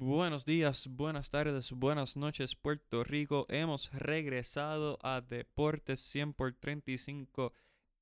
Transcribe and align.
Buenos 0.00 0.44
días, 0.44 0.86
buenas 0.86 1.28
tardes, 1.28 1.72
buenas 1.72 2.16
noches, 2.16 2.54
Puerto 2.54 3.02
Rico. 3.02 3.46
Hemos 3.48 3.90
regresado 3.92 4.96
a 5.02 5.20
Deportes 5.20 5.98
100 5.98 6.34
por 6.34 6.52
35, 6.52 7.52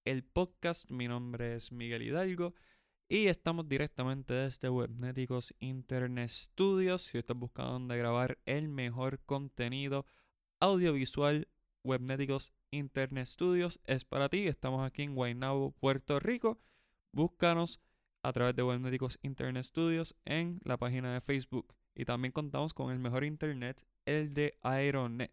el 0.04 0.22
podcast. 0.22 0.90
Mi 0.90 1.09
nombre 1.09 1.54
es 1.56 1.72
Miguel 1.72 2.03
Hidalgo 2.03 2.53
y 3.09 3.29
estamos 3.29 3.67
directamente 3.67 4.35
desde 4.35 4.69
Webnéticos 4.69 5.54
Internet 5.59 6.29
Studios. 6.29 7.01
Si 7.01 7.17
estás 7.17 7.35
buscando 7.35 7.72
dónde 7.72 7.97
grabar 7.97 8.37
el 8.44 8.69
mejor 8.69 9.19
contenido 9.21 10.04
audiovisual, 10.60 11.49
Webnéticos 11.83 12.53
Internet 12.72 13.24
Studios 13.24 13.81
es 13.87 14.04
para 14.04 14.28
ti. 14.28 14.47
Estamos 14.47 14.87
aquí 14.87 15.03
en 15.03 15.15
Guaynabo, 15.15 15.71
Puerto 15.71 16.20
Rico. 16.20 16.60
Búscanos 17.12 17.80
a 18.23 18.34
través 18.34 18.55
de 18.55 18.65
Webnéticos 18.65 19.19
Internet 19.23 19.65
Studios 19.65 20.15
en 20.27 20.60
la 20.62 20.77
página 20.77 21.15
de 21.15 21.23
Facebook 21.23 21.75
y 21.97 22.05
también 22.05 22.33
contamos 22.33 22.75
con 22.75 22.93
el 22.93 22.99
mejor 22.99 23.25
internet, 23.25 23.85
el 24.05 24.35
de 24.35 24.57
Aeronet. 24.63 25.33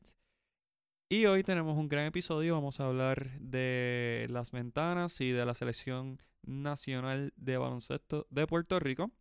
Y 1.10 1.26
hoy 1.26 1.44
tenemos 1.44 1.78
un 1.78 1.90
gran 1.90 2.06
episodio, 2.06 2.56
vamos 2.56 2.80
a 2.80 2.86
hablar 2.86 3.38
de 3.40 4.26
las 4.30 4.52
ventanas 4.52 5.20
y 5.22 5.32
de 5.32 5.46
la 5.46 5.54
selección 5.54 6.20
nacional 6.42 7.34
de 7.36 7.58
baloncesto 7.58 8.26
de 8.30 8.48
Puerto 8.48 8.80
Rico. 8.80 9.12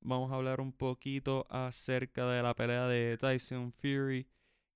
Vamos 0.00 0.32
a 0.32 0.36
hablar 0.36 0.60
un 0.60 0.72
poquito 0.72 1.46
acerca 1.50 2.26
de 2.26 2.42
la 2.42 2.54
pelea 2.54 2.86
de 2.86 3.18
Tyson 3.18 3.72
Fury 3.72 4.26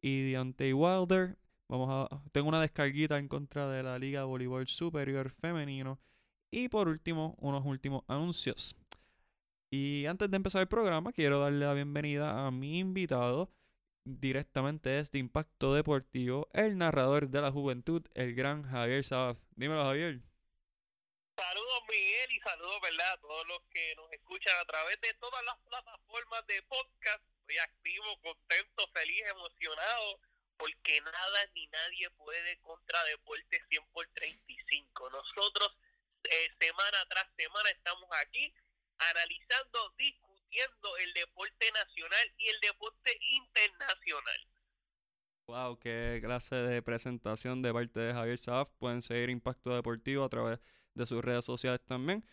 y 0.02 0.30
Deontay 0.30 0.72
Wilder. 0.72 1.38
Vamos 1.68 1.88
a, 1.90 2.22
tengo 2.32 2.48
una 2.48 2.60
descarguita 2.60 3.18
en 3.18 3.28
contra 3.28 3.68
de 3.68 3.82
la 3.82 3.98
Liga 3.98 4.24
Voleibol 4.24 4.66
Superior 4.66 5.30
Femenino. 5.30 5.98
Y 6.50 6.68
por 6.68 6.88
último, 6.88 7.34
unos 7.40 7.64
últimos 7.64 8.04
anuncios. 8.08 8.76
Y 9.74 10.04
antes 10.04 10.30
de 10.30 10.36
empezar 10.36 10.60
el 10.60 10.68
programa, 10.68 11.14
quiero 11.14 11.40
darle 11.40 11.64
la 11.64 11.72
bienvenida 11.72 12.46
a 12.46 12.50
mi 12.50 12.78
invitado 12.78 13.50
directamente 14.04 14.90
desde 14.90 15.18
Impacto 15.18 15.72
Deportivo, 15.72 16.46
el 16.52 16.76
narrador 16.76 17.30
de 17.30 17.40
la 17.40 17.50
juventud, 17.50 18.02
el 18.12 18.34
gran 18.34 18.68
Javier 18.68 19.02
Sabaf. 19.02 19.38
Dímelo, 19.56 19.82
Javier. 19.82 20.20
Saludos, 21.38 21.80
Miguel, 21.88 22.32
y 22.32 22.40
saludos, 22.40 22.80
¿verdad? 22.82 23.12
A 23.14 23.20
todos 23.22 23.46
los 23.48 23.62
que 23.72 23.96
nos 23.96 24.12
escuchan 24.12 24.52
a 24.60 24.64
través 24.66 25.00
de 25.00 25.14
todas 25.14 25.42
las 25.42 25.56
plataformas 25.60 26.46
de 26.48 26.62
podcast. 26.64 27.24
Estoy 27.40 27.56
activo, 27.56 28.20
contento, 28.20 28.86
feliz, 28.92 29.22
emocionado, 29.24 30.20
porque 30.58 31.00
nada 31.00 31.46
ni 31.54 31.66
nadie 31.68 32.10
puede 32.18 32.58
contra 32.58 33.02
Deporte 33.04 33.58
100 33.70 33.86
por 33.94 34.06
35. 34.08 35.08
Nosotros, 35.08 35.78
eh, 36.24 36.50
semana 36.60 37.06
tras 37.08 37.26
semana, 37.38 37.70
estamos 37.70 38.10
aquí 38.20 38.52
analizando, 39.10 39.92
discutiendo 39.96 40.96
el 40.98 41.12
deporte 41.14 41.70
nacional 41.72 42.32
y 42.38 42.48
el 42.48 42.60
deporte 42.60 43.18
internacional. 43.20 44.48
Wow, 45.46 45.78
qué 45.78 46.20
clase 46.22 46.54
de 46.56 46.82
presentación 46.82 47.62
de 47.62 47.72
parte 47.72 48.00
de 48.00 48.12
Javier 48.12 48.38
Saf. 48.38 48.70
Pueden 48.78 49.02
seguir 49.02 49.28
Impacto 49.30 49.74
Deportivo 49.74 50.24
a 50.24 50.28
través 50.28 50.60
de 50.94 51.06
sus 51.06 51.22
redes 51.22 51.44
sociales 51.44 51.80
también. 51.84 52.24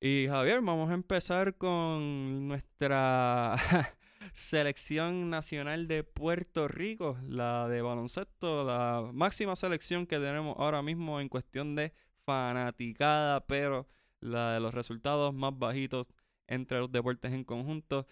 Y 0.00 0.26
Javier, 0.28 0.60
vamos 0.62 0.90
a 0.90 0.94
empezar 0.94 1.56
con 1.56 2.48
nuestra 2.48 3.54
selección 4.32 5.30
nacional 5.30 5.86
de 5.86 6.02
Puerto 6.04 6.66
Rico, 6.68 7.18
la 7.28 7.68
de 7.68 7.82
baloncesto, 7.82 8.64
la 8.64 9.10
máxima 9.12 9.54
selección 9.54 10.06
que 10.06 10.18
tenemos 10.18 10.56
ahora 10.58 10.82
mismo 10.82 11.20
en 11.20 11.28
cuestión 11.28 11.74
de 11.74 11.92
fanaticada, 12.24 13.46
pero 13.46 13.86
la 14.22 14.54
de 14.54 14.60
los 14.60 14.74
resultados 14.74 15.34
más 15.34 15.58
bajitos 15.58 16.06
entre 16.46 16.78
los 16.78 16.90
deportes 16.90 17.32
en 17.32 17.44
conjunto. 17.44 18.06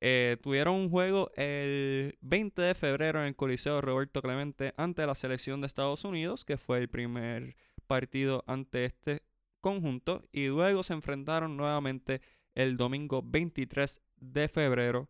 Eh, 0.00 0.36
tuvieron 0.42 0.74
un 0.74 0.90
juego 0.90 1.30
el 1.36 2.18
20 2.20 2.60
de 2.60 2.74
febrero 2.74 3.20
en 3.20 3.26
el 3.26 3.36
Coliseo 3.36 3.80
Roberto 3.80 4.20
Clemente 4.20 4.74
ante 4.76 5.06
la 5.06 5.14
selección 5.14 5.60
de 5.60 5.66
Estados 5.66 6.04
Unidos, 6.04 6.44
que 6.44 6.58
fue 6.58 6.78
el 6.78 6.88
primer 6.88 7.56
partido 7.86 8.44
ante 8.46 8.84
este 8.84 9.22
conjunto, 9.60 10.22
y 10.30 10.48
luego 10.48 10.82
se 10.82 10.92
enfrentaron 10.92 11.56
nuevamente 11.56 12.20
el 12.54 12.76
domingo 12.76 13.22
23 13.24 14.00
de 14.16 14.48
febrero 14.48 15.08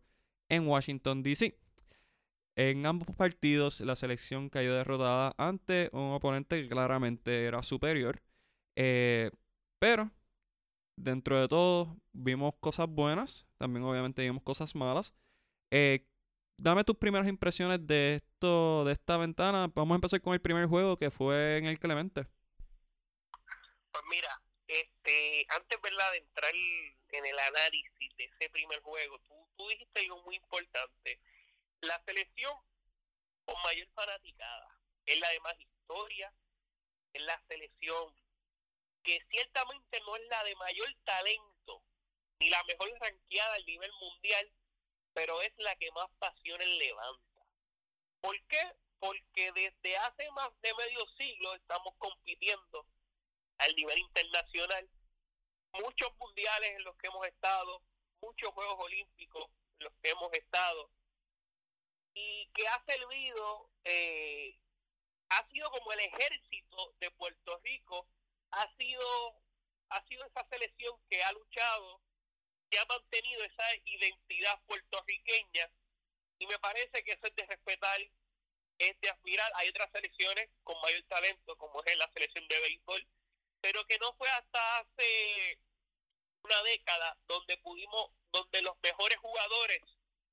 en 0.49 0.67
Washington, 0.67 1.23
D.C. 1.23 1.57
En 2.55 2.85
ambos 2.85 3.13
partidos 3.15 3.81
la 3.81 3.95
selección 3.95 4.49
cayó 4.49 4.73
derrotada 4.73 5.33
ante 5.37 5.89
un 5.91 6.13
oponente 6.13 6.61
que 6.61 6.69
claramente 6.69 7.45
era 7.45 7.61
superior, 7.63 8.21
eh, 8.77 9.29
pero 9.77 10.09
dentro 10.95 11.39
de 11.39 11.47
todo 11.47 11.97
vimos 12.13 12.53
cosas 12.59 12.87
buenas, 12.87 13.45
también 13.57 13.85
obviamente 13.85 14.21
vimos 14.21 14.43
cosas 14.43 14.75
malas. 14.75 15.13
Eh, 15.71 16.07
dame 16.57 16.83
tus 16.83 16.97
primeras 16.97 17.27
impresiones 17.27 17.85
de 17.85 18.15
esto, 18.15 18.85
de 18.85 18.93
esta 18.93 19.17
ventana. 19.17 19.67
Vamos 19.73 19.93
a 19.93 19.95
empezar 19.95 20.21
con 20.21 20.33
el 20.33 20.41
primer 20.41 20.67
juego 20.67 20.97
que 20.97 21.11
fue 21.11 21.57
en 21.57 21.65
el 21.65 21.79
Clemente. 21.79 22.25
Pues 23.91 24.03
mira, 24.09 24.41
este, 24.67 25.45
antes 25.49 25.81
¿verdad? 25.81 26.11
de 26.11 26.17
entrar 26.17 26.51
en 26.53 27.25
el 27.25 27.39
análisis 27.39 28.17
de 28.17 28.25
ese 28.25 28.49
primer 28.49 28.81
juego, 28.81 29.19
tú, 29.19 29.33
tú 29.57 29.67
dijiste 29.69 29.99
algo 30.01 30.21
muy 30.23 30.35
importante. 30.35 31.19
La 31.81 32.01
selección 32.05 32.53
con 33.45 33.55
mayor 33.63 33.87
fanaticada 33.93 34.79
es 35.05 35.19
la 35.19 35.29
de 35.29 35.39
más 35.41 35.55
historia, 35.59 36.33
es 37.13 37.21
la 37.21 37.39
selección 37.47 38.13
que 39.05 39.21
ciertamente 39.29 39.99
no 40.01 40.15
es 40.15 40.27
la 40.29 40.43
de 40.43 40.55
mayor 40.55 40.93
talento, 41.05 41.83
ni 42.39 42.49
la 42.49 42.63
mejor 42.63 42.91
ranqueada 42.99 43.55
a 43.55 43.59
nivel 43.59 43.91
mundial, 44.01 44.51
pero 45.13 45.41
es 45.43 45.53
la 45.57 45.75
que 45.75 45.91
más 45.91 46.09
pasiones 46.17 46.67
levanta. 46.67 47.45
¿Por 48.19 48.35
qué? 48.47 48.75
Porque 48.99 49.51
desde 49.51 49.97
hace 49.97 50.29
más 50.31 50.49
de 50.61 50.73
medio 50.73 51.05
siglo 51.17 51.53
estamos 51.53 51.93
compitiendo 51.99 52.87
al 53.59 53.75
nivel 53.75 53.99
internacional. 53.99 54.89
Muchos 55.73 56.11
mundiales 56.17 56.71
en 56.71 56.83
los 56.83 56.97
que 56.97 57.07
hemos 57.07 57.27
estado, 57.27 57.83
muchos 58.21 58.51
Juegos 58.53 58.77
Olímpicos 58.79 59.51
en 59.77 59.85
los 59.85 59.93
que 60.01 60.09
hemos 60.09 60.33
estado, 60.33 60.89
y 62.15 62.49
que 62.55 62.67
ha 62.67 62.83
servido, 62.85 63.69
eh, 63.83 64.57
ha 65.29 65.47
sido 65.49 65.69
como 65.69 65.91
el 65.93 65.99
ejército 65.99 66.95
de 66.99 67.11
Puerto 67.11 67.59
Rico 67.59 68.07
ha 68.55 68.75
sido, 68.77 69.35
ha 69.89 70.01
sido 70.07 70.25
esa 70.25 70.47
selección 70.47 70.95
que 71.09 71.21
ha 71.23 71.31
luchado, 71.33 72.01
que 72.69 72.79
ha 72.79 72.85
mantenido 72.85 73.43
esa 73.43 73.63
identidad 73.83 74.59
puertorriqueña 74.65 75.69
y 76.39 76.47
me 76.47 76.57
parece 76.59 77.03
que 77.03 77.11
eso 77.11 77.27
es 77.27 77.35
de 77.35 77.45
respetar, 77.45 77.99
es 78.79 78.99
de 79.01 79.09
aspirar. 79.09 79.51
Hay 79.55 79.69
otras 79.69 79.91
selecciones 79.91 80.49
con 80.63 80.79
mayor 80.81 81.03
talento, 81.03 81.57
como 81.57 81.83
es 81.83 81.97
la 81.97 82.09
selección 82.13 82.47
de 82.47 82.59
béisbol, 82.59 83.07
pero 83.61 83.85
que 83.87 83.97
no 83.99 84.13
fue 84.15 84.29
hasta 84.29 84.79
hace 84.79 85.59
una 86.43 86.61
década 86.63 87.17
donde 87.27 87.57
pudimos, 87.57 88.11
donde 88.31 88.61
los 88.61 88.77
mejores 88.83 89.17
jugadores, 89.17 89.81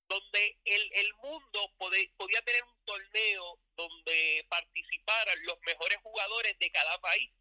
donde 0.08 0.58
el, 0.64 0.92
el 0.92 1.14
mundo 1.14 1.72
podía 1.78 2.42
tener 2.42 2.62
un 2.64 2.84
torneo 2.84 3.58
donde 3.74 4.46
participaran 4.48 5.44
los 5.44 5.58
mejores 5.60 5.98
jugadores 6.02 6.58
de 6.58 6.70
cada 6.70 7.00
país 7.00 7.32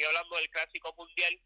estoy 0.00 0.16
hablando 0.16 0.36
del 0.36 0.50
clásico 0.50 0.94
mundial, 0.94 1.40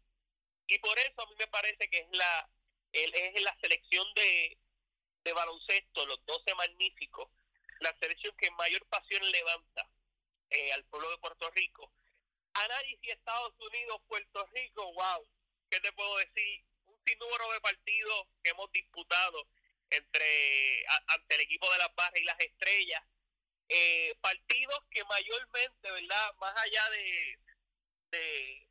y 0.67 0.79
por 0.79 0.97
eso 0.97 1.21
a 1.21 1.25
mí 1.27 1.35
me 1.37 1.47
parece 1.47 1.89
que 1.89 1.99
es 1.99 2.07
la, 2.11 2.49
es 2.93 3.41
la 3.41 3.55
selección 3.59 4.07
de, 4.15 4.57
de 5.23 5.33
baloncesto, 5.33 6.05
los 6.05 6.25
12 6.25 6.55
magníficos, 6.55 7.29
la 7.81 7.93
selección 7.99 8.35
que 8.37 8.49
mayor 8.51 8.85
pasión 8.87 9.29
levanta 9.29 9.89
eh, 10.49 10.71
al 10.71 10.85
pueblo 10.85 11.09
de 11.11 11.17
Puerto 11.17 11.51
Rico. 11.51 11.91
Análisis 12.53 13.11
Estados 13.11 13.53
Unidos, 13.59 14.01
Puerto 14.07 14.47
Rico, 14.53 14.93
wow, 14.93 15.27
¿qué 15.69 15.79
te 15.81 15.91
puedo 15.91 16.17
decir? 16.17 16.63
Un 16.85 16.97
sinnúmero 17.05 17.51
de 17.51 17.59
partidos 17.59 18.27
que 18.41 18.51
hemos 18.51 18.71
disputado 18.71 19.49
entre 19.89 20.85
ante 21.07 21.35
el 21.35 21.41
equipo 21.41 21.69
de 21.71 21.77
las 21.77 21.93
barras 21.95 22.21
y 22.21 22.23
las 22.23 22.39
estrellas. 22.39 23.03
Eh, 23.67 24.15
partidos 24.21 24.79
que 24.89 25.03
mayormente, 25.03 25.91
¿verdad? 25.91 26.33
Más 26.39 26.55
allá 26.57 26.89
de, 26.91 27.39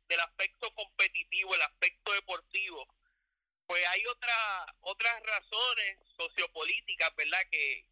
del 0.07 0.19
aspecto 0.19 0.73
competitivo, 0.73 1.55
el 1.55 1.61
aspecto 1.61 2.11
deportivo, 2.13 2.87
pues 3.65 3.85
hay 3.87 4.05
otra, 4.05 4.75
otras 4.81 5.21
razones 5.23 5.97
sociopolíticas, 6.17 7.15
¿verdad? 7.15 7.41
Que, 7.49 7.85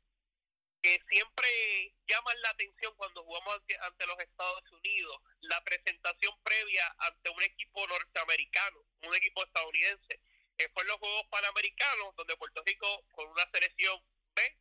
que 0.82 1.02
siempre 1.10 1.94
llaman 2.08 2.42
la 2.42 2.50
atención 2.50 2.94
cuando 2.96 3.24
jugamos 3.24 3.62
ante, 3.82 4.08
los 4.08 4.20
Estados 4.20 4.72
Unidos. 4.72 5.22
La 5.42 5.64
presentación 5.64 6.38
previa 6.44 6.96
ante 7.00 7.30
un 7.30 7.42
equipo 7.42 7.88
norteamericano, 7.88 8.86
un 9.02 9.16
equipo 9.16 9.44
estadounidense, 9.44 10.20
que 10.58 10.70
fue 10.70 10.84
en 10.84 10.90
los 10.90 10.98
Juegos 10.98 11.26
Panamericanos, 11.30 12.16
donde 12.16 12.38
Puerto 12.38 12.62
Rico, 12.66 13.06
con 13.12 13.28
una 13.28 13.50
selección 13.52 14.00
B, 14.36 14.58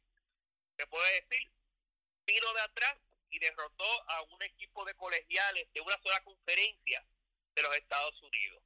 se 0.77 0.87
puede 0.87 1.21
decir, 1.21 1.51
vino 2.25 2.55
de 2.55 2.61
atrás 2.61 2.99
y 3.33 3.39
derrotó 3.39 4.11
a 4.11 4.23
un 4.23 4.43
equipo 4.43 4.85
de 4.85 4.95
colegiales 4.95 5.67
de 5.73 5.81
una 5.81 6.01
sola 6.03 6.23
conferencia 6.23 7.05
de 7.55 7.63
los 7.63 7.75
Estados 7.77 8.23
Unidos. 8.23 8.63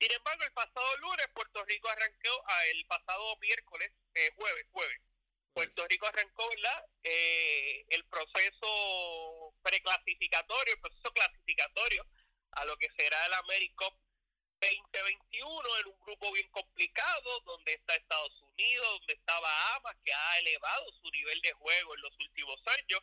Sin 0.00 0.12
embargo, 0.12 0.42
el 0.42 0.52
pasado 0.52 0.96
lunes 0.98 1.26
Puerto 1.32 1.64
Rico 1.64 1.88
arrancó 1.88 2.44
el 2.72 2.86
pasado 2.86 3.36
miércoles, 3.36 3.92
eh, 4.14 4.30
jueves, 4.36 4.66
jueves, 4.72 5.00
Puerto 5.54 5.86
Rico 5.88 6.06
arrancó. 6.06 6.36
Eh, 7.02 7.86
el 7.90 8.04
proceso 8.06 9.54
preclasificatorio, 9.62 10.74
el 10.74 10.80
proceso 10.80 11.12
clasificatorio 11.12 12.04
a 12.52 12.64
lo 12.64 12.76
que 12.76 12.90
será 12.96 13.24
el 13.26 13.34
AmeriCup 13.34 13.94
2021 14.60 15.78
en 15.80 15.86
un 15.86 16.00
grupo 16.00 16.32
bien 16.32 16.48
complicado, 16.50 17.40
donde 17.44 17.74
está 17.74 17.94
Estados 17.94 18.32
Unidos, 18.42 18.98
donde 18.98 19.14
estaba 19.14 19.76
AMA, 19.76 19.94
que 20.04 20.12
ha 20.12 20.38
elevado 20.38 20.92
su 21.00 21.10
nivel 21.10 21.40
de 21.42 21.52
juego 21.52 21.94
en 21.94 22.00
los 22.02 22.12
últimos 22.18 22.60
años, 22.66 23.00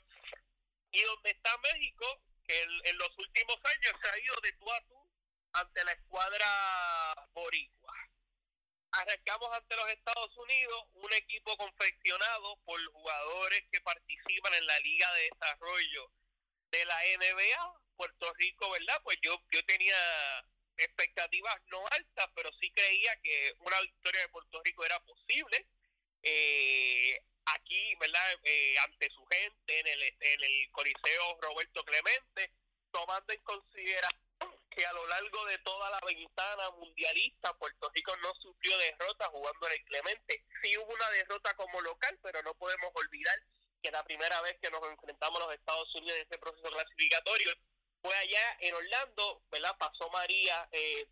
y 0.94 1.02
donde 1.02 1.32
está 1.32 1.58
México, 1.58 2.06
que 2.46 2.62
en, 2.62 2.98
los 2.98 3.18
últimos 3.18 3.58
años 3.64 3.94
se 4.02 4.10
ha 4.10 4.20
ido 4.20 4.36
de 4.42 4.54
tú 4.54 4.72
a 4.72 4.82
tú 4.86 5.10
ante 5.54 5.84
la 5.84 5.92
escuadra 5.92 7.28
boricua. 7.34 7.94
Arrancamos 8.92 9.50
ante 9.54 9.76
los 9.76 9.90
Estados 9.90 10.38
Unidos, 10.38 10.84
un 10.94 11.12
equipo 11.14 11.58
confeccionado 11.58 12.58
por 12.64 12.80
jugadores 12.92 13.64
que 13.72 13.82
participan 13.82 14.54
en 14.54 14.68
la 14.68 14.80
Liga 14.80 15.12
de 15.14 15.30
Desarrollo 15.32 16.12
de 16.70 16.86
la 16.86 17.00
NBA. 17.18 17.80
Puerto 17.96 18.34
Rico, 18.34 18.70
¿verdad? 18.72 19.02
Pues 19.04 19.18
yo, 19.22 19.36
yo 19.52 19.64
tenía 19.66 19.96
expectativas 20.78 21.56
no 21.68 21.84
altas, 21.92 22.28
pero 22.36 22.52
sí 22.60 22.72
creía 22.72 23.16
que 23.22 23.54
una 23.60 23.80
victoria 23.82 24.22
de 24.22 24.30
Puerto 24.30 24.62
Rico 24.64 24.86
era 24.86 25.00
posible. 25.00 25.68
Eh, 26.22 27.20
aquí, 27.46 27.96
¿verdad? 28.00 28.40
Eh, 28.44 28.76
ante 28.80 29.10
su 29.10 29.26
gente 29.26 29.80
en 29.80 29.88
el, 29.88 30.04
en 30.04 30.44
el 30.44 30.72
Coliseo 30.72 31.38
Roberto 31.42 31.84
Clemente, 31.84 32.52
tomando 32.92 33.34
en 33.34 33.42
consideración 33.42 34.24
que 34.70 34.86
a 34.86 34.94
lo 34.94 35.06
largo 35.08 35.46
de 35.46 35.58
toda 35.60 35.90
la 35.92 36.00
ventana 36.06 36.72
mundialista 36.72 37.54
Puerto 37.58 37.92
Rico 37.94 38.16
no 38.18 38.34
sufrió 38.36 38.78
derrota 38.78 39.26
jugando 39.28 39.68
en 39.68 39.74
el 39.74 39.86
Clemente. 39.86 40.46
Sí 40.62 40.78
hubo 40.78 40.94
una 40.94 41.10
derrota 41.12 41.54
como 41.56 41.80
local, 41.82 42.18
pero 42.22 42.42
no 42.42 42.54
podemos 42.56 42.92
olvidar 42.96 43.38
que 43.82 43.92
la 43.92 44.04
primera 44.04 44.42
vez 44.42 44.58
que 44.62 44.72
nos 44.72 44.82
enfrentamos 44.88 45.42
a 45.42 45.46
los 45.46 45.56
Estados 45.56 45.94
Unidos 45.96 46.18
en 46.18 46.24
ese 46.24 46.38
proceso 46.40 46.70
clasificatorio 46.70 47.54
fue 48.02 48.16
allá 48.16 48.58
en 48.60 48.74
Orlando, 48.74 49.44
¿verdad? 49.52 49.76
Pasó 49.78 50.10
María 50.10 50.68
eh, 50.72 51.08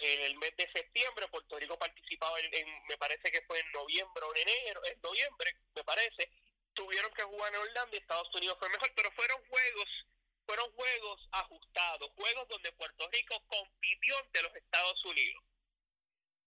en 0.00 0.20
el 0.22 0.36
mes 0.36 0.56
de 0.56 0.70
septiembre, 0.72 1.28
Puerto 1.28 1.58
Rico 1.58 1.78
participaba 1.78 2.38
en, 2.40 2.86
me 2.88 2.98
parece 2.98 3.30
que 3.30 3.42
fue 3.42 3.58
en 3.60 3.72
noviembre 3.72 4.24
o 4.24 4.34
en 4.34 4.48
enero, 4.48 4.84
en 4.84 5.00
noviembre, 5.00 5.56
me 5.74 5.84
parece, 5.84 6.30
tuvieron 6.74 7.12
que 7.14 7.22
jugar 7.22 7.54
en 7.54 7.60
Orlando 7.60 7.96
y 7.96 7.98
Estados 7.98 8.34
Unidos 8.34 8.56
fue 8.58 8.68
mejor, 8.68 8.92
pero 8.94 9.10
fueron 9.12 9.42
juegos, 9.46 9.88
fueron 10.46 10.72
juegos 10.72 11.28
ajustados, 11.32 12.10
juegos 12.16 12.48
donde 12.48 12.72
Puerto 12.72 13.08
Rico 13.10 13.42
compitió 13.46 14.18
ante 14.18 14.42
los 14.42 14.54
Estados 14.54 15.04
Unidos. 15.04 15.42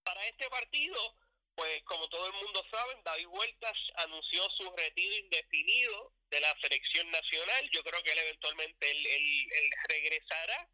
Para 0.04 0.26
este 0.26 0.48
partido, 0.48 1.16
pues 1.54 1.82
como 1.84 2.08
todo 2.08 2.26
el 2.26 2.32
mundo 2.32 2.64
sabe, 2.70 2.96
David 3.04 3.26
Vueltas 3.26 3.76
anunció 3.96 4.48
su 4.56 4.70
retiro 4.76 5.14
indefinido 5.16 6.12
de 6.30 6.40
la 6.40 6.56
selección 6.60 7.10
nacional. 7.10 7.68
Yo 7.70 7.82
creo 7.82 8.02
que 8.02 8.12
él 8.12 8.18
eventualmente 8.18 8.90
él, 8.90 9.70
regresará. 9.88 10.68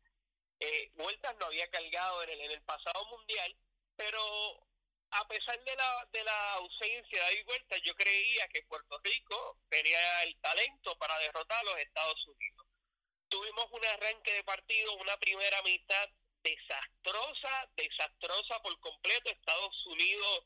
Eh, 0.61 0.91
Vueltas 0.95 1.37
no 1.39 1.47
había 1.47 1.69
cargado 1.69 2.23
en 2.23 2.31
el, 2.31 2.41
en 2.41 2.51
el 2.53 2.63
pasado 2.63 3.05
mundial, 3.07 3.57
pero 3.97 4.67
a 5.11 5.29
pesar 5.29 5.63
de 5.65 5.77
la, 5.77 6.09
de 6.13 6.25
la 6.25 6.53
ausencia 6.55 7.19
de 7.19 7.25
David 7.25 7.47
Vueltas, 7.47 7.81
yo 7.85 7.95
creía 7.95 8.49
que 8.49 8.63
Puerto 8.63 8.99
Rico 9.03 9.59
tenía 9.69 10.23
el 10.25 10.37
talento 10.41 10.97
para 10.99 11.19
derrotar 11.19 11.59
a 11.59 11.65
los 11.65 11.79
Estados 11.79 12.27
Unidos. 12.27 12.67
Tuvimos 13.29 13.67
un 13.71 13.85
arranque 13.85 14.33
de 14.33 14.45
partido, 14.45 14.95
una 14.95 15.17
primera 15.19 15.63
mitad 15.63 16.09
desastrosa, 16.43 17.69
desastrosa 17.77 18.63
por 18.63 18.79
completo. 18.81 19.31
Estados 19.31 19.87
Unidos 19.87 20.45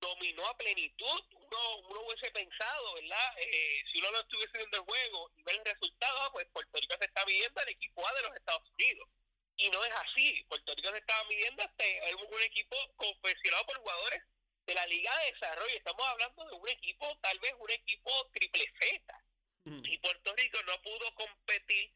dominó 0.00 0.46
a 0.46 0.56
plenitud. 0.56 1.22
Uno, 1.32 1.78
uno 1.88 2.00
hubiese 2.00 2.30
pensado, 2.32 2.94
¿verdad? 2.94 3.34
Eh, 3.38 3.84
si 3.92 3.98
uno 4.00 4.10
no 4.10 4.20
estuviese 4.20 4.58
viendo 4.58 4.78
el 4.78 4.84
juego 4.84 5.30
y 5.36 5.42
ver 5.42 5.56
el 5.56 5.64
resultado, 5.64 6.18
ah, 6.22 6.32
pues 6.32 6.46
Puerto 6.52 6.78
Rico 6.78 6.94
se 6.98 7.04
está 7.04 7.24
midiendo 7.24 7.60
al 7.60 7.68
equipo 7.68 8.06
A 8.06 8.12
de 8.14 8.22
los 8.22 8.36
Estados 8.36 8.68
Unidos. 8.70 9.08
Y 9.56 9.70
no 9.70 9.84
es 9.84 9.92
así. 9.92 10.44
Puerto 10.48 10.74
Rico 10.74 10.90
se 10.90 10.98
estaba 10.98 11.24
midiendo 11.24 11.62
hasta 11.62 11.84
un 12.34 12.42
equipo 12.42 12.76
confeccionado 12.96 13.66
por 13.66 13.78
jugadores 13.78 14.22
de 14.66 14.74
la 14.74 14.86
Liga 14.86 15.16
de 15.18 15.32
Desarrollo. 15.32 15.76
Estamos 15.76 16.06
hablando 16.06 16.44
de 16.44 16.52
un 16.54 16.68
equipo, 16.68 17.18
tal 17.22 17.38
vez 17.38 17.54
un 17.58 17.70
equipo 17.70 18.30
triple 18.32 18.72
Z. 18.80 19.24
Mm. 19.64 19.82
Y 19.84 19.98
Puerto 19.98 20.34
Rico 20.34 20.62
no 20.64 20.82
pudo 20.82 21.14
competir 21.14 21.92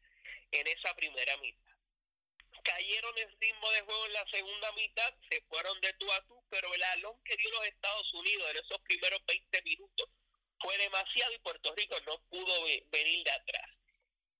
en 0.51 0.67
esa 0.67 0.93
primera 0.95 1.37
mitad 1.37 1.71
cayeron 2.63 3.17
en 3.17 3.39
ritmo 3.39 3.69
de 3.71 3.81
juego 3.81 4.05
en 4.05 4.13
la 4.13 4.25
segunda 4.29 4.71
mitad, 4.73 5.13
se 5.29 5.41
fueron 5.49 5.79
de 5.81 5.93
tú 5.93 6.11
a 6.11 6.21
tú, 6.25 6.43
pero 6.49 6.73
el 6.73 6.83
alón 6.83 7.15
que 7.23 7.35
dio 7.37 7.49
los 7.51 7.65
Estados 7.65 8.13
Unidos 8.13 8.51
en 8.51 8.57
esos 8.57 8.81
primeros 8.81 9.21
20 9.25 9.61
minutos 9.63 10.09
fue 10.59 10.77
demasiado 10.77 11.33
y 11.33 11.39
Puerto 11.39 11.73
Rico 11.75 11.95
no 12.05 12.21
pudo 12.29 12.63
venir 12.91 13.23
de 13.23 13.31
atrás. 13.31 13.70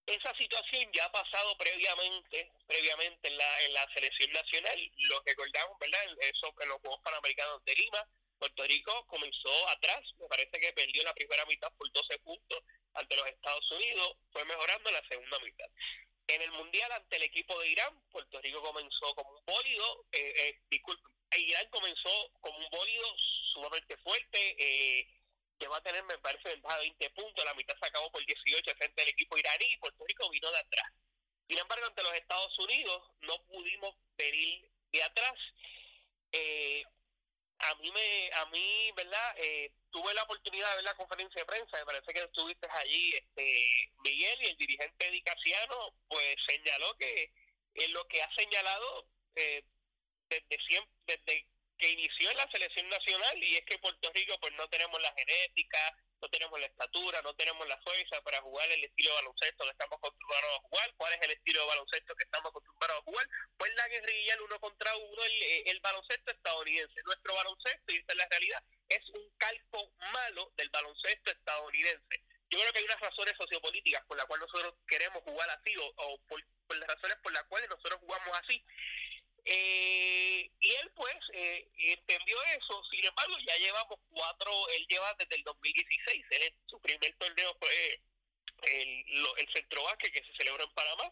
Esa 0.05 0.35
situación 0.35 0.91
ya 0.93 1.05
ha 1.05 1.11
pasado 1.11 1.55
previamente, 1.57 2.51
previamente 2.67 3.27
en 3.27 3.37
la, 3.37 3.61
en 3.61 3.73
la 3.73 3.87
selección 3.93 4.31
nacional, 4.31 4.91
lo 4.97 5.21
recordamos, 5.25 5.79
¿verdad? 5.79 5.99
Eso 6.19 6.53
en 6.59 6.69
los 6.69 6.81
Juegos 6.81 7.01
Panamericanos 7.03 7.63
de 7.65 7.75
Lima, 7.75 8.07
Puerto 8.41 8.63
Rico 8.63 9.05
comenzó 9.07 9.69
atrás, 9.69 10.01
me 10.19 10.27
parece 10.27 10.59
que 10.59 10.73
perdió 10.73 11.03
la 11.03 11.13
primera 11.13 11.45
mitad 11.45 11.71
por 11.77 11.91
12 11.91 12.17
puntos 12.19 12.63
ante 12.95 13.15
los 13.15 13.27
Estados 13.27 13.71
Unidos, 13.71 14.17
fue 14.31 14.43
mejorando 14.45 14.89
en 14.89 14.95
la 14.95 15.07
segunda 15.07 15.39
mitad. 15.39 15.67
En 16.27 16.41
el 16.41 16.51
Mundial 16.53 16.91
ante 16.91 17.17
el 17.17 17.23
equipo 17.23 17.59
de 17.59 17.69
Irán, 17.69 18.01
Puerto 18.09 18.41
Rico 18.41 18.61
comenzó 18.63 19.13
como 19.13 19.29
un 19.37 19.45
bólido, 19.45 20.05
eh, 20.11 20.33
eh, 20.35 20.59
disculpe, 20.71 21.03
Irán 21.37 21.67
comenzó 21.69 22.31
como 22.41 22.57
un 22.57 22.69
bólido 22.71 23.05
sumamente 23.53 23.95
fuerte, 23.97 24.55
eh, 24.57 25.07
va 25.67 25.77
a 25.77 25.83
tener, 25.83 26.03
me 26.03 26.17
parece, 26.19 26.49
ventaja 26.49 26.75
de 26.75 26.81
20 26.81 27.09
puntos, 27.11 27.45
la 27.45 27.53
mitad 27.53 27.75
se 27.79 27.87
acabó 27.87 28.11
por 28.11 28.25
18 28.25 28.75
frente 28.75 29.01
al 29.01 29.09
equipo 29.09 29.37
iraní 29.37 29.65
y 29.65 29.77
Puerto 29.77 30.03
Rico 30.07 30.29
vino 30.29 30.51
de 30.51 30.57
atrás. 30.57 30.91
Sin 31.47 31.59
embargo, 31.59 31.85
ante 31.85 32.03
los 32.03 32.13
Estados 32.13 32.57
Unidos 32.59 33.11
no 33.21 33.43
pudimos 33.47 33.95
venir 34.17 34.69
de 34.91 35.03
atrás. 35.03 35.33
Eh, 36.31 36.83
a 37.61 37.75
mí 37.75 37.91
me 37.91 38.31
a 38.33 38.45
mí 38.47 38.91
verdad 38.95 39.35
eh, 39.37 39.71
tuve 39.91 40.13
la 40.13 40.23
oportunidad 40.23 40.69
de 40.69 40.75
ver 40.77 40.85
la 40.85 40.95
conferencia 40.95 41.41
de 41.41 41.45
prensa 41.45 41.77
me 41.77 41.85
parece 41.85 42.13
que 42.13 42.21
estuviste 42.21 42.67
allí 42.71 43.13
este 43.13 43.91
Miguel 44.03 44.41
y 44.41 44.45
el 44.47 44.57
dirigente 44.57 45.11
Dicasiano 45.11 45.93
pues 46.07 46.35
señaló 46.47 46.95
que 46.97 47.31
en 47.75 47.93
lo 47.93 48.07
que 48.07 48.21
ha 48.21 48.33
señalado 48.35 49.07
eh, 49.35 49.63
desde 50.29 50.57
siempre 50.67 50.91
desde 51.05 51.47
que 51.81 51.89
inició 51.89 52.29
en 52.29 52.37
la 52.37 52.49
selección 52.51 52.87
nacional 52.89 53.43
y 53.43 53.57
es 53.57 53.65
que 53.65 53.79
Puerto 53.79 54.11
Rico 54.13 54.37
pues 54.39 54.53
no 54.53 54.69
tenemos 54.69 55.01
la 55.01 55.11
genética 55.17 55.97
no 56.21 56.29
tenemos 56.29 56.59
la 56.59 56.67
estatura, 56.67 57.21
no 57.23 57.33
tenemos 57.33 57.67
la 57.67 57.77
fuerza 57.81 58.21
para 58.21 58.39
jugar 58.41 58.69
el 58.69 58.83
estilo 58.83 59.09
de 59.09 59.15
baloncesto 59.15 59.65
que 59.65 59.71
estamos 59.73 59.97
acostumbrados 59.97 60.55
a 60.55 60.61
jugar. 60.61 60.93
¿Cuál 60.95 61.13
es 61.13 61.21
el 61.23 61.31
estilo 61.31 61.61
de 61.61 61.67
baloncesto 61.67 62.15
que 62.15 62.23
estamos 62.23 62.49
acostumbrados 62.51 62.99
a 62.99 63.03
jugar? 63.03 63.27
Pues 63.57 63.73
la 63.73 63.87
guerrilla, 63.87 64.33
el 64.35 64.41
uno 64.41 64.59
contra 64.59 64.95
uno, 64.95 65.23
el, 65.23 65.43
el 65.65 65.79
baloncesto 65.79 66.31
estadounidense. 66.31 67.01
Nuestro 67.05 67.33
baloncesto, 67.33 67.91
y 67.91 67.97
esta 67.97 68.13
es 68.13 68.17
la 68.17 68.27
realidad, 68.29 68.63
es 68.89 69.09
un 69.09 69.29
calco 69.37 69.91
malo 70.13 70.53
del 70.57 70.69
baloncesto 70.69 71.31
estadounidense. 71.31 72.23
Yo 72.51 72.59
creo 72.59 72.73
que 72.73 72.79
hay 72.79 72.85
unas 72.85 72.99
razones 72.99 73.33
sociopolíticas 73.37 74.05
por 74.05 74.17
las 74.17 74.25
cuales 74.27 74.45
nosotros 74.45 74.75
queremos 74.87 75.23
jugar 75.23 75.49
así 75.49 75.73
o, 75.77 76.19
por, 76.27 76.43
por 76.67 76.77
las 76.77 76.87
razones 76.87 77.17
por 77.23 77.31
las 77.31 77.43
cuales 77.45 77.69
nosotros 77.69 77.99
jugamos 77.99 78.37
así. 78.43 78.63
Eh, 79.45 80.51
y 80.59 80.71
él 80.75 80.91
pues 80.95 81.15
eh, 81.33 81.67
entendió 81.77 82.37
sin 82.89 83.05
embargo 83.05 83.35
ya 83.45 83.57
llevamos 83.57 83.99
cuatro, 84.09 84.51
él 84.69 84.85
lleva 84.89 85.13
desde 85.19 85.35
el 85.35 85.43
2016, 85.43 86.25
él, 86.31 86.53
su 86.67 86.79
primer 86.81 87.13
torneo 87.17 87.55
fue 87.59 88.01
el, 88.63 89.05
el 89.37 89.53
Centro 89.53 89.83
Vázquez 89.83 90.11
que 90.11 90.23
se 90.23 90.37
celebró 90.37 90.63
en 90.63 90.73
Panamá, 90.73 91.11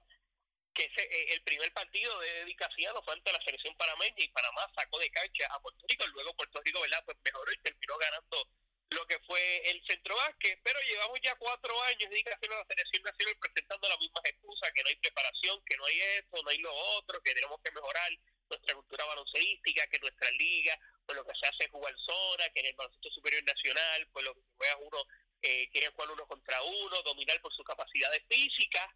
que 0.73 0.85
ese, 0.85 1.01
eh, 1.03 1.33
el 1.33 1.41
primer 1.43 1.71
partido 1.73 2.19
de 2.19 2.33
dedicación 2.45 2.95
fue 3.03 3.13
ante 3.13 3.33
la 3.33 3.43
selección 3.43 3.75
panameña 3.75 4.15
y 4.17 4.29
Panamá 4.29 4.69
sacó 4.75 4.99
de 4.99 5.09
cancha 5.11 5.47
a 5.51 5.59
Puerto 5.61 5.85
Rico, 5.87 6.07
luego 6.07 6.35
Puerto 6.35 6.61
Rico 6.63 6.81
¿verdad? 6.81 7.03
pues 7.05 7.17
mejoró 7.23 7.51
y 7.51 7.57
terminó 7.57 7.97
ganando 7.97 8.47
lo 8.91 9.05
que 9.05 9.19
fue 9.19 9.69
el 9.69 9.81
centro 9.85 10.15
básquet, 10.15 10.59
pero 10.63 10.79
llevamos 10.81 11.19
ya 11.21 11.35
cuatro 11.35 11.79
años 11.83 12.09
de 12.09 12.23
a 12.25 12.47
la 12.49 12.65
selección 12.65 13.03
nacional 13.03 13.37
presentando 13.39 13.87
las 13.87 13.99
mismas 13.99 14.25
excusas, 14.25 14.71
que 14.73 14.81
no 14.81 14.89
hay 14.89 14.95
preparación, 14.95 15.61
que 15.65 15.77
no 15.77 15.85
hay 15.85 16.01
esto, 16.01 16.41
no 16.41 16.49
hay 16.49 16.57
lo 16.57 16.73
otro, 16.73 17.21
que 17.21 17.35
tenemos 17.35 17.61
que 17.63 17.71
mejorar 17.71 18.11
nuestra 18.49 18.73
cultura 18.73 19.05
balonceística, 19.05 19.87
que 19.87 19.99
nuestra 19.99 20.31
liga, 20.31 20.79
pues 21.09 21.17
lo 21.17 21.25
que 21.25 21.39
se 21.41 21.47
hace 21.47 21.63
es 21.63 21.71
jugar 21.71 21.95
zona, 22.05 22.49
que 22.49 22.59
en 22.59 22.67
el 22.67 22.75
baloncesto 22.75 23.09
superior 23.09 23.43
nacional, 23.43 24.07
pues 24.13 24.23
lo 24.25 24.35
que 24.35 24.41
juega 24.57 24.77
uno, 24.77 25.03
eh, 25.41 25.67
quiere 25.71 25.89
jugar 25.89 26.11
uno 26.11 26.27
contra 26.27 26.61
uno, 26.61 27.01
dominar 27.01 27.41
por 27.41 27.51
sus 27.51 27.65
capacidades 27.65 28.21
físicas, 28.29 28.87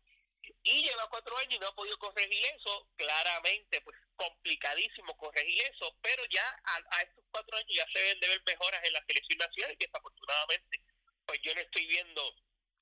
y 0.62 0.84
lleva 0.84 1.10
cuatro 1.10 1.36
años 1.38 1.55
y 1.55 1.60
no 1.60 1.70
ha 1.70 1.74
podido 1.74 1.98
corregir 1.98 2.46
eso, 2.55 2.88
claramente, 2.98 3.82
pues 3.82 3.98
complicadísimo 4.15 5.17
corregir 5.17 5.60
eso, 5.74 5.98
pero 6.03 6.24
ya 6.29 6.46
a, 6.65 7.01
estos 7.01 7.25
cuatro 7.32 7.58
años 7.58 7.74
ya 7.75 7.88
se 7.91 7.98
deben 7.98 8.20
de 8.20 8.27
ver 8.27 8.43
mejoras 8.46 8.84
en 8.84 8.93
la 8.93 9.03
selección 9.08 9.39
nacional 9.39 9.74
y 9.74 9.84
desafortunadamente, 9.84 10.82
pues 11.25 11.41
yo 11.41 11.55
no 11.55 11.62
estoy 11.62 11.88
viendo 11.88 12.36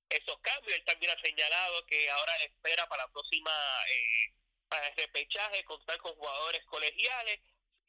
esos 0.10 0.42
cambios. 0.42 0.76
Él 0.76 0.84
también 0.84 1.14
ha 1.14 1.22
señalado 1.22 1.86
que 1.86 2.10
ahora 2.10 2.36
espera 2.44 2.86
para 2.90 3.04
la 3.04 3.12
próxima, 3.14 3.54
eh, 3.88 4.34
para 4.68 4.90
el 4.90 4.98
repechaje, 4.98 5.64
contar 5.64 5.98
con 6.00 6.16
jugadores 6.16 6.66
colegiales, 6.66 7.40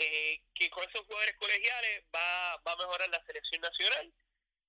eh, 0.04 0.42
que 0.54 0.70
con 0.70 0.84
esos 0.88 1.04
jugadores 1.06 1.36
colegiales 1.36 2.04
va, 2.14 2.56
va 2.66 2.72
a 2.72 2.76
mejorar 2.76 3.08
la 3.10 3.24
selección 3.26 3.60
nacional 3.60 4.12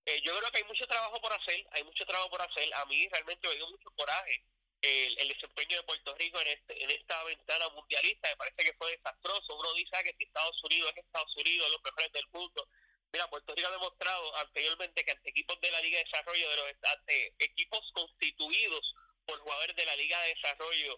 eh, 0.06 0.22
yo 0.22 0.38
creo 0.38 0.52
que 0.52 0.58
hay 0.58 0.64
mucho 0.66 0.86
trabajo 0.86 1.20
por 1.22 1.32
hacer, 1.32 1.66
hay 1.72 1.84
mucho 1.84 2.06
trabajo 2.06 2.30
por 2.30 2.42
hacer. 2.42 2.74
A 2.74 2.86
mí 2.86 3.08
realmente 3.10 3.48
me 3.48 3.56
dio 3.56 3.70
mucho 3.70 3.90
coraje 3.96 4.44
el, 4.82 5.18
el 5.18 5.28
desempeño 5.30 5.78
de 5.78 5.84
Puerto 5.84 6.14
Rico 6.16 6.42
en, 6.42 6.48
este, 6.48 6.84
en 6.84 6.92
esta 6.92 7.24
ventana 7.24 7.70
mundialista. 7.70 8.30
Me 8.30 8.36
parece 8.36 8.64
que 8.66 8.74
fue 8.74 8.92
desastroso. 8.92 9.58
Uno 9.58 9.74
dice 9.76 9.92
que 10.04 10.14
si 10.18 10.26
Estados 10.26 10.62
Unidos 10.64 10.92
es 10.92 11.06
Estados 11.06 11.36
Unidos, 11.38 11.72
los 11.72 11.84
mejores 11.84 12.12
del 12.12 12.28
mundo. 12.34 12.68
Mira, 13.14 13.30
Puerto 13.30 13.56
Rico 13.56 13.68
ha 13.68 13.72
demostrado 13.72 14.36
anteriormente 14.38 15.06
que 15.06 15.12
ante 15.12 15.30
equipos 15.30 15.62
de 15.62 15.72
la 15.72 15.80
Liga 15.82 16.00
de 16.00 16.04
Desarrollo, 16.04 16.50
de 16.50 16.56
los 16.58 16.66
ante 16.84 17.34
equipos 17.40 17.80
constituidos 17.94 18.96
por 19.26 19.40
jugadores 19.40 19.76
de 19.76 19.86
la 19.86 19.96
Liga 19.96 20.20
de 20.24 20.34
Desarrollo 20.34 20.98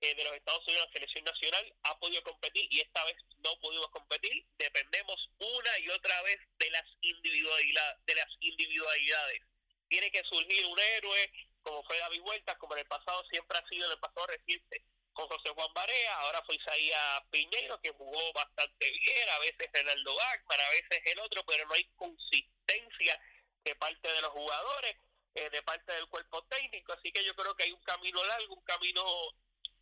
eh, 0.00 0.14
de 0.14 0.24
los 0.24 0.34
Estados 0.34 0.66
Unidos, 0.66 0.86
la 0.86 0.92
selección 0.92 1.24
nacional 1.24 1.74
ha 1.84 1.98
podido 1.98 2.22
competir 2.22 2.68
y 2.70 2.80
esta 2.80 3.04
vez 3.04 3.16
no 3.38 3.58
pudimos 3.60 3.90
competir. 3.90 4.44
Dependemos 4.58 5.30
una 5.38 5.78
y 5.78 5.88
otra 5.90 6.20
vez 6.22 6.38
de 6.58 6.70
las 6.70 6.84
individualidades. 7.00 8.04
De 8.06 8.14
las 8.14 8.28
individualidades. 8.40 9.40
Tiene 9.88 10.10
que 10.10 10.22
surgir 10.24 10.66
un 10.66 10.78
héroe, 10.78 11.32
como 11.62 11.82
fue 11.84 11.98
David 11.98 12.20
Vueltas, 12.22 12.58
como 12.58 12.74
en 12.74 12.80
el 12.80 12.86
pasado 12.86 13.24
siempre 13.30 13.58
ha 13.58 13.68
sido 13.68 13.86
en 13.86 13.92
el 13.92 13.98
pasado 13.98 14.26
reciente 14.26 14.82
con 15.16 15.26
José 15.28 15.48
Juan 15.48 15.72
Barea, 15.72 16.18
ahora 16.18 16.42
fue 16.44 16.56
Isaías 16.56 17.22
Piñero, 17.30 17.80
que 17.80 17.90
jugó 17.90 18.32
bastante 18.34 18.90
bien, 18.90 19.28
a 19.30 19.38
veces 19.38 19.66
Renaldo 19.72 20.14
Bachman, 20.14 20.60
a 20.60 20.70
veces 20.70 21.00
el 21.06 21.18
otro, 21.20 21.42
pero 21.46 21.66
no 21.66 21.72
hay 21.72 21.84
consistencia 21.96 23.18
de 23.64 23.74
parte 23.76 24.12
de 24.12 24.20
los 24.20 24.30
jugadores, 24.30 24.96
eh, 25.34 25.48
de 25.48 25.62
parte 25.62 25.90
del 25.92 26.06
cuerpo 26.08 26.44
técnico, 26.44 26.92
así 26.92 27.10
que 27.12 27.24
yo 27.24 27.34
creo 27.34 27.56
que 27.56 27.64
hay 27.64 27.72
un 27.72 27.82
camino 27.82 28.22
largo, 28.24 28.54
un 28.56 28.64
camino 28.64 29.02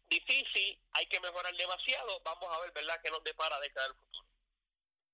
difícil, 0.08 0.78
hay 0.92 1.06
que 1.06 1.20
mejorar 1.20 1.54
demasiado. 1.56 2.20
Vamos 2.25 2.49
a 2.50 2.61
ver, 2.61 2.73
¿verdad?, 2.73 3.00
qué 3.02 3.11
nos 3.11 3.23
depara 3.25 3.58
de 3.61 3.70
cada 3.70 3.94
futuro. 3.94 4.28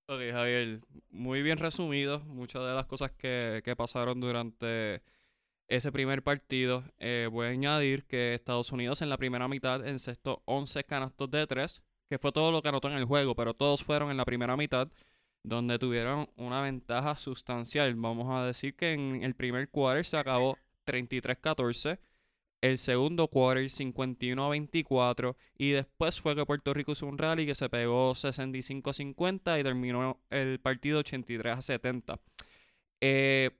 Ok, 0.06 0.20
Javier, 0.32 0.80
muy 1.10 1.42
bien 1.42 1.58
resumido. 1.58 2.20
Muchas 2.20 2.62
de 2.62 2.74
las 2.74 2.86
cosas 2.86 3.12
que, 3.12 3.62
que 3.64 3.76
pasaron 3.76 4.20
durante 4.20 5.02
ese 5.70 5.92
primer 5.92 6.22
partido. 6.22 6.84
Eh, 6.98 7.28
voy 7.30 7.46
a 7.46 7.50
añadir 7.50 8.04
que 8.04 8.34
Estados 8.34 8.72
Unidos 8.72 9.02
en 9.02 9.08
la 9.08 9.16
primera 9.16 9.46
mitad 9.48 9.86
encestó 9.86 10.42
11 10.46 10.84
canastos 10.84 11.30
de 11.30 11.46
3, 11.46 11.82
que 12.08 12.18
fue 12.18 12.32
todo 12.32 12.50
lo 12.50 12.60
que 12.60 12.68
anotó 12.68 12.88
en 12.88 12.96
el 12.96 13.04
juego, 13.04 13.36
pero 13.36 13.54
todos 13.54 13.84
fueron 13.84 14.10
en 14.10 14.16
la 14.16 14.24
primera 14.24 14.56
mitad, 14.56 14.88
donde 15.44 15.78
tuvieron 15.78 16.28
una 16.36 16.60
ventaja 16.60 17.14
sustancial. 17.14 17.94
Vamos 17.94 18.26
a 18.30 18.44
decir 18.44 18.74
que 18.74 18.92
en 18.92 19.22
el 19.22 19.34
primer 19.34 19.68
quarter 19.70 20.04
se 20.04 20.16
acabó 20.16 20.58
33-14 20.86 22.00
el 22.60 22.78
segundo 22.78 23.28
quarter 23.28 23.70
51 23.70 24.44
a 24.44 24.48
24 24.50 25.36
y 25.56 25.70
después 25.70 26.20
fue 26.20 26.34
que 26.36 26.44
Puerto 26.44 26.74
Rico 26.74 26.92
hizo 26.92 27.06
un 27.06 27.18
rally 27.18 27.46
que 27.46 27.54
se 27.54 27.68
pegó 27.68 28.14
65 28.14 28.90
a 28.90 28.92
50 28.92 29.58
y 29.58 29.62
terminó 29.62 30.20
el 30.30 30.60
partido 30.60 31.00
83 31.00 31.56
a 31.56 31.62
70. 31.62 32.20
Eh, 33.00 33.50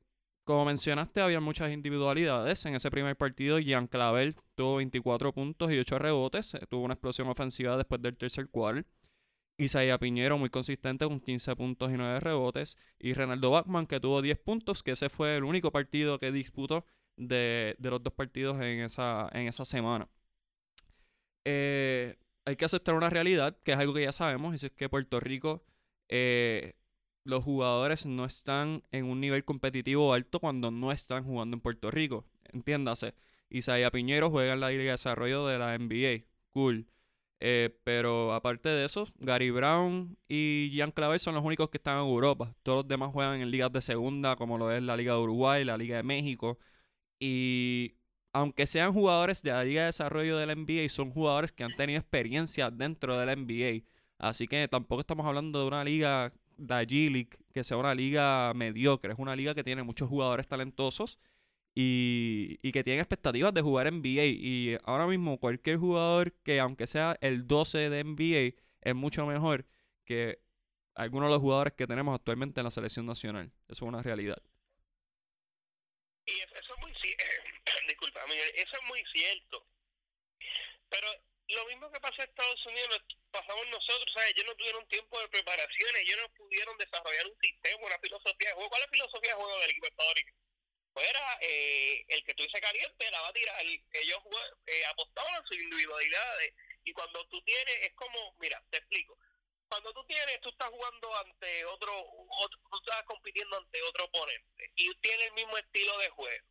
como 0.45 0.65
mencionaste, 0.65 1.21
había 1.21 1.41
muchas 1.41 1.73
individualidades. 1.73 2.65
En 2.67 2.75
ese 2.75 2.91
primer 2.91 3.17
partido, 3.17 3.59
Jean 3.59 3.87
Clavel 3.87 4.35
tuvo 4.55 4.77
24 4.77 5.33
puntos 5.33 5.71
y 5.73 5.79
8 5.79 5.99
rebotes. 5.99 6.55
Eh, 6.55 6.61
tuvo 6.69 6.85
una 6.85 6.95
explosión 6.95 7.29
ofensiva 7.29 7.77
después 7.77 8.03
del 8.03 8.17
tercer 8.17 8.49
quarter. 8.49 8.87
Isaías 9.59 9.99
Piñero, 9.99 10.39
muy 10.39 10.49
consistente, 10.49 11.07
con 11.07 11.21
15 11.21 11.55
puntos 11.55 11.91
y 11.93 11.97
9 11.97 12.21
rebotes. 12.21 12.77
Y 12.99 13.13
Renaldo 13.13 13.51
Bachman, 13.51 13.87
que 13.87 14.01
tuvo 14.01 14.23
10 14.23 14.39
puntos, 14.39 14.83
que 14.83 14.93
ese 14.93 15.09
fue 15.09 15.37
el 15.37 15.45
único 15.45 15.71
partido 15.71 16.19
que 16.19 16.33
disputó 16.33 16.85
de, 17.17 17.77
los 17.81 18.03
dos 18.03 18.13
partidos 18.13 18.57
en 18.61 18.81
esa, 18.81 19.29
en 19.33 19.49
esa 19.49 19.65
semana. 19.65 20.09
Eh, 21.45 22.17
hay 22.45 22.57
que 22.57 22.65
aceptar 22.65 22.95
una 22.95 23.11
realidad, 23.11 23.57
que 23.65 23.73
es 23.73 23.79
algo 23.79 23.95
que 23.95 24.03
ya 24.03 24.13
sabemos, 24.13 24.53
y 24.63 24.67
es 24.67 24.73
que 24.73 24.89
Puerto 24.89 25.21
Rico, 25.21 25.65
eh, 26.09 26.75
los 27.25 27.45
jugadores 27.45 28.07
no 28.07 28.25
están 28.25 28.83
en 28.91 29.05
un 29.07 29.21
nivel 29.21 29.45
competitivo 29.45 30.13
alto 30.15 30.41
cuando 30.41 30.71
no 30.71 30.93
están 30.93 31.25
jugando 31.25 31.57
en 31.57 31.61
Puerto 31.61 31.91
Rico. 31.91 32.25
Entiéndase. 32.53 33.15
Isaías 33.51 33.91
Piñero 33.91 34.31
juega 34.31 34.55
en 34.55 34.61
la 34.61 34.71
Liga 34.71 34.85
de 34.85 34.91
Desarrollo 34.93 35.47
de 35.47 35.59
la 35.59 35.77
NBA. 35.77 36.25
Cool. 36.51 36.87
Eh, 37.41 37.71
pero 37.85 38.35
aparte 38.35 38.69
de 38.69 38.85
eso, 38.85 39.09
Gary 39.19 39.51
Brown 39.51 40.19
y 40.29 40.71
Jean 40.73 40.91
Clavel 40.93 41.19
son 41.19 41.35
los 41.35 41.45
únicos 41.45 41.71
que 41.71 41.79
están 41.79 41.99
en 41.99 42.05
Europa. 42.07 42.55
Todos 42.63 42.79
los 42.79 42.89
demás 42.89 43.13
juegan 43.13 43.41
en 43.41 43.51
ligas 43.51 43.73
de 43.73 43.81
segunda, 43.81 44.37
como 44.37 44.59
lo 44.59 44.71
es 44.71 44.83
la 44.83 44.97
Liga 44.97 45.15
de 45.15 45.21
Uruguay, 45.21 45.65
la 45.65 45.79
Liga 45.79 45.97
de 45.97 46.03
México. 46.03 46.59
Y 47.21 47.95
aunque 48.33 48.67
sean 48.67 48.93
jugadores 48.93 49.43
de 49.43 49.53
la 49.53 49.65
Liga 49.65 49.83
de 49.83 49.87
Desarrollo 49.87 50.39
de 50.39 50.47
la 50.47 50.55
NBA, 50.55 50.89
son 50.89 51.11
jugadores 51.13 51.53
que 51.53 51.65
han 51.65 51.77
tenido 51.77 52.01
experiencia 52.01 52.71
dentro 52.71 53.19
de 53.19 53.27
la 53.27 53.37
NBA. 53.37 53.85
Así 54.19 54.49
que 54.49 54.67
tampoco 54.69 55.01
estamos 55.03 55.27
hablando 55.27 55.61
de 55.61 55.67
una 55.67 55.85
liga 55.85 56.33
de 56.57 56.75
G-League 56.87 57.39
que 57.53 57.65
sea 57.65 57.77
una 57.77 57.95
liga 57.95 58.53
mediocre. 58.55 59.13
Es 59.13 59.19
una 59.19 59.37
liga 59.37 59.55
que 59.55 59.65
tiene 59.65 59.83
muchos 59.83 60.09
jugadores 60.09 60.47
talentosos 60.49 61.19
y, 61.75 62.59
y, 62.63 62.73
que 62.73 62.83
tienen 62.85 63.01
expectativas 63.01 63.55
de 63.55 63.63
jugar 63.63 63.93
NBA. 63.93 64.25
Y 64.27 64.79
ahora 64.85 65.07
mismo 65.07 65.39
cualquier 65.39 65.79
jugador 65.79 66.33
que 66.43 66.61
aunque 66.61 66.87
sea 66.87 67.17
el 67.21 67.47
12 67.47 67.91
de 67.91 68.05
NBA 68.05 68.63
es 68.83 68.95
mucho 68.95 69.27
mejor 69.27 69.67
que 70.05 70.41
algunos 70.95 71.29
de 71.29 71.35
los 71.35 71.41
jugadores 71.41 71.73
que 71.75 71.87
tenemos 71.87 72.15
actualmente 72.15 72.61
en 72.61 72.65
la 72.65 72.71
selección 72.71 73.07
nacional. 73.07 73.53
Eso 73.69 73.85
es 73.85 73.89
una 73.89 74.03
realidad. 74.03 74.39
Y 76.27 76.33
es 76.33 76.51
eso 78.33 78.77
es 78.77 78.83
muy 78.85 79.05
cierto. 79.13 79.67
Pero 80.89 81.09
lo 81.49 81.67
mismo 81.67 81.91
que 81.91 82.01
pasa 82.01 82.23
en 82.23 82.29
Estados 82.31 82.67
Unidos 82.67 83.03
pasamos 83.31 83.67
nosotros, 83.69 84.11
¿sabes? 84.15 84.31
Ellos 84.31 84.47
no 84.47 84.57
tuvieron 84.57 84.89
tiempo 84.89 85.21
de 85.21 85.29
preparación, 85.29 85.97
ellos 85.97 86.19
no 86.23 86.29
pudieron 86.35 86.77
desarrollar 86.79 87.27
un 87.27 87.39
sistema, 87.41 87.87
una 87.87 87.99
filosofía. 87.99 88.55
¿Cuál 88.55 88.67
es 88.73 88.81
la 88.81 88.93
filosofía 88.93 89.31
de 89.31 89.41
juego 89.43 89.59
del 89.59 89.71
equipo 89.71 89.87
era 91.01 91.39
eh, 91.41 92.05
el 92.09 92.25
que 92.25 92.35
tuviese 92.35 92.61
caliente, 92.61 93.11
la 93.11 93.21
va 93.23 93.29
a 93.29 93.33
tirar. 93.33 93.61
Ellos 93.63 94.19
eh, 94.67 94.85
apostaban 94.87 95.35
a 95.35 95.47
sus 95.47 95.57
individualidades. 95.57 96.55
Y 96.85 96.93
cuando 96.93 97.27
tú 97.29 97.41
tienes, 97.43 97.75
es 97.83 97.93
como, 97.95 98.35
mira, 98.39 98.63
te 98.71 98.79
explico. 98.79 99.17
Cuando 99.69 99.93
tú 99.93 100.05
tienes, 100.07 100.41
tú 100.41 100.49
estás 100.49 100.69
jugando 100.69 101.17
ante 101.17 101.65
otro, 101.67 101.93
otro 102.29 102.61
tú 102.71 102.79
estás 102.79 103.05
compitiendo 103.05 103.57
ante 103.57 103.81
otro 103.83 104.05
oponente 104.05 104.73
y 104.75 104.93
tiene 104.97 105.27
el 105.27 105.33
mismo 105.33 105.57
estilo 105.59 105.97
de 105.99 106.09
juego. 106.09 106.47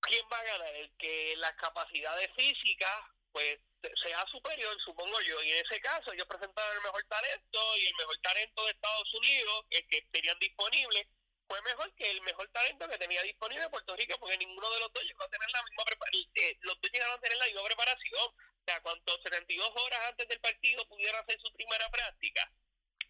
¿Quién 0.00 0.26
va 0.32 0.38
a 0.38 0.44
ganar? 0.44 0.74
El 0.76 0.90
que 0.96 1.34
las 1.36 1.52
capacidades 1.52 2.30
físicas, 2.34 3.04
pues 3.32 3.58
sea 4.04 4.26
superior, 4.26 4.76
supongo 4.84 5.20
yo. 5.22 5.42
Y 5.42 5.52
en 5.52 5.64
ese 5.64 5.80
caso, 5.80 6.12
ellos 6.12 6.26
presentaron 6.26 6.76
el 6.76 6.82
mejor 6.82 7.04
talento 7.08 7.76
y 7.76 7.86
el 7.86 7.94
mejor 7.94 8.18
talento 8.22 8.64
de 8.64 8.72
Estados 8.72 9.14
Unidos, 9.14 9.64
el 9.70 9.86
que 9.88 10.02
tenían 10.12 10.38
disponible, 10.38 11.08
fue 11.50 11.60
mejor 11.62 11.92
que 11.96 12.08
el 12.08 12.22
mejor 12.22 12.48
talento 12.52 12.88
que 12.88 12.98
tenía 12.98 13.22
disponible 13.22 13.68
Puerto 13.70 13.96
Rico, 13.96 14.16
porque 14.20 14.38
ninguno 14.38 14.70
de 14.70 14.80
los 14.80 14.92
dos 14.92 15.02
llegó 15.02 15.24
a 15.24 15.28
tener 15.28 15.50
la 15.50 15.62
misma. 15.64 15.84
Eh, 16.36 16.56
los 16.60 16.80
dos 16.80 16.90
llegaron 16.92 17.18
a 17.18 17.20
tener 17.20 17.38
la 17.38 17.46
misma 17.46 17.64
preparación. 17.64 18.22
O 18.22 18.62
sea, 18.64 18.80
cuando 18.82 19.22
72 19.22 19.68
horas 19.74 20.00
antes 20.08 20.28
del 20.28 20.40
partido 20.40 20.86
pudieron 20.86 21.20
hacer 21.20 21.40
su 21.40 21.52
primera 21.54 21.90
práctica. 21.90 22.52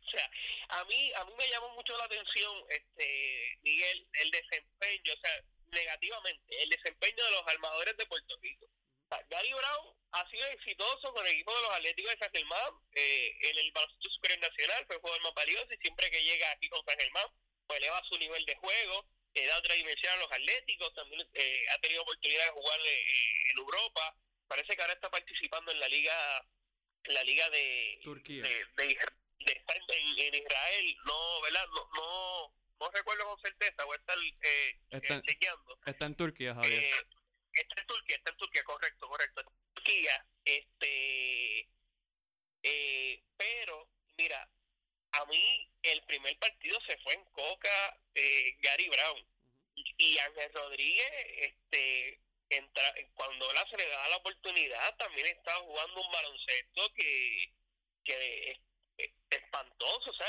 O 0.07 0.11
sea, 0.11 0.31
a 0.71 0.85
mí, 0.87 1.13
a 1.17 1.25
mí 1.27 1.35
me 1.37 1.49
llamó 1.49 1.69
mucho 1.71 1.97
la 1.99 2.05
atención, 2.05 2.65
este 2.71 3.59
Miguel, 3.63 4.09
el 4.15 4.31
desempeño, 4.31 5.13
o 5.13 5.21
sea, 5.21 5.45
negativamente, 5.73 6.63
el 6.63 6.69
desempeño 6.71 7.25
de 7.25 7.31
los 7.31 7.47
armadores 7.47 7.97
de 7.97 8.07
Puerto 8.07 8.37
Rico. 8.41 8.67
Gary 9.29 9.53
Brown 9.53 9.95
ha 10.13 10.31
sido 10.31 10.47
exitoso 10.49 11.13
con 11.13 11.27
el 11.27 11.33
equipo 11.33 11.55
de 11.55 11.63
los 11.63 11.73
Atléticos 11.73 12.13
de 12.13 12.19
San 12.19 12.33
Germán 12.33 12.73
eh, 12.93 13.37
en 13.43 13.59
el 13.59 13.73
baloncesto 13.73 14.09
superior 14.11 14.41
nacional, 14.41 14.85
fue 14.87 14.97
el 14.97 15.01
jugador 15.01 15.23
más 15.23 15.35
valioso 15.35 15.67
y 15.73 15.79
siempre 15.79 16.11
que 16.11 16.23
llega 16.23 16.51
aquí 16.53 16.69
con 16.69 16.85
San 16.85 16.99
Germán, 16.99 17.27
pues 17.67 17.79
eleva 17.79 18.03
su 18.09 18.19
nivel 18.19 18.45
de 18.47 18.55
juego, 18.57 19.07
le 19.35 19.47
da 19.47 19.59
otra 19.59 19.75
dimensión 19.75 20.13
a 20.13 20.17
los 20.17 20.33
Atléticos, 20.33 20.95
también 20.95 21.29
eh, 21.35 21.65
ha 21.71 21.79
tenido 21.81 22.03
oportunidad 22.03 22.45
de 22.45 22.51
jugar 22.53 22.81
eh, 22.81 23.51
en 23.53 23.59
Europa, 23.59 24.17
parece 24.47 24.75
que 24.75 24.83
ahora 24.83 24.95
está 24.95 25.11
participando 25.11 25.73
en 25.73 25.81
la 25.81 25.89
liga 25.89 26.47
en 27.05 27.15
la 27.15 27.25
liga 27.25 27.49
de 27.51 28.01
Turquía. 28.03 28.43
De, 28.43 28.61
estar 29.47 29.77
en, 29.89 30.35
Israel, 30.35 30.97
no, 31.07 31.41
¿verdad? 31.41 31.67
No, 31.69 31.89
no, 31.95 32.55
no 32.81 32.91
recuerdo 32.91 33.25
con 33.27 33.41
certeza, 33.41 33.85
voy 33.85 33.97
a 33.97 34.01
estar 34.01 34.17
eh, 34.19 34.81
está, 34.91 35.23
chequeando. 35.23 35.79
Está 35.87 36.07
en 36.07 36.17
Turquía, 36.17 36.55
Javier. 36.55 36.83
está 37.53 37.81
en 37.81 37.87
Turquía, 37.87 38.17
está 38.17 38.31
en 38.31 38.37
Turquía, 38.39 38.65
correcto, 38.65 39.09
correcto 39.09 39.43
este, 40.45 41.69
eh, 42.63 43.23
pero, 43.37 43.89
mira, 44.17 44.49
a 45.13 45.25
mí 45.27 45.71
el 45.83 46.03
primer 46.05 46.39
partido 46.39 46.79
se 46.87 46.97
fue 46.99 47.15
en 47.15 47.25
Coca 47.27 48.01
eh, 48.15 48.57
Gary 48.61 48.89
Brown 48.89 49.27
y 49.75 50.19
Ángel 50.19 50.53
Rodríguez, 50.53 51.11
este, 51.37 52.21
entra, 52.51 52.95
cuando 53.15 53.53
la 53.53 53.67
se 53.69 53.77
le 53.77 53.87
da 53.87 54.09
la 54.09 54.17
oportunidad, 54.17 54.97
también 54.97 55.27
estaba 55.27 55.61
jugando 55.61 56.03
un 56.03 56.13
baloncesto 56.13 56.93
que, 56.95 57.53
que 58.05 58.51
es, 58.51 58.59
espantoso, 59.31 60.11
o 60.11 60.15
sea, 60.15 60.27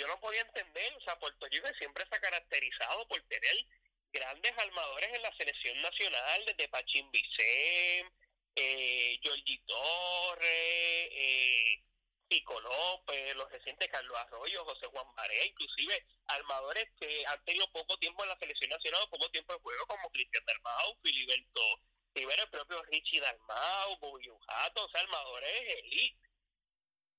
yo 0.00 0.06
no 0.06 0.18
podía 0.18 0.40
entender, 0.40 0.96
o 0.96 1.00
sea, 1.02 1.18
Puerto 1.18 1.46
Rico 1.46 1.68
siempre 1.78 2.06
se 2.08 2.16
ha 2.16 2.20
caracterizado 2.20 3.06
por 3.06 3.20
tener 3.28 3.54
grandes 4.10 4.52
armadores 4.56 5.10
en 5.12 5.22
la 5.22 5.36
selección 5.36 5.80
nacional, 5.82 6.44
desde 6.46 6.68
Pachín 6.68 7.10
Vicente, 7.10 8.10
eh, 8.56 9.20
Torres, 9.66 11.08
eh, 11.12 11.82
Pico 12.28 12.58
López, 12.60 13.36
los 13.36 13.50
recientes 13.50 13.88
Carlos 13.88 14.16
Arroyo, 14.16 14.64
José 14.64 14.86
Juan 14.86 15.06
Marea, 15.16 15.44
inclusive 15.44 16.06
armadores 16.28 16.88
que 16.98 17.26
han 17.26 17.44
tenido 17.44 17.70
poco 17.70 17.98
tiempo 17.98 18.22
en 18.22 18.30
la 18.30 18.38
selección 18.38 18.70
nacional, 18.70 19.06
poco 19.10 19.30
tiempo 19.30 19.52
en 19.52 19.60
juego, 19.60 19.86
como 19.86 20.10
Cristian 20.10 20.44
Dalmau, 20.46 20.96
Filiberto 21.02 21.60
Rivera, 22.14 22.42
el 22.42 22.50
propio 22.50 22.82
Richie 22.84 23.20
Dalmau, 23.20 23.98
Bobby 23.98 24.30
Ujato, 24.30 24.84
o 24.84 24.88
sea, 24.88 25.02
armadores 25.02 25.74
elite. 25.76 26.18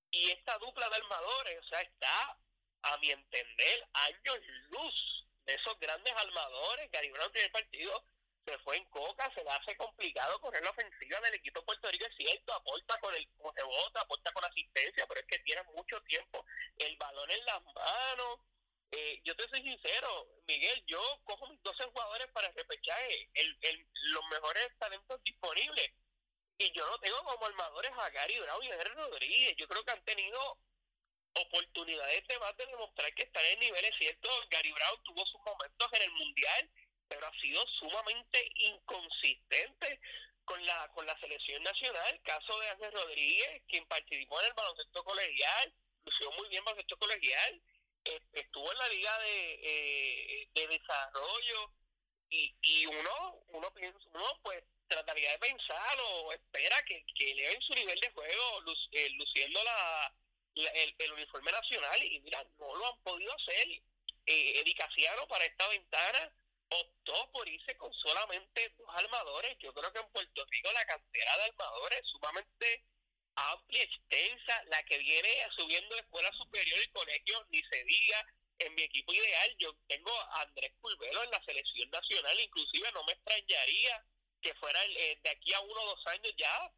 Y 0.09 0.31
esta 0.31 0.57
dupla 0.57 0.89
de 0.89 0.95
armadores, 0.95 1.59
o 1.59 1.67
sea, 1.69 1.81
está, 1.81 2.37
a 2.83 2.97
mi 2.97 3.11
entender, 3.11 3.87
años 3.93 4.39
luz 4.69 5.25
de 5.45 5.53
esos 5.55 5.79
grandes 5.79 6.13
armadores. 6.13 6.89
Gary 6.91 7.11
Brown 7.11 7.31
el 7.33 7.51
partido 7.51 8.03
se 8.45 8.57
fue 8.59 8.77
en 8.77 8.85
coca, 8.85 9.31
se 9.35 9.43
le 9.43 9.49
hace 9.51 9.75
complicado 9.77 10.39
correr 10.41 10.63
la 10.63 10.71
ofensiva 10.71 11.19
del 11.21 11.35
equipo 11.35 11.59
de 11.59 11.65
Puerto 11.65 11.91
Rico, 11.91 12.05
es 12.05 12.15
cierto, 12.15 12.53
aporta 12.53 12.99
con 12.99 13.13
el 13.13 13.27
rebote, 13.55 13.99
aporta 13.99 14.31
con 14.33 14.43
asistencia, 14.45 15.05
pero 15.07 15.19
es 15.21 15.27
que 15.27 15.39
tiene 15.39 15.63
mucho 15.75 16.01
tiempo 16.01 16.43
el 16.77 16.97
balón 16.97 17.29
en 17.29 17.45
las 17.45 17.61
manos. 17.63 18.39
Eh, 18.91 19.21
yo 19.23 19.35
te 19.35 19.47
soy 19.47 19.61
sincero, 19.61 20.27
Miguel, 20.47 20.83
yo 20.85 21.01
cojo 21.23 21.47
mis 21.47 21.61
12 21.63 21.83
jugadores 21.85 22.27
para 22.33 22.51
repechar 22.51 22.99
el, 23.33 23.57
el, 23.61 23.87
los 23.93 24.25
mejores 24.29 24.67
talentos 24.79 25.23
disponibles. 25.23 25.91
Y 26.57 26.71
yo 26.73 26.85
no 26.87 26.99
tengo 26.99 27.23
como 27.23 27.45
armadores 27.45 27.91
a 27.97 28.09
Gary 28.09 28.39
Brown 28.39 28.63
y 28.63 28.71
a 28.71 28.75
Henry 28.75 28.93
Rodríguez. 28.93 29.55
Yo 29.57 29.67
creo 29.67 29.83
que 29.83 29.91
han 29.91 30.03
tenido 30.03 30.57
oportunidades 31.33 32.27
de 32.27 32.39
más 32.39 32.55
de 32.57 32.65
demostrar 32.65 33.13
que 33.13 33.23
están 33.23 33.45
en 33.45 33.59
niveles 33.59 33.95
ciertos. 33.97 34.49
Gary 34.49 34.71
Brown 34.71 35.03
tuvo 35.03 35.25
sus 35.25 35.41
momentos 35.41 35.87
en 35.93 36.01
el 36.01 36.11
Mundial 36.11 36.69
pero 37.11 37.27
ha 37.27 37.41
sido 37.41 37.61
sumamente 37.79 38.49
inconsistente 38.55 39.99
con 40.45 40.65
la 40.65 40.87
con 40.93 41.05
la 41.05 41.19
selección 41.19 41.61
nacional. 41.61 42.21
Caso 42.23 42.57
de 42.59 42.69
Ángel 42.69 42.91
Rodríguez, 42.93 43.61
quien 43.67 43.85
participó 43.87 44.39
en 44.39 44.47
el 44.47 44.53
baloncesto 44.53 45.03
colegial, 45.03 45.73
lució 46.05 46.31
muy 46.31 46.47
bien 46.47 46.59
el 46.59 46.65
baloncesto 46.65 46.97
colegial, 46.97 47.61
eh, 48.05 48.19
estuvo 48.31 48.71
en 48.71 48.77
la 48.77 48.87
liga 48.87 49.19
de, 49.19 49.59
eh, 49.61 50.49
de 50.53 50.67
desarrollo 50.67 51.71
y, 52.29 52.55
y 52.61 52.85
uno 52.85 53.43
uno 53.49 53.73
uno 54.13 54.39
pues 54.41 54.63
trataría 54.87 55.31
de 55.31 55.39
pensar 55.39 55.97
o 56.05 56.31
espera 56.31 56.81
que, 56.83 57.05
que 57.13 57.31
eleven 57.31 57.61
su 57.61 57.73
nivel 57.73 57.99
de 57.99 58.11
juego 58.11 58.63
eh, 58.93 59.09
luciendo 59.11 59.61
la, 59.65 60.13
el, 60.55 60.95
el, 60.97 61.11
uniforme 61.13 61.51
nacional 61.51 62.03
y 62.03 62.19
mira 62.21 62.43
no 62.59 62.75
lo 62.75 62.87
han 62.87 63.03
podido 63.03 63.33
hacer 63.33 63.67
eh, 64.25 64.73
Casiano 64.77 65.27
para 65.27 65.45
esta 65.45 65.67
ventana 65.67 66.33
optó 66.71 67.31
por 67.31 67.47
irse 67.47 67.75
con 67.77 67.93
solamente 67.93 68.73
dos 68.77 68.87
armadores. 68.95 69.57
Yo 69.59 69.73
creo 69.73 69.91
que 69.91 69.99
en 69.99 70.09
Puerto 70.11 70.45
Rico 70.45 70.71
la 70.71 70.85
cantera 70.85 71.37
de 71.37 71.43
armadores 71.43 71.99
es 71.99 72.07
sumamente 72.07 72.85
amplia, 73.35 73.83
extensa, 73.83 74.63
la 74.65 74.83
que 74.83 74.97
viene 74.97 75.29
subiendo 75.55 75.95
de 75.95 76.01
escuela 76.01 76.31
superior 76.33 76.79
y 76.83 76.91
colegio, 76.91 77.45
ni 77.49 77.61
se 77.63 77.83
diga. 77.83 78.25
En 78.59 78.75
mi 78.75 78.83
equipo 78.83 79.11
ideal 79.11 79.55
yo 79.57 79.75
tengo 79.87 80.11
a 80.11 80.43
Andrés 80.43 80.71
Pulvelo 80.81 81.23
en 81.23 81.31
la 81.31 81.43
selección 81.43 81.89
nacional, 81.89 82.39
inclusive 82.39 82.91
no 82.91 83.03
me 83.05 83.13
extrañaría 83.13 84.05
que 84.39 84.53
fuera 84.55 84.83
el, 84.83 84.97
eh, 84.97 85.19
de 85.23 85.29
aquí 85.31 85.51
a 85.53 85.61
uno 85.61 85.81
o 85.81 85.95
dos 85.95 86.07
años 86.07 86.31
ya 86.37 86.71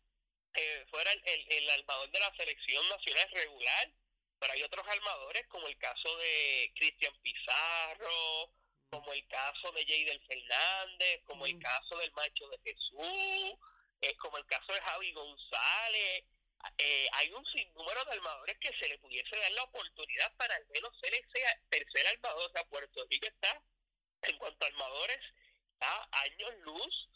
eh, 0.56 0.86
fuera 0.90 1.12
el, 1.12 1.22
el, 1.26 1.46
el 1.50 1.70
armador 1.70 2.12
de 2.12 2.20
la 2.20 2.36
selección 2.36 2.88
nacional 2.90 3.30
regular, 3.32 3.92
pero 4.40 4.54
hay 4.54 4.64
otros 4.64 4.86
armadores 4.88 5.48
como 5.48 5.68
el 5.68 5.78
caso 5.78 6.18
de 6.18 6.72
Cristian 6.76 7.14
Pizarro, 7.22 8.52
como 8.94 9.12
el 9.14 9.28
caso 9.28 9.72
de 9.72 9.86
Jadel 9.86 10.22
Fernández, 10.28 11.22
como 11.26 11.46
el 11.46 11.56
mm. 11.56 11.62
caso 11.62 11.98
del 11.98 12.12
Macho 12.12 12.48
de 12.50 12.60
Jesús, 12.64 13.58
eh, 14.02 14.16
como 14.18 14.38
el 14.38 14.46
caso 14.46 14.72
de 14.72 14.82
Javi 14.82 15.14
González. 15.14 16.26
Eh, 16.78 17.08
hay 17.14 17.32
un 17.34 17.46
sinnúmero 17.48 18.06
de 18.06 18.12
armadores 18.12 18.58
que 18.60 18.72
se 18.80 18.88
le 18.88 19.00
pudiese 19.00 19.36
dar 19.38 19.52
la 19.54 19.64
oportunidad 19.64 20.32
para 20.38 20.56
al 20.56 20.66
menos 20.68 20.92
ser 21.00 21.14
ese 21.14 21.44
tercer 21.70 22.08
armador. 22.08 22.50
O 22.50 22.54
sea, 22.54 22.64
Puerto 22.66 23.06
Rico 23.10 23.28
está, 23.28 23.62
en 24.22 24.38
cuanto 24.38 24.64
a 24.64 24.68
armadores, 24.68 25.20
está 25.74 26.08
años 26.12 26.54
luz 26.60 27.10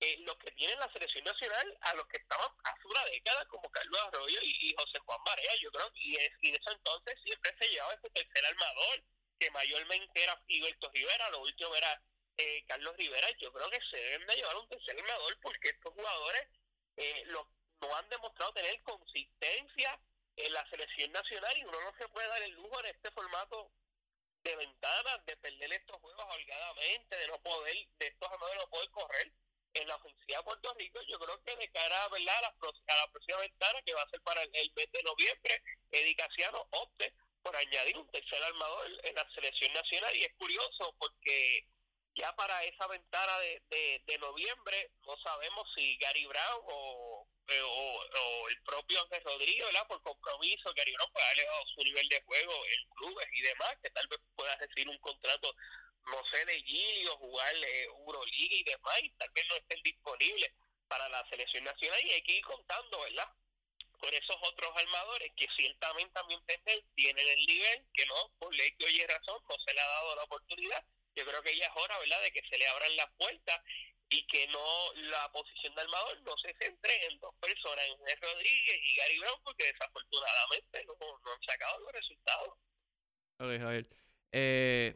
eh, 0.00 0.16
los 0.20 0.36
que 0.38 0.52
tienen 0.52 0.78
la 0.78 0.92
selección 0.92 1.24
nacional 1.24 1.78
a 1.80 1.94
los 1.94 2.06
que 2.06 2.18
estaban 2.18 2.50
hace 2.62 2.86
una 2.86 3.04
década, 3.06 3.44
como 3.46 3.68
Carlos 3.70 4.00
Arroyo 4.06 4.38
y, 4.42 4.74
José 4.78 4.98
Juan 5.00 5.20
Marea. 5.24 5.52
Yo 5.60 5.70
creo 5.72 5.90
y, 5.94 6.16
es, 6.16 6.30
y 6.40 6.52
de 6.52 6.56
eso 6.56 6.70
entonces 6.70 7.18
siempre 7.24 7.54
se 7.58 7.68
llevaba 7.68 7.94
ese 7.94 8.10
tercer 8.10 8.46
armador 8.46 9.02
que 9.40 9.50
mayormente 9.50 10.22
era 10.22 10.40
Iberto 10.46 10.90
Rivera, 10.92 11.30
lo 11.30 11.40
último 11.42 11.74
era 11.74 12.00
eh, 12.36 12.64
Carlos 12.66 12.96
Rivera, 12.96 13.28
yo 13.40 13.52
creo 13.52 13.70
que 13.70 13.80
se 13.90 13.96
deben 13.96 14.26
de 14.26 14.36
llevar 14.36 14.56
un 14.56 14.68
tercer 14.68 14.98
armador 14.98 15.38
porque 15.40 15.70
estos 15.70 15.92
jugadores 15.92 16.48
eh, 16.96 17.22
lo, 17.26 17.48
no 17.80 17.96
han 17.96 18.08
demostrado 18.08 18.52
tener 18.52 18.80
consistencia 18.82 20.00
en 20.36 20.52
la 20.52 20.68
selección 20.70 21.10
nacional 21.12 21.56
y 21.56 21.64
uno 21.64 21.80
no 21.80 21.92
se 21.98 22.08
puede 22.08 22.28
dar 22.28 22.42
el 22.42 22.52
lujo 22.52 22.78
en 22.80 22.86
este 22.86 23.10
formato 23.10 23.72
de 24.44 24.54
ventanas, 24.54 25.26
de 25.26 25.36
perder 25.36 25.72
estos 25.72 26.00
juegos 26.00 26.24
holgadamente, 26.28 27.16
de 27.16 27.26
no 27.26 27.40
poder, 27.40 27.76
de 27.98 28.06
estos 28.06 28.30
armadores 28.30 28.62
no 28.62 28.70
poder 28.70 28.90
correr 28.90 29.32
en 29.80 29.88
la 29.88 29.96
ofensiva 29.96 30.38
de 30.38 30.44
Puerto 30.44 30.74
Rico, 30.74 31.00
yo 31.08 31.18
creo 31.18 31.42
que 31.44 31.56
de 31.56 31.68
cara 31.70 32.08
¿verdad? 32.08 32.36
A, 32.36 32.40
la, 32.40 32.48
a 32.48 32.96
la 32.96 33.10
próxima 33.10 33.38
ventana, 33.38 33.82
que 33.84 33.94
va 33.94 34.02
a 34.02 34.10
ser 34.10 34.20
para 34.22 34.42
el, 34.42 34.72
mes 34.74 34.92
de 34.92 35.02
noviembre, 35.02 35.62
Edicaciano 35.90 36.66
opte 36.70 37.12
por 37.42 37.56
añadir 37.56 37.96
un 37.96 38.10
tercer 38.10 38.42
armador 38.42 38.86
en 39.04 39.14
la 39.14 39.28
selección 39.34 39.72
nacional 39.72 40.14
y 40.16 40.24
es 40.24 40.34
curioso 40.36 40.94
porque 40.98 41.66
ya 42.18 42.34
para 42.34 42.64
esa 42.64 42.86
ventana 42.88 43.38
de, 43.38 44.18
noviembre 44.18 44.90
no 45.06 45.16
sabemos 45.18 45.66
si 45.76 45.96
Gary 45.98 46.26
Brown 46.26 46.62
o, 46.64 47.28
eh, 47.46 47.62
el 48.50 48.62
propio 48.62 49.00
Ángel 49.02 49.22
Rodríguez. 49.24 49.66
Por 49.86 50.02
compromiso, 50.02 50.74
Gary 50.74 50.92
Brown 50.92 51.12
puede 51.12 51.26
haber 51.26 51.38
elevado 51.38 51.64
su 51.74 51.80
nivel 51.82 52.08
de 52.08 52.22
juego 52.22 52.52
en 52.66 52.90
clubes 52.96 53.28
y 53.32 53.42
demás, 53.42 53.74
que 53.82 53.90
tal 53.90 54.06
vez 54.08 54.18
pueda 54.34 54.56
recibir 54.56 54.88
un 54.88 54.98
contrato, 54.98 55.54
no 56.10 56.24
sé, 56.32 56.44
de 56.44 56.62
Gilio, 56.62 57.16
jugar 57.18 57.54
eh, 57.56 57.84
Euroliga 57.84 58.56
y 58.56 58.64
demás, 58.64 58.98
y 59.02 59.10
tal 59.10 59.30
vez 59.30 59.44
no 59.48 59.56
estén 59.56 59.82
disponibles 59.82 60.52
para 60.88 61.08
la 61.08 61.28
selección 61.28 61.64
nacional 61.64 62.00
y 62.04 62.10
hay 62.10 62.22
que 62.22 62.32
ir 62.32 62.44
contando, 62.44 63.00
¿verdad? 63.00 63.28
con 63.98 64.14
esos 64.14 64.36
otros 64.42 64.70
armadores 64.76 65.30
que 65.36 65.46
ciertamente 65.56 66.12
también 66.12 66.40
tienen 66.94 67.28
el 67.28 67.46
nivel, 67.46 67.84
que 67.92 68.06
no, 68.06 68.32
por 68.38 68.54
ley 68.54 68.70
que 68.78 68.86
oye 68.86 69.06
razón, 69.06 69.42
no 69.48 69.56
se 69.66 69.74
le 69.74 69.80
ha 69.80 69.86
dado 69.86 70.16
la 70.16 70.22
oportunidad. 70.22 70.84
Yo 71.14 71.26
creo 71.26 71.42
que 71.42 71.56
ya 71.56 71.66
es 71.66 71.72
hora, 71.74 71.98
¿verdad?, 71.98 72.22
de 72.22 72.30
que 72.30 72.48
se 72.48 72.58
le 72.58 72.68
abran 72.68 72.96
las 72.96 73.10
puertas 73.18 73.60
y 74.10 74.26
que 74.26 74.46
no 74.48 74.92
la 74.94 75.30
posición 75.32 75.74
de 75.74 75.82
armador 75.82 76.22
no 76.22 76.36
se 76.38 76.54
centre 76.54 77.06
en 77.06 77.18
dos 77.18 77.34
personas, 77.40 77.84
en 77.86 78.20
Rodríguez 78.22 78.78
y 78.82 78.96
Gary 78.96 79.18
Brown, 79.18 79.42
porque 79.42 79.64
desafortunadamente 79.64 80.84
no, 80.86 80.94
no 81.24 81.32
han 81.32 81.42
sacado 81.42 81.80
los 81.80 81.92
resultados. 81.92 82.48
Ok, 83.40 83.60
Javier. 83.60 83.86
Eh, 84.32 84.94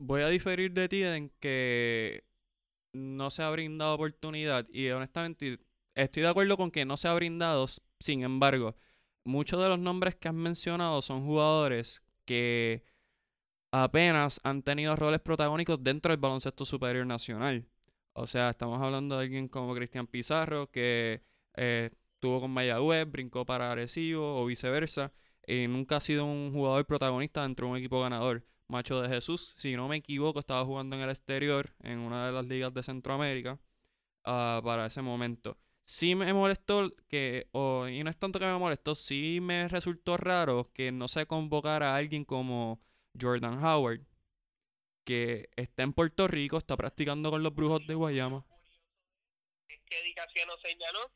voy 0.00 0.22
a 0.22 0.28
diferir 0.28 0.72
de 0.72 0.88
ti 0.88 1.02
en 1.04 1.30
que 1.40 2.24
no 2.92 3.30
se 3.30 3.42
ha 3.42 3.50
brindado 3.50 3.94
oportunidad 3.94 4.66
y 4.72 4.88
honestamente 4.90 5.60
estoy 5.94 6.22
de 6.22 6.28
acuerdo 6.28 6.56
con 6.56 6.70
que 6.70 6.84
no 6.84 6.96
se 6.96 7.06
ha 7.06 7.14
brindado 7.14 7.66
sin 8.00 8.22
embargo, 8.22 8.74
muchos 9.24 9.62
de 9.62 9.68
los 9.68 9.78
nombres 9.78 10.16
que 10.16 10.28
has 10.28 10.34
mencionado 10.34 11.02
son 11.02 11.24
jugadores 11.24 12.02
que 12.24 12.84
apenas 13.72 14.40
han 14.42 14.62
tenido 14.62 14.96
roles 14.96 15.20
protagónicos 15.20 15.82
dentro 15.82 16.10
del 16.12 16.20
baloncesto 16.20 16.64
superior 16.64 17.06
nacional. 17.06 17.68
O 18.14 18.26
sea, 18.26 18.50
estamos 18.50 18.80
hablando 18.82 19.16
de 19.16 19.24
alguien 19.24 19.48
como 19.48 19.74
Cristian 19.74 20.06
Pizarro, 20.06 20.70
que 20.70 21.22
eh, 21.56 21.90
estuvo 22.14 22.40
con 22.40 22.50
Mayagüez, 22.50 23.10
brincó 23.10 23.46
para 23.46 23.70
Arecibo 23.70 24.42
o 24.42 24.46
viceversa, 24.46 25.12
y 25.46 25.68
nunca 25.68 25.96
ha 25.96 26.00
sido 26.00 26.24
un 26.24 26.52
jugador 26.52 26.86
protagonista 26.86 27.42
dentro 27.42 27.66
de 27.66 27.72
un 27.72 27.78
equipo 27.78 28.00
ganador. 28.00 28.44
Macho 28.70 29.00
de 29.02 29.08
Jesús, 29.08 29.54
si 29.58 29.76
no 29.76 29.88
me 29.88 29.96
equivoco, 29.96 30.40
estaba 30.40 30.64
jugando 30.64 30.96
en 30.96 31.02
el 31.02 31.10
exterior, 31.10 31.74
en 31.82 31.98
una 31.98 32.26
de 32.26 32.32
las 32.32 32.46
ligas 32.46 32.72
de 32.72 32.82
Centroamérica, 32.82 33.58
ah, 34.24 34.60
para 34.64 34.86
ese 34.86 35.02
momento 35.02 35.58
sí 35.90 36.14
me 36.14 36.32
molestó 36.32 36.94
que, 37.08 37.48
y 37.52 38.04
no 38.04 38.10
es 38.10 38.16
tanto 38.16 38.38
que 38.38 38.46
me 38.46 38.56
molestó, 38.56 38.94
sí 38.94 39.40
me 39.42 39.66
resultó 39.66 40.16
raro 40.16 40.70
que 40.72 40.92
no 40.92 41.08
se 41.08 41.26
convocara 41.26 41.94
a 41.94 41.96
alguien 41.96 42.24
como 42.24 42.80
Jordan 43.20 43.62
Howard, 43.64 44.00
que 45.04 45.48
está 45.56 45.82
en 45.82 45.92
Puerto 45.92 46.28
Rico, 46.28 46.58
está 46.58 46.76
practicando 46.76 47.30
con 47.30 47.42
los 47.42 47.52
brujos 47.52 47.84
de 47.88 47.94
Guayama. 47.94 48.46
Es 49.68 49.80
que 49.88 50.46
no 50.46 50.56
señaló 50.58 51.10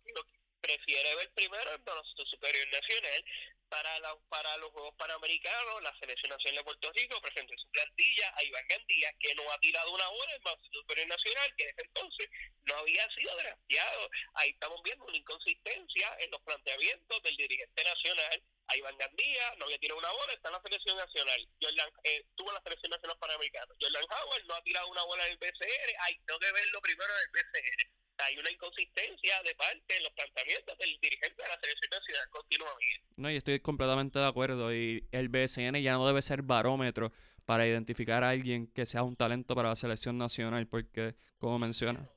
prefiere 0.61 1.15
ver 1.17 1.31
primero 1.35 1.71
el 1.73 1.83
baloncesto 1.83 2.25
superior 2.25 2.67
nacional 2.73 3.25
para, 3.69 3.99
la, 4.01 4.17
para 4.29 4.57
los 4.59 4.71
Juegos 4.73 4.95
Panamericanos, 4.97 5.83
la 5.83 5.97
Selección 5.99 6.31
Nacional 6.31 6.59
de 6.59 6.65
Puerto 6.65 6.93
Rico 6.93 7.21
presentó 7.21 7.55
su 7.57 7.69
plantilla 7.71 8.33
a 8.37 8.45
Iván 8.45 8.67
Gandía, 8.69 9.13
que 9.19 9.35
no 9.35 9.51
ha 9.51 9.59
tirado 9.59 9.93
una 9.93 10.09
bola 10.09 10.33
en 10.35 10.43
el 10.47 10.73
superior 10.73 11.09
nacional, 11.09 11.55
que 11.57 11.67
desde 11.67 11.83
entonces 11.83 12.29
no 12.65 12.77
había 12.77 13.09
sido 13.11 13.37
drafteado. 13.37 14.11
Ahí 14.35 14.51
estamos 14.51 14.81
viendo 14.83 15.05
una 15.05 15.17
inconsistencia 15.17 16.17
en 16.21 16.31
los 16.31 16.41
planteamientos 16.43 17.23
del 17.23 17.37
dirigente 17.37 17.85
nacional. 17.85 18.43
A 18.67 18.77
Iván 18.77 18.97
Gandía 18.97 19.55
no 19.59 19.67
había 19.67 19.79
tirado 19.79 19.99
una 19.99 20.11
bola, 20.11 20.33
está 20.33 20.49
en 20.49 20.55
la 20.55 20.63
selección 20.63 20.97
nacional. 20.97 21.49
Jordan, 21.61 21.91
eh, 22.05 22.25
estuvo 22.29 22.49
en 22.49 22.55
la 22.55 22.63
selección 22.63 22.91
nacional 22.91 23.19
panamericana. 23.19 23.75
Jordan 23.81 24.05
Howard 24.05 24.45
no 24.47 24.55
ha 24.55 24.63
tirado 24.63 24.89
una 24.89 25.03
bola 25.05 25.27
en 25.27 25.33
el 25.33 25.39
BCR. 25.39 25.97
Hay 26.01 26.19
tengo 26.27 26.41
que 26.41 26.53
verlo 26.53 26.81
primero 26.81 27.13
en 27.13 27.21
el 27.21 27.31
BCR 27.33 27.94
hay 28.19 28.39
una 28.39 28.51
inconsistencia 28.51 29.43
de 29.43 29.55
parte 29.55 29.95
de 29.95 30.01
los 30.01 30.13
planteamientos 30.13 30.79
del 30.79 30.99
dirigente 31.01 31.43
de 31.43 31.49
la 31.49 31.59
selección 31.61 31.91
nacional 31.91 32.29
continua, 32.31 32.69
Miguel. 32.79 33.01
No, 33.17 33.31
y 33.31 33.37
estoy 33.37 33.61
completamente 33.61 34.19
de 34.19 34.27
acuerdo. 34.27 34.75
Y 34.75 35.07
el 35.13 35.29
BSN 35.29 35.81
ya 35.83 35.93
no 35.95 36.07
debe 36.07 36.23
ser 36.23 36.43
barómetro 36.43 37.13
para 37.45 37.67
identificar 37.67 38.25
a 38.25 38.31
alguien 38.31 38.69
que 38.69 38.87
sea 38.87 39.03
un 39.03 39.17
talento 39.17 39.55
para 39.55 39.71
la 39.71 39.77
selección 39.77 40.17
nacional, 40.17 40.67
porque, 40.67 41.15
como 41.39 41.59
menciona, 41.59 42.09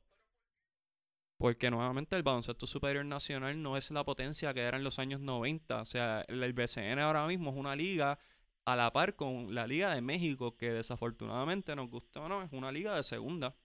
porque 1.37 1.69
nuevamente 1.69 2.15
el 2.15 2.23
baloncesto 2.23 2.65
superior 2.65 3.05
nacional 3.05 3.61
no 3.61 3.77
es 3.77 3.91
la 3.91 4.03
potencia 4.03 4.53
que 4.53 4.61
era 4.61 4.77
en 4.77 4.83
los 4.83 4.99
años 4.99 5.19
90. 5.19 5.81
O 5.81 5.85
sea, 5.85 6.25
el 6.27 6.53
BCN 6.53 6.99
ahora 6.99 7.27
mismo 7.27 7.51
es 7.51 7.57
una 7.57 7.75
liga 7.75 8.19
a 8.65 8.75
la 8.75 8.91
par 8.91 9.15
con 9.15 9.55
la 9.55 9.65
Liga 9.65 9.93
de 9.93 10.01
México, 10.01 10.57
que 10.57 10.71
desafortunadamente 10.71 11.73
nos 11.75 11.89
gusta 11.89 12.19
o 12.19 12.27
no, 12.27 12.43
es 12.43 12.51
una 12.51 12.69
liga 12.69 12.95
de 12.95 13.03
segunda. 13.03 13.55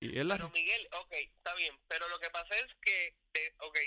Y 0.00 0.08
la... 0.22 0.36
Pero 0.36 0.50
Miguel, 0.50 0.88
ok, 0.92 1.12
está 1.12 1.54
bien, 1.54 1.76
pero 1.88 2.08
lo 2.08 2.18
que 2.20 2.30
pasa 2.30 2.54
es 2.56 2.66
que, 2.82 3.14
eh, 3.34 3.52
ok, 3.58 3.78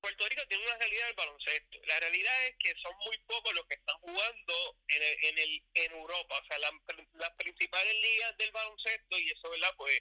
Puerto 0.00 0.28
Rico 0.28 0.42
tiene 0.48 0.64
una 0.64 0.76
realidad 0.76 1.06
del 1.06 1.14
baloncesto. 1.16 1.78
La 1.86 2.00
realidad 2.00 2.46
es 2.46 2.54
que 2.58 2.74
son 2.80 2.94
muy 3.04 3.18
pocos 3.26 3.54
los 3.54 3.66
que 3.66 3.74
están 3.74 3.98
jugando 4.00 4.76
en, 4.88 5.02
en, 5.02 5.38
el, 5.38 5.62
en 5.74 5.92
Europa. 5.92 6.38
O 6.38 6.46
sea, 6.46 6.58
las 6.58 7.32
principales 7.36 7.94
ligas 7.94 8.36
del 8.36 8.52
baloncesto, 8.52 9.18
y 9.18 9.30
eso, 9.30 9.50
¿verdad? 9.50 9.74
Pues 9.76 10.00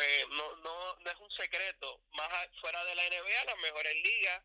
eh, 0.00 0.26
no, 0.30 0.56
no, 0.56 0.96
no 0.96 1.10
es 1.10 1.18
un 1.18 1.30
secreto. 1.32 2.00
Más 2.12 2.28
fuera 2.60 2.84
de 2.84 2.94
la 2.94 3.08
NBA, 3.08 3.44
las 3.44 3.58
mejores 3.58 3.94
ligas 4.02 4.44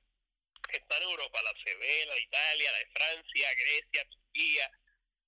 están 0.71 1.01
en 1.01 1.09
Europa, 1.09 1.41
la 1.41 1.53
CB, 1.53 2.05
la 2.07 2.13
de 2.13 2.21
Italia, 2.21 2.71
la 2.71 2.77
de 2.77 2.87
Francia, 2.87 3.49
Grecia, 3.53 4.09
Turquía 4.09 4.71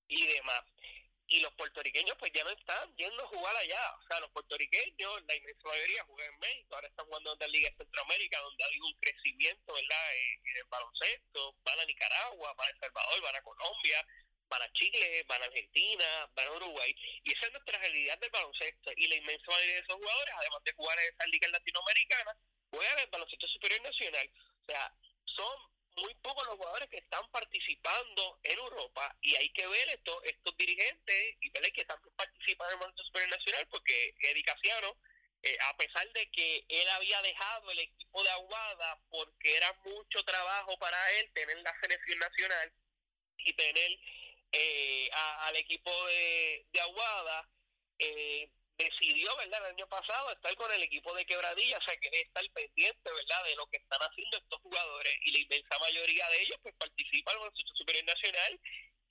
y 0.07 0.27
demás. 0.27 0.63
Y 1.31 1.39
los 1.39 1.53
puertorriqueños 1.53 2.17
pues 2.19 2.29
ya 2.33 2.43
no 2.43 2.49
están 2.49 2.93
yendo 2.97 3.23
a 3.23 3.27
jugar 3.27 3.55
allá. 3.55 3.95
O 3.95 4.03
sea, 4.03 4.19
los 4.19 4.29
puertorriqueños, 4.31 5.23
la 5.25 5.35
inmensa 5.35 5.63
mayoría 5.63 6.03
juegan 6.03 6.33
en 6.33 6.39
México, 6.39 6.75
ahora 6.75 6.87
están 6.89 7.05
jugando 7.05 7.31
en 7.31 7.39
la 7.39 7.47
Liga 7.47 7.69
Centroamérica, 7.77 8.41
donde 8.41 8.61
ha 8.61 8.67
habido 8.67 8.85
un 8.85 8.99
crecimiento 8.99 9.73
¿verdad? 9.73 10.15
En, 10.17 10.57
el 10.57 10.63
baloncesto. 10.65 11.55
Van 11.63 11.79
a 11.79 11.85
Nicaragua, 11.85 12.53
van 12.53 12.67
a 12.67 12.71
El 12.71 12.79
Salvador, 12.79 13.21
van 13.21 13.35
a 13.37 13.41
Colombia, 13.43 14.05
van 14.49 14.61
a 14.61 14.73
Chile, 14.73 15.23
van 15.29 15.41
a 15.41 15.45
Argentina, 15.45 16.29
van 16.35 16.47
a 16.49 16.51
Uruguay. 16.51 16.93
Y 17.23 17.31
esa 17.31 17.45
es 17.45 17.53
nuestra 17.53 17.79
realidad 17.79 18.19
del 18.19 18.29
baloncesto. 18.31 18.91
Y 18.97 19.07
la 19.07 19.15
inmensa 19.15 19.51
mayoría 19.51 19.75
de 19.75 19.81
esos 19.87 19.95
jugadores, 19.95 20.33
además 20.37 20.63
de 20.65 20.73
jugar 20.73 20.99
en 20.99 21.13
esas 21.13 21.27
ligas 21.27 21.51
latinoamericanas, 21.51 22.35
juegan 22.71 22.97
en 22.97 23.03
el 23.05 23.09
baloncesto 23.09 23.47
superior 23.47 23.81
nacional. 23.83 24.29
O 24.35 24.65
sea, 24.65 24.93
son 25.23 25.70
muy 25.95 26.13
pocos 26.15 26.45
los 26.47 26.55
jugadores 26.55 26.89
que 26.89 26.97
están 26.97 27.27
participando 27.31 28.39
en 28.43 28.57
Europa 28.57 29.15
y 29.21 29.35
hay 29.35 29.49
que 29.49 29.67
ver 29.67 29.89
esto, 29.89 30.21
estos 30.23 30.55
dirigentes 30.57 31.35
y 31.41 31.49
ver 31.49 31.71
que 31.71 31.85
también 31.85 32.15
participan 32.15 32.67
en 32.67 32.73
el 32.73 32.79
baloncesto 32.79 33.03
superior 33.05 33.29
nacional 33.31 33.67
porque 33.69 34.15
Eddie 34.19 34.43
Casiano, 34.43 34.97
eh, 35.43 35.57
a 35.69 35.77
pesar 35.77 36.11
de 36.13 36.29
que 36.31 36.65
él 36.67 36.89
había 36.89 37.21
dejado 37.21 37.71
el 37.71 37.79
equipo 37.79 38.23
de 38.23 38.29
Aguada 38.29 38.99
porque 39.09 39.55
era 39.55 39.73
mucho 39.85 40.23
trabajo 40.23 40.77
para 40.77 41.11
él 41.19 41.31
tener 41.33 41.57
la 41.61 41.73
selección 41.81 42.19
nacional 42.19 42.73
y 43.37 43.53
tener 43.53 43.99
eh, 44.53 45.09
al 45.13 45.55
equipo 45.55 45.91
de, 46.07 46.65
de 46.71 46.81
Aguada, 46.81 47.49
eh, 47.99 48.49
decidió, 48.83 49.35
¿verdad?, 49.37 49.59
el 49.65 49.73
año 49.73 49.87
pasado 49.87 50.31
estar 50.31 50.55
con 50.55 50.71
el 50.71 50.83
equipo 50.83 51.13
de 51.13 51.25
Quebradilla, 51.25 51.77
o 51.77 51.81
sea, 51.83 51.97
que 51.97 52.09
estar 52.21 52.43
pendiente, 52.51 53.11
¿verdad?, 53.11 53.43
de 53.45 53.55
lo 53.55 53.67
que 53.67 53.77
están 53.77 54.01
haciendo 54.01 54.37
estos 54.37 54.61
jugadores 54.61 55.13
y 55.21 55.31
la 55.31 55.39
inmensa 55.39 55.79
mayoría 55.79 56.27
de 56.29 56.41
ellos, 56.41 56.57
pues 56.61 56.75
participan 56.75 57.35
en 57.35 57.41
el 57.41 57.47
Instituto 57.47 57.77
Superior 57.77 58.05
Nacional 58.05 58.59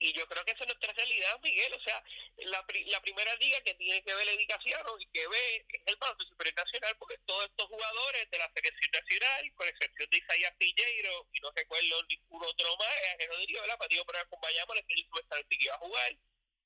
y 0.01 0.13
yo 0.13 0.25
creo 0.25 0.43
que 0.43 0.51
esa 0.51 0.63
es 0.63 0.67
nuestra 0.67 0.91
realidad, 0.93 1.39
Miguel, 1.43 1.73
o 1.73 1.81
sea, 1.83 2.03
la, 2.37 2.65
la 2.87 3.01
primera 3.01 3.35
liga 3.35 3.61
que 3.61 3.75
tiene 3.75 4.01
que 4.01 4.15
ver 4.15 4.27
el 4.27 4.33
Edicaciano 4.35 4.97
y 4.99 5.05
que 5.13 5.27
ve 5.27 5.65
el 5.85 5.95
Banco 5.97 6.23
Superior 6.23 6.55
Nacional, 6.55 6.95
porque 6.97 7.19
todos 7.27 7.45
estos 7.45 7.67
jugadores 7.67 8.27
de 8.31 8.37
la 8.39 8.51
selección 8.51 8.91
nacional, 8.91 9.53
con 9.53 9.67
excepción 9.67 10.09
de 10.09 10.17
Isaías 10.17 10.55
Piñeiro, 10.57 11.27
y 11.33 11.39
no 11.41 11.51
recuerdo 11.55 12.03
ningún 12.09 12.43
otro 12.43 12.77
más, 12.77 12.89
es 13.19 13.27
Rodrigo, 13.27 13.61
¿verdad?, 13.61 13.77
Patido 13.77 14.03
por 14.03 14.17
acompañamos, 14.17 14.75
el 14.75 14.85
que 14.87 15.57
iba 15.59 15.75
a 15.75 15.77
jugar, 15.77 16.15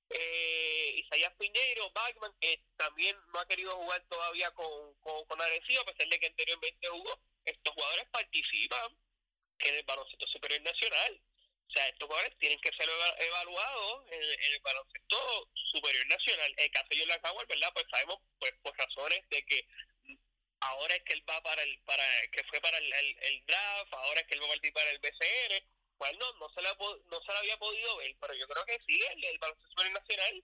eh, 0.09 0.93
Isaías 0.97 1.33
Piñeiro, 1.37 1.91
Bagman, 1.91 2.33
que 2.39 2.61
también 2.77 3.17
no 3.33 3.39
ha 3.39 3.47
querido 3.47 3.75
jugar 3.75 4.03
todavía 4.07 4.51
con, 4.51 4.93
con, 4.99 5.25
con 5.25 5.41
a 5.41 5.45
pesar 5.45 6.07
de 6.07 6.19
que 6.19 6.27
anteriormente 6.27 6.87
jugó, 6.87 7.19
estos 7.45 7.73
jugadores 7.73 8.07
participan 8.11 8.97
en 9.59 9.75
el 9.75 9.83
baloncesto 9.83 10.27
superior 10.27 10.61
nacional. 10.61 11.21
O 11.67 11.71
sea, 11.71 11.87
estos 11.87 12.07
jugadores 12.07 12.37
tienen 12.37 12.59
que 12.59 12.71
ser 12.73 12.87
evaluados 13.19 14.11
en, 14.11 14.21
el 14.21 14.59
baloncesto 14.59 15.49
superior 15.71 16.05
nacional. 16.07 16.53
En 16.57 16.63
el 16.65 16.71
caso 16.71 16.87
de 16.89 16.99
Jordan 16.99 17.21
Howard, 17.23 17.47
¿verdad? 17.47 17.71
Pues 17.73 17.85
sabemos, 17.89 18.19
pues 18.39 18.53
por 18.61 18.77
razones 18.77 19.27
de 19.29 19.45
que 19.45 19.67
ahora 20.59 20.95
es 20.95 21.03
que 21.03 21.13
él 21.13 21.23
va 21.29 21.41
para 21.41 21.61
el, 21.63 21.79
para, 21.81 22.03
que 22.31 22.43
fue 22.45 22.61
para 22.61 22.77
el, 22.77 22.93
el, 22.93 23.45
draft, 23.45 23.93
ahora 23.93 24.21
es 24.21 24.27
que 24.27 24.35
él 24.35 24.41
va 24.41 24.45
a 24.45 24.49
participar 24.49 24.87
en 24.87 24.93
el 24.95 24.99
BCN, 24.99 25.67
bueno, 25.97 26.33
no 26.39 26.49
se, 26.49 26.61
la, 26.61 26.73
no 26.73 27.21
se 27.21 27.33
la 27.33 27.39
había 27.39 27.57
podido 27.57 27.97
ver, 27.97 28.15
pero 28.19 28.33
yo 28.33 28.47
creo 28.47 28.65
que 28.65 28.79
sí, 28.87 28.99
el, 29.11 29.23
el 29.23 29.37
baloncesto 29.39 29.89
nacional 29.89 30.43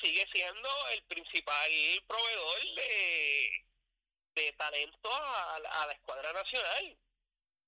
sigue 0.00 0.26
siendo 0.32 0.68
el 0.92 1.02
principal 1.04 1.70
proveedor 2.06 2.74
de, 2.74 3.64
de 4.34 4.52
talento 4.52 5.10
a, 5.12 5.58
la 5.58 5.92
escuadra 5.92 6.32
nacional. 6.32 6.98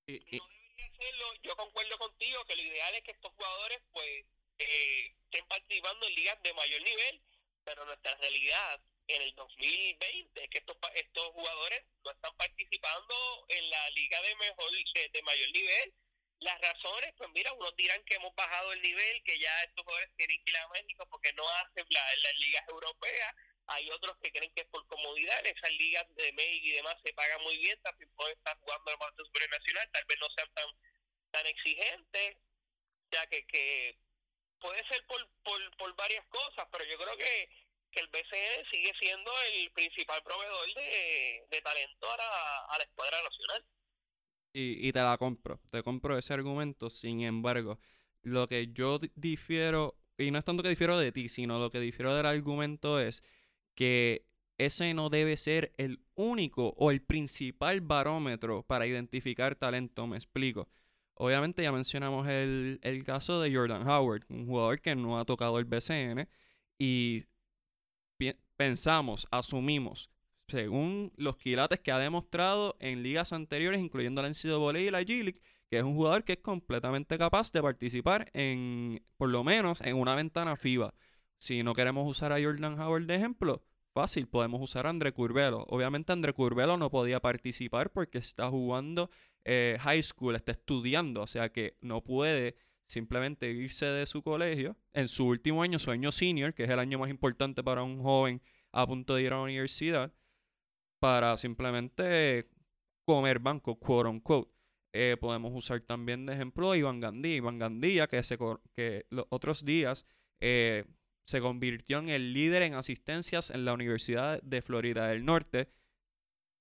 No 0.06 0.14
debería 0.16 0.92
serlo, 0.98 1.34
yo 1.42 1.56
concuerdo 1.56 1.98
contigo 1.98 2.44
que 2.44 2.56
lo 2.56 2.62
ideal 2.62 2.94
es 2.94 3.04
que 3.04 3.12
estos 3.12 3.32
jugadores 3.32 3.80
pues 3.92 4.24
eh, 4.58 5.14
estén 5.24 5.46
participando 5.46 6.06
en 6.06 6.14
ligas 6.14 6.42
de 6.42 6.54
mayor 6.54 6.82
nivel, 6.82 7.22
pero 7.64 7.84
nuestra 7.84 8.14
realidad 8.16 8.80
en 9.06 9.22
el 9.22 9.34
2020 9.34 10.44
es 10.44 10.50
que 10.50 10.58
estos, 10.58 10.76
estos 10.94 11.26
jugadores 11.32 11.82
no 12.04 12.10
están 12.10 12.34
participando 12.36 13.46
en 13.48 13.70
la 13.70 13.90
liga 13.90 14.20
de 14.22 14.36
mejor 14.36 14.70
de 14.70 15.22
mayor 15.22 15.50
nivel 15.52 15.94
las 16.40 16.60
razones, 16.60 17.12
pues 17.16 17.30
mira, 17.34 17.52
unos 17.52 17.74
dirán 17.76 18.02
que 18.04 18.14
hemos 18.14 18.34
bajado 18.34 18.72
el 18.72 18.82
nivel, 18.82 19.22
que 19.24 19.38
ya 19.38 19.62
estos 19.62 19.84
jugadores 19.84 20.10
tienen 20.16 20.42
que 20.44 20.50
ir 20.50 20.56
a 20.56 20.68
México 20.68 21.06
porque 21.10 21.32
no 21.32 21.48
hacen 21.48 21.84
las 21.90 22.34
ligas 22.38 22.64
europeas. 22.68 23.34
Hay 23.66 23.90
otros 23.90 24.16
que 24.22 24.32
creen 24.32 24.52
que 24.54 24.62
es 24.62 24.68
por 24.68 24.86
comodidad, 24.86 25.44
esas 25.44 25.70
ligas 25.72 26.06
de 26.14 26.32
México 26.32 26.66
y 26.66 26.72
demás 26.72 26.96
se 27.04 27.12
pagan 27.12 27.42
muy 27.42 27.58
bien, 27.58 27.78
también 27.82 28.10
pueden 28.16 28.36
estar 28.38 28.56
jugando 28.60 28.90
el 28.90 28.96
baloncesto 28.96 29.48
nacional, 29.50 29.90
tal 29.92 30.04
vez 30.06 30.18
no 30.20 30.26
sean 30.30 30.50
tan 30.54 30.66
tan 31.30 31.46
exigentes. 31.46 32.36
Sea, 33.10 33.26
que, 33.26 33.46
que 33.46 33.98
puede 34.60 34.86
ser 34.88 35.04
por, 35.06 35.26
por, 35.42 35.76
por 35.76 35.96
varias 35.96 36.24
cosas, 36.26 36.66
pero 36.70 36.84
yo 36.84 36.98
creo 36.98 37.16
que, 37.16 37.48
que 37.90 38.00
el 38.00 38.08
BCN 38.08 38.70
sigue 38.70 38.92
siendo 39.00 39.32
el 39.42 39.70
principal 39.72 40.22
proveedor 40.22 40.74
de, 40.74 41.46
de 41.48 41.62
talento 41.62 42.10
a 42.10 42.16
la, 42.16 42.64
a 42.66 42.78
la 42.78 42.84
escuadra 42.84 43.22
nacional. 43.22 43.64
Y, 44.52 44.92
te 44.92 45.00
la 45.00 45.16
compro, 45.18 45.60
te 45.70 45.82
compro 45.82 46.18
ese 46.18 46.34
argumento. 46.34 46.90
Sin 46.90 47.20
embargo, 47.20 47.78
lo 48.22 48.48
que 48.48 48.72
yo 48.72 48.98
difiero, 49.14 49.96
y 50.16 50.30
no 50.30 50.38
es 50.38 50.44
tanto 50.44 50.62
que 50.62 50.68
difiero 50.68 50.98
de 50.98 51.12
ti, 51.12 51.28
sino 51.28 51.58
lo 51.58 51.70
que 51.70 51.80
difiero 51.80 52.16
del 52.16 52.26
argumento 52.26 52.98
es 53.00 53.22
que 53.74 54.26
ese 54.58 54.94
no 54.94 55.10
debe 55.10 55.36
ser 55.36 55.72
el 55.76 56.00
único 56.16 56.74
o 56.76 56.90
el 56.90 57.02
principal 57.02 57.80
barómetro 57.80 58.64
para 58.64 58.86
identificar 58.86 59.54
talento. 59.54 60.06
Me 60.06 60.16
explico. 60.16 60.68
Obviamente 61.14 61.62
ya 61.62 61.72
mencionamos 61.72 62.26
el, 62.28 62.80
el 62.82 63.04
caso 63.04 63.40
de 63.40 63.54
Jordan 63.54 63.88
Howard, 63.88 64.24
un 64.28 64.46
jugador 64.46 64.80
que 64.80 64.96
no 64.96 65.18
ha 65.18 65.24
tocado 65.24 65.58
el 65.58 65.64
BCN 65.64 66.28
y 66.78 67.24
pensamos, 68.56 69.26
asumimos 69.30 70.10
según 70.48 71.12
los 71.16 71.36
quilates 71.36 71.80
que 71.80 71.92
ha 71.92 71.98
demostrado 71.98 72.76
en 72.80 73.02
ligas 73.02 73.32
anteriores, 73.32 73.80
incluyendo 73.80 74.22
la 74.22 74.28
NCAA 74.28 74.80
y 74.80 74.90
la 74.90 75.02
G-League, 75.02 75.40
que 75.70 75.78
es 75.78 75.84
un 75.84 75.94
jugador 75.94 76.24
que 76.24 76.32
es 76.32 76.38
completamente 76.38 77.18
capaz 77.18 77.52
de 77.52 77.62
participar 77.62 78.30
en, 78.32 79.02
por 79.18 79.28
lo 79.28 79.44
menos, 79.44 79.80
en 79.82 79.96
una 79.96 80.14
ventana 80.14 80.56
FIBA. 80.56 80.94
Si 81.36 81.62
no 81.62 81.74
queremos 81.74 82.08
usar 82.08 82.32
a 82.32 82.42
Jordan 82.42 82.80
Howard 82.80 83.04
de 83.04 83.16
ejemplo, 83.16 83.62
fácil, 83.92 84.26
podemos 84.26 84.62
usar 84.62 84.86
a 84.86 84.90
André 84.90 85.12
Curvelo. 85.12 85.66
Obviamente 85.68 86.12
André 86.12 86.32
Curvelo 86.32 86.78
no 86.78 86.90
podía 86.90 87.20
participar 87.20 87.90
porque 87.90 88.18
está 88.18 88.48
jugando 88.48 89.10
eh, 89.44 89.76
high 89.80 90.02
school, 90.02 90.34
está 90.34 90.52
estudiando, 90.52 91.22
o 91.22 91.26
sea 91.26 91.52
que 91.52 91.76
no 91.82 92.02
puede 92.02 92.56
simplemente 92.86 93.50
irse 93.50 93.84
de 93.84 94.06
su 94.06 94.22
colegio 94.22 94.76
en 94.94 95.08
su 95.08 95.26
último 95.26 95.62
año, 95.62 95.78
su 95.78 95.90
año 95.90 96.10
senior, 96.10 96.54
que 96.54 96.64
es 96.64 96.70
el 96.70 96.78
año 96.78 96.98
más 96.98 97.10
importante 97.10 97.62
para 97.62 97.82
un 97.82 98.02
joven 98.02 98.40
a 98.72 98.86
punto 98.86 99.14
de 99.14 99.22
ir 99.22 99.32
a 99.32 99.36
la 99.36 99.42
universidad 99.42 100.12
para 101.00 101.36
simplemente 101.36 102.48
comer 103.06 103.38
banco, 103.38 103.78
quote 103.78 104.08
unquote. 104.08 104.52
Eh, 104.94 105.16
podemos 105.20 105.52
usar 105.54 105.80
también 105.82 106.26
de 106.26 106.34
ejemplo 106.34 106.70
a 106.70 106.76
Iván 106.76 107.00
Gandía. 107.00 107.36
Iván 107.36 107.58
Gandía, 107.58 108.06
que, 108.06 108.22
se, 108.22 108.38
que 108.74 109.06
otros 109.28 109.64
días 109.64 110.06
eh, 110.40 110.84
se 111.26 111.40
convirtió 111.40 111.98
en 111.98 112.08
el 112.08 112.32
líder 112.32 112.62
en 112.62 112.74
asistencias 112.74 113.50
en 113.50 113.64
la 113.64 113.74
Universidad 113.74 114.42
de 114.42 114.62
Florida 114.62 115.08
del 115.08 115.24
Norte. 115.24 115.70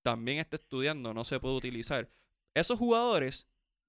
También 0.06 0.40
está 0.40 0.58
estudiando, 0.58 1.14
no 1.14 1.24
se 1.24 1.40
puede 1.40 1.56
utilizar. 1.56 2.10
Esos 2.56 2.78
jugadores 2.78 3.48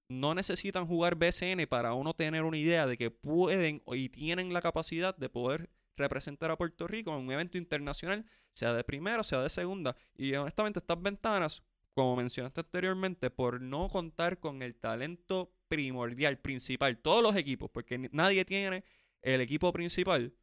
no 0.09 0.33
necesitan 0.33 0.87
jugar 0.87 1.15
BCN 1.15 1.67
para 1.67 1.93
uno 1.93 2.13
tener 2.13 2.43
una 2.43 2.57
idea 2.57 2.87
de 2.87 2.97
que 2.97 3.11
pueden 3.11 3.83
y 3.87 4.09
tienen 4.09 4.53
la 4.53 4.61
capacidad 4.61 5.15
de 5.15 5.29
poder 5.29 5.69
representar 5.99 6.51
a 6.51 6.57
Puerto 6.57 6.87
Rico 6.87 7.11
en 7.13 7.25
un 7.25 7.31
evento 7.31 7.57
internacional, 7.57 8.25
sea 8.51 8.73
de 8.73 8.83
primera, 8.83 9.23
sea 9.23 9.41
de 9.41 9.49
segunda. 9.49 9.95
Y 10.15 10.33
honestamente 10.33 10.79
estas 10.79 11.01
ventanas, 11.01 11.63
como 11.93 12.15
mencionaste 12.15 12.61
anteriormente, 12.61 13.29
por 13.29 13.61
no 13.61 13.89
contar 13.89 14.39
con 14.39 14.61
el 14.61 14.75
talento 14.75 15.53
primordial, 15.67 16.39
principal, 16.39 16.97
todos 16.97 17.21
los 17.21 17.35
equipos, 17.35 17.69
porque 17.69 18.09
nadie 18.11 18.43
tiene 18.45 18.83
el 19.21 19.41
equipo 19.41 19.71
principal, 19.71 20.33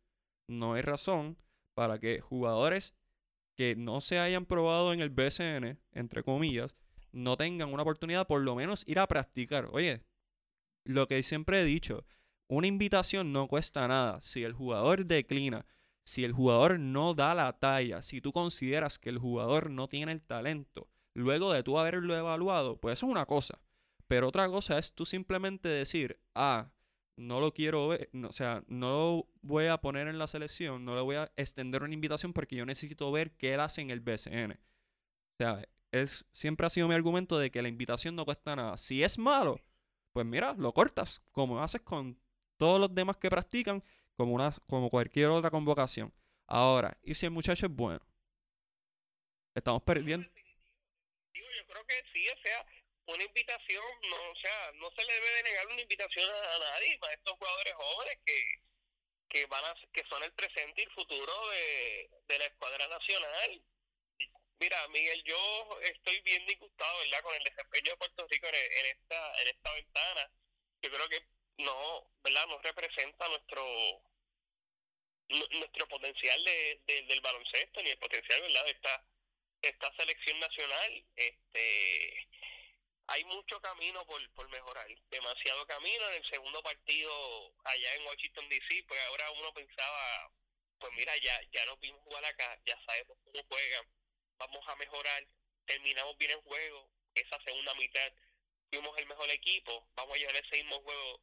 no 0.46 0.74
hay 0.74 0.82
razón 0.82 1.36
para 1.74 1.98
que 1.98 2.20
jugadores 2.20 2.94
que 3.56 3.74
no 3.74 4.00
se 4.00 4.18
hayan 4.18 4.46
probado 4.46 4.92
en 4.92 5.00
el 5.00 5.10
BCN, 5.10 5.78
entre 5.92 6.22
comillas, 6.22 6.76
no 7.12 7.36
tengan 7.36 7.72
una 7.72 7.82
oportunidad 7.82 8.26
por 8.26 8.42
lo 8.42 8.54
menos 8.54 8.84
ir 8.86 8.98
a 8.98 9.08
practicar. 9.08 9.68
Oye, 9.72 10.04
lo 10.84 11.08
que 11.08 11.22
siempre 11.22 11.62
he 11.62 11.64
dicho, 11.64 12.04
una 12.48 12.66
invitación 12.66 13.32
no 13.32 13.48
cuesta 13.48 13.86
nada. 13.88 14.20
Si 14.20 14.44
el 14.44 14.52
jugador 14.52 15.06
declina, 15.06 15.66
si 16.04 16.24
el 16.24 16.32
jugador 16.32 16.78
no 16.78 17.14
da 17.14 17.34
la 17.34 17.52
talla, 17.58 18.02
si 18.02 18.20
tú 18.20 18.32
consideras 18.32 18.98
que 18.98 19.08
el 19.08 19.18
jugador 19.18 19.70
no 19.70 19.88
tiene 19.88 20.12
el 20.12 20.22
talento, 20.22 20.88
luego 21.14 21.52
de 21.52 21.62
tú 21.62 21.78
haberlo 21.78 22.16
evaluado, 22.16 22.78
pues 22.78 22.98
eso 22.98 23.06
es 23.06 23.12
una 23.12 23.26
cosa. 23.26 23.60
Pero 24.06 24.28
otra 24.28 24.48
cosa 24.48 24.78
es 24.78 24.92
tú 24.92 25.04
simplemente 25.04 25.68
decir, 25.68 26.20
ah, 26.34 26.70
no 27.16 27.40
lo 27.40 27.52
quiero 27.52 27.88
ver, 27.88 28.10
o 28.22 28.32
sea, 28.32 28.62
no 28.68 28.90
lo 28.90 29.28
voy 29.42 29.66
a 29.66 29.78
poner 29.78 30.06
en 30.06 30.18
la 30.18 30.26
selección, 30.26 30.84
no 30.84 30.94
le 30.94 31.00
voy 31.00 31.16
a 31.16 31.32
extender 31.36 31.82
una 31.82 31.94
invitación 31.94 32.32
porque 32.32 32.56
yo 32.56 32.66
necesito 32.66 33.10
ver 33.10 33.32
qué 33.32 33.54
él 33.54 33.60
hace 33.60 33.80
en 33.80 33.90
el 33.90 34.00
BCN. 34.00 34.52
O 34.52 35.36
sea, 35.38 35.66
es, 35.90 36.26
siempre 36.30 36.66
ha 36.66 36.70
sido 36.70 36.88
mi 36.88 36.94
argumento 36.94 37.38
de 37.38 37.50
que 37.50 37.62
la 37.62 37.68
invitación 37.68 38.14
no 38.14 38.24
cuesta 38.24 38.54
nada. 38.54 38.76
Si 38.76 39.02
es 39.02 39.18
malo, 39.18 39.60
pues 40.12 40.26
mira, 40.26 40.54
lo 40.58 40.72
cortas, 40.72 41.22
como 41.32 41.62
haces 41.62 41.82
con 41.82 42.18
todos 42.56 42.80
los 42.80 42.94
demás 42.94 43.16
que 43.16 43.30
practican, 43.30 43.82
como, 44.16 44.32
una, 44.32 44.50
como 44.68 44.90
cualquier 44.90 45.28
otra 45.28 45.50
convocación. 45.50 46.12
Ahora, 46.46 46.96
y 47.02 47.14
si 47.14 47.26
el 47.26 47.32
muchacho 47.32 47.66
es 47.66 47.72
bueno, 47.72 48.00
estamos 49.54 49.82
perdiendo. 49.82 50.28
Yo 51.34 51.66
creo 51.66 51.86
que 51.86 52.02
sí, 52.12 52.26
o 52.28 52.38
sea, 52.42 52.66
una 53.06 53.24
invitación, 53.24 53.84
no, 54.10 54.30
o 54.30 54.36
sea, 54.36 54.72
no 54.74 54.90
se 54.90 55.04
le 55.04 55.12
debe 55.12 55.42
negar 55.42 55.66
una 55.66 55.82
invitación 55.82 56.30
a, 56.30 56.58
nadie, 56.58 56.98
a 57.02 57.12
estos 57.12 57.34
jugadores 57.34 57.74
jóvenes 57.74 58.18
que, 58.24 58.44
que 59.28 59.46
van 59.46 59.64
a, 59.64 59.74
que 59.92 60.02
son 60.08 60.22
el 60.22 60.32
presente 60.32 60.80
y 60.80 60.84
el 60.84 60.90
futuro 60.92 61.32
de, 61.50 62.38
la 62.38 62.44
escuadra 62.46 62.86
nacional. 62.88 63.62
Mira, 64.58 64.88
Miguel, 64.88 65.22
yo 65.24 65.80
estoy 65.82 66.20
bien 66.22 66.46
disgustado, 66.46 66.98
¿verdad?, 67.00 67.22
con 67.22 67.34
el 67.34 67.44
desempeño 67.44 67.90
de 67.90 67.96
Puerto 67.98 68.26
Rico 68.28 68.46
en 68.46 68.86
esta 68.86 69.42
en 69.42 69.48
esta 69.48 69.72
ventana. 69.74 70.30
Yo 70.82 70.90
creo 70.90 71.08
que 71.08 71.35
no, 71.58 72.10
¿verdad?, 72.22 72.46
no 72.48 72.58
representa 72.58 73.28
nuestro 73.28 73.64
nuestro 75.28 75.88
potencial 75.88 76.44
de, 76.44 76.80
del 76.86 77.20
baloncesto 77.20 77.82
ni 77.82 77.90
el 77.90 77.98
potencial, 77.98 78.40
¿verdad?, 78.42 78.64
de 78.64 78.70
esta 78.70 79.04
esta 79.62 79.92
selección 79.96 80.38
nacional. 80.38 81.04
Este 81.16 82.28
hay 83.08 83.24
mucho 83.24 83.60
camino 83.60 84.04
por, 84.06 84.20
por 84.32 84.48
mejorar, 84.50 84.86
demasiado 85.10 85.66
camino. 85.66 86.08
En 86.08 86.14
el 86.14 86.30
segundo 86.30 86.62
partido 86.62 87.54
allá 87.64 87.94
en 87.94 88.06
Washington 88.06 88.48
DC, 88.48 88.84
pues 88.88 89.00
ahora 89.08 89.30
uno 89.32 89.52
pensaba, 89.54 90.32
pues 90.78 90.92
mira, 90.94 91.16
ya, 91.18 91.40
ya 91.52 91.64
nos 91.66 91.78
vimos 91.80 92.02
jugar 92.02 92.24
acá, 92.24 92.60
ya 92.64 92.78
sabemos 92.84 93.16
cómo 93.24 93.44
juegan, 93.48 93.86
vamos 94.38 94.68
a 94.68 94.76
mejorar, 94.76 95.26
terminamos 95.66 96.16
bien 96.18 96.32
el 96.32 96.42
juego, 96.42 96.90
esa 97.14 97.40
segunda 97.44 97.74
mitad 97.74 98.12
fuimos 98.70 98.98
el 98.98 99.06
mejor 99.06 99.30
equipo, 99.30 99.88
vamos 99.94 100.16
a 100.16 100.18
llevar 100.18 100.36
ese 100.36 100.62
mismo 100.62 100.82
juego 100.82 101.20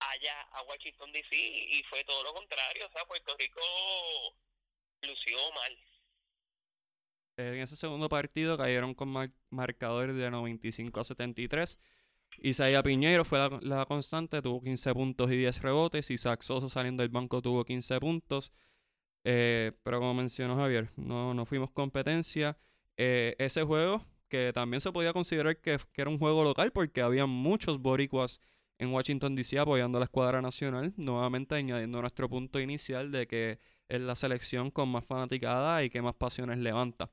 allá 0.00 0.40
a 0.52 0.62
Washington 0.62 1.12
DC 1.12 1.36
y 1.36 1.82
fue 1.84 2.02
todo 2.04 2.22
lo 2.24 2.34
contrario, 2.34 2.86
o 2.86 2.90
sea, 2.90 3.04
Puerto 3.04 3.36
Rico 3.38 3.60
lució 5.02 5.38
mal 5.52 5.78
en 7.48 7.60
ese 7.60 7.76
segundo 7.76 8.08
partido 8.08 8.56
cayeron 8.58 8.94
con 8.94 9.32
marcadores 9.50 10.16
de 10.16 10.30
95 10.30 11.00
a 11.00 11.04
73. 11.04 11.78
Isaías 12.38 12.82
Piñero 12.82 13.24
fue 13.24 13.38
la, 13.60 13.86
constante, 13.86 14.40
tuvo 14.42 14.62
15 14.62 14.94
puntos 14.94 15.30
y 15.30 15.36
10 15.36 15.62
rebotes. 15.62 16.10
Isaac 16.10 16.42
Sosa 16.42 16.68
saliendo 16.68 17.02
del 17.02 17.10
banco 17.10 17.42
tuvo 17.42 17.64
15 17.64 17.98
puntos. 18.00 18.52
Eh, 19.24 19.72
pero 19.82 19.98
como 19.98 20.14
mencionó 20.14 20.56
Javier, 20.56 20.90
no, 20.96 21.34
no 21.34 21.44
fuimos 21.44 21.70
competencia. 21.70 22.58
Eh, 22.96 23.34
ese 23.38 23.62
juego, 23.62 24.04
que 24.28 24.52
también 24.54 24.80
se 24.80 24.92
podía 24.92 25.12
considerar 25.12 25.58
que, 25.60 25.78
que, 25.92 26.02
era 26.02 26.10
un 26.10 26.18
juego 26.18 26.44
local 26.44 26.72
porque 26.72 27.02
había 27.02 27.26
muchos 27.26 27.80
boricuas 27.80 28.40
en 28.80 28.92
Washington 28.94 29.34
DC 29.34 29.58
apoyando 29.58 29.98
a 29.98 30.00
la 30.00 30.04
escuadra 30.06 30.40
nacional, 30.40 30.94
nuevamente 30.96 31.54
añadiendo 31.54 32.00
nuestro 32.00 32.30
punto 32.30 32.58
inicial 32.58 33.12
de 33.12 33.26
que 33.26 33.58
es 33.88 34.00
la 34.00 34.16
selección 34.16 34.70
con 34.70 34.88
más 34.88 35.04
fanaticada 35.04 35.84
y 35.84 35.90
que 35.90 36.00
más 36.00 36.14
pasiones 36.14 36.58
levanta. 36.58 37.10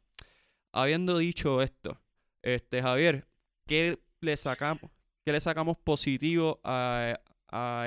Habiendo 0.71 1.17
dicho 1.17 1.61
esto, 1.61 1.99
este 2.41 2.81
Javier, 2.81 3.27
¿qué 3.65 3.99
le 4.21 4.37
sacamos, 4.37 4.89
qué 5.25 5.33
le 5.33 5.41
sacamos 5.41 5.77
positivo 5.77 6.61
a, 6.63 7.19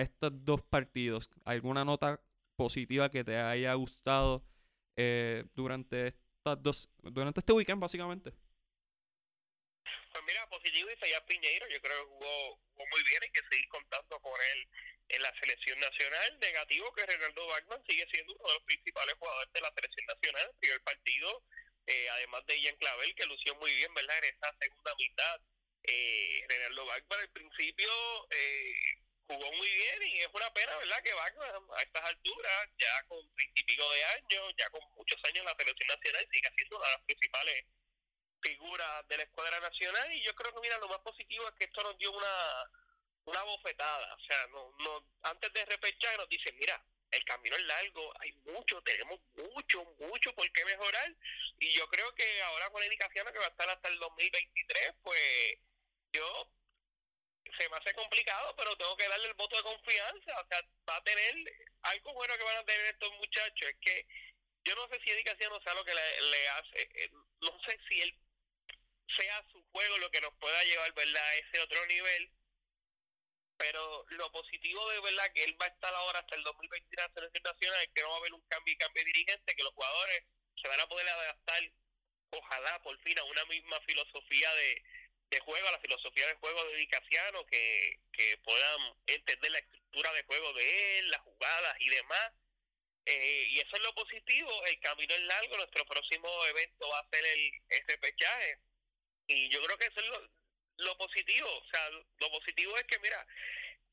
estos 0.03 0.33
dos 0.45 0.61
partidos? 0.61 1.31
¿Alguna 1.45 1.83
nota 1.83 2.21
positiva 2.57 3.11
que 3.11 3.25
te 3.25 3.39
haya 3.39 3.73
gustado 3.75 4.45
eh, 4.95 5.47
durante 5.55 6.09
estas 6.09 6.63
dos, 6.63 6.91
durante 7.03 7.41
este 7.41 7.55
weekend 7.55 7.81
básicamente? 7.81 8.35
Pues 10.13 10.25
mira, 10.25 10.47
positivo 10.49 10.91
Isaías 10.91 11.23
Piñeiro, 11.23 11.69
yo 11.69 11.81
creo 11.81 11.97
que 12.03 12.11
jugó, 12.11 12.57
jugó 12.75 12.87
muy 12.91 13.03
bien, 13.05 13.23
hay 13.23 13.31
que 13.31 13.43
seguir 13.49 13.69
contando 13.69 14.19
con 14.21 14.41
él 14.53 14.69
en 15.09 15.23
la 15.23 15.33
selección 15.39 15.79
nacional. 15.79 16.39
Negativo 16.41 16.93
que 16.95 17.07
Renaldo 17.07 17.47
Bachman 17.47 17.83
sigue 17.87 18.07
siendo 18.11 18.35
uno 18.35 18.49
de 18.49 18.55
los 18.55 18.65
principales 18.65 19.15
jugadores 19.19 19.53
de 19.53 19.61
la 19.61 19.73
selección 19.73 20.07
nacional. 20.07 20.47
El 20.51 20.59
primer 20.59 20.83
partido, 20.83 21.45
eh, 21.87 22.09
además 22.11 22.45
de 22.47 22.61
Ian 22.61 22.77
Clavel, 22.77 23.15
que 23.15 23.27
lució 23.27 23.55
muy 23.57 23.73
bien, 23.75 23.95
¿verdad? 23.95 24.19
En 24.19 24.35
esa 24.35 24.57
segunda 24.61 24.95
mitad. 24.97 25.41
Eh, 25.85 26.45
Renaldo 26.49 26.87
Bachman 26.87 27.21
al 27.21 27.31
principio 27.31 27.91
eh, 28.31 28.75
jugó 29.29 29.53
muy 29.53 29.71
bien 29.71 30.03
y 30.03 30.21
es 30.21 30.29
una 30.35 30.53
pena, 30.53 30.77
¿verdad? 30.77 31.03
Que 31.05 31.15
Bachman 31.15 31.51
a 31.77 31.83
estas 31.83 32.03
alturas, 32.03 32.69
ya 32.79 33.03
con 33.07 33.33
principio 33.35 33.91
de 33.91 34.05
años, 34.05 34.55
ya 34.59 34.69
con 34.71 34.81
muchos 34.97 35.21
años 35.25 35.39
en 35.39 35.45
la 35.45 35.57
selección 35.57 35.89
nacional, 35.89 36.29
siga 36.33 36.51
siendo 36.57 36.79
una 36.79 36.87
de 36.87 36.95
las 36.95 37.05
principales 37.05 37.65
figuras 38.43 39.09
de 39.09 39.17
la 39.17 39.23
escuadra 39.25 39.61
nacional 39.61 40.13
y 40.13 40.23
yo 40.23 40.35
creo 40.35 40.55
que 40.55 40.61
mira 40.61 40.79
lo 40.79 40.89
más 40.89 40.99
positivo 40.99 41.47
es 41.49 41.55
que 41.55 41.65
esto 41.65 41.83
nos 41.83 41.97
dio 41.99 42.13
una 42.13 42.71
una 43.25 43.43
bofetada. 43.43 44.15
O 44.15 44.21
sea, 44.21 44.47
no, 44.49 44.75
no, 44.79 45.05
antes 45.23 45.53
de 45.53 45.65
repechar 45.65 46.17
nos 46.19 46.29
dicen, 46.29 46.57
mira, 46.59 46.83
el 47.11 47.25
camino 47.25 47.57
es 47.57 47.63
largo, 47.63 48.13
hay 48.21 48.33
mucho, 48.45 48.81
tenemos 48.83 49.21
mucho, 49.35 49.85
mucho 49.99 50.35
por 50.35 50.51
qué 50.53 50.65
mejorar. 50.65 51.15
Y 51.59 51.73
yo 51.75 51.87
creo 51.89 52.15
que 52.15 52.43
ahora 52.43 52.71
con 52.71 52.81
la 52.81 52.87
indicación 52.87 53.27
que 53.33 53.39
va 53.39 53.47
a 53.47 53.51
estar 53.51 53.69
hasta 53.69 53.89
el 53.89 53.99
2023, 53.99 54.95
pues 55.03 55.59
yo 56.13 56.53
se 57.59 57.69
me 57.69 57.77
hace 57.77 57.95
complicado, 57.95 58.55
pero 58.57 58.77
tengo 58.77 58.97
que 58.97 59.09
darle 59.09 59.29
el 59.29 59.35
voto 59.35 59.57
de 59.57 59.63
confianza. 59.63 60.41
O 60.41 60.47
sea, 60.49 60.63
va 60.89 60.97
a 60.97 61.05
tener 61.05 61.35
algo 61.83 62.13
bueno 62.15 62.37
que 62.37 62.45
van 62.45 62.59
a 62.59 62.65
tener 62.65 62.87
estos 62.87 63.13
muchachos. 63.15 63.69
Es 63.69 63.77
que 63.81 64.07
yo 64.65 64.75
no 64.77 64.89
sé 64.89 65.01
si 65.03 65.11
indicación 65.11 65.53
no 65.53 65.61
sea 65.63 65.75
lo 65.75 65.85
que 65.85 65.95
le, 65.95 66.21
le 66.31 66.49
hace. 66.49 66.83
Eh, 66.95 67.11
no 67.41 67.61
sé 67.67 67.79
si 67.89 68.03
él 68.03 68.15
sea 69.17 69.45
su 69.51 69.63
juego 69.73 69.99
lo 69.99 70.11
que 70.11 70.21
nos 70.21 70.35
pueda 70.39 70.63
llevar, 70.65 70.93
¿verdad?, 70.95 71.23
a 71.23 71.35
ese 71.37 71.61
otro 71.61 71.87
nivel 71.87 72.31
pero 73.61 74.07
lo 74.09 74.33
positivo 74.33 74.89
de 74.89 75.01
verdad 75.01 75.31
que 75.35 75.45
él 75.45 75.55
va 75.61 75.67
a 75.67 75.69
estar 75.69 75.95
ahora 75.95 76.21
hasta 76.21 76.35
el 76.35 76.43
2023 76.45 76.97
en 76.97 77.05
la 77.05 77.15
selección 77.15 77.43
nacional 77.45 77.83
es 77.83 77.91
que 77.95 78.01
no 78.01 78.09
va 78.09 78.15
a 78.15 78.19
haber 78.19 78.33
un 78.33 78.49
cambio 78.49 78.73
y 78.73 78.79
cambio 78.79 79.05
de 79.05 79.13
dirigente, 79.13 79.55
que 79.55 79.63
los 79.63 79.75
jugadores 79.75 80.25
se 80.57 80.69
van 80.69 80.81
a 80.81 80.89
poder 80.89 81.07
adaptar, 81.07 81.63
ojalá 82.31 82.83
por 82.83 82.99
fin, 83.03 83.19
a 83.19 83.25
una 83.25 83.45
misma 83.45 83.79
filosofía 83.87 84.55
de, 84.55 84.83
de 85.29 85.41
juego, 85.41 85.69
a 85.69 85.73
la 85.73 85.81
filosofía 85.81 86.27
de 86.27 86.35
juego 86.37 86.65
de 86.65 86.77
Dicasiano, 86.77 87.45
que, 87.47 88.01
que 88.13 88.39
puedan 88.39 88.81
entender 89.07 89.51
la 89.51 89.59
estructura 89.59 90.11
de 90.15 90.23
juego 90.25 90.55
de 90.55 90.99
él, 90.99 91.11
las 91.11 91.21
jugadas 91.21 91.77
y 91.81 91.91
demás. 91.91 92.33
Eh, 93.05 93.47
y 93.51 93.61
eso 93.61 93.77
es 93.77 93.83
lo 93.83 93.95
positivo, 93.95 94.65
el 94.67 94.81
camino 94.81 95.15
es 95.15 95.21
largo, 95.23 95.57
nuestro 95.59 95.85
próximo 95.85 96.47
evento 96.47 96.89
va 96.89 97.01
a 97.01 97.09
ser 97.11 97.27
el, 97.27 97.53
ese 97.69 97.99
pechaje. 97.99 98.59
Y 99.31 99.49
yo 99.49 99.63
creo 99.63 99.79
que 99.79 99.87
eso 99.87 100.01
es 100.01 100.09
lo, 100.09 100.29
lo 100.79 100.99
positivo, 100.99 101.49
o 101.49 101.65
sea, 101.71 101.89
lo 101.91 102.31
positivo 102.33 102.77
es 102.77 102.83
que, 102.85 102.99
mira, 102.99 103.25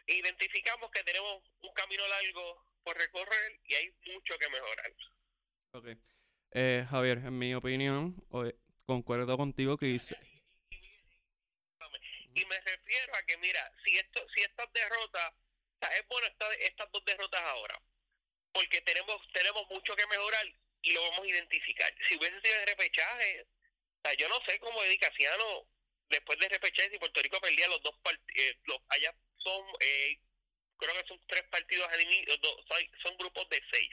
identificamos 0.07 0.89
que 0.89 1.03
tenemos 1.03 1.43
un 1.61 1.73
camino 1.73 2.07
largo 2.07 2.65
por 2.83 2.97
recorrer 2.97 3.59
y 3.65 3.75
hay 3.75 3.93
mucho 4.07 4.35
que 4.39 4.49
mejorar. 4.49 4.93
Ok. 5.73 5.87
Eh, 6.53 6.87
Javier, 6.89 7.19
en 7.19 7.37
mi 7.37 7.53
opinión, 7.53 8.15
concuerdo 8.87 9.37
contigo 9.37 9.77
que 9.77 9.85
dice... 9.85 10.17
Y 12.33 12.45
me 12.45 12.59
refiero 12.59 13.15
a 13.15 13.23
que, 13.23 13.37
mira, 13.37 13.71
si 13.83 13.95
esto 13.95 14.25
si 14.33 14.41
estas 14.41 14.71
derrotas, 14.73 15.33
o 15.33 15.77
sea, 15.79 15.95
es 15.97 16.07
bueno 16.07 16.27
esta, 16.27 16.53
estas 16.55 16.91
dos 16.91 17.03
derrotas 17.05 17.41
ahora, 17.41 17.81
porque 18.51 18.81
tenemos 18.81 19.21
tenemos 19.33 19.67
mucho 19.69 19.95
que 19.95 20.05
mejorar 20.05 20.45
y 20.81 20.93
lo 20.93 21.01
vamos 21.01 21.21
a 21.21 21.27
identificar. 21.27 21.91
Si 22.07 22.15
hubiese 22.15 22.39
sido 22.41 22.55
el 22.59 22.67
repechaje, 22.67 23.47
yo 24.13 24.29
no 24.29 24.39
sé 24.47 24.59
cómo 24.59 24.83
Edicaciano 24.83 25.67
después 26.09 26.39
de 26.39 26.49
repechar 26.49 26.89
si 26.89 26.99
Puerto 26.99 27.21
Rico 27.21 27.39
perdía 27.41 27.67
los 27.67 27.81
dos 27.81 27.95
partidos, 28.01 28.35
eh, 28.35 28.57
allá 28.89 29.13
son, 29.37 29.65
eh, 29.79 30.19
creo 30.77 30.93
que 30.93 31.07
son 31.07 31.21
tres 31.27 31.43
partidos, 31.43 31.87
son 33.03 33.17
grupos 33.17 33.49
de 33.49 33.61
seis. 33.71 33.89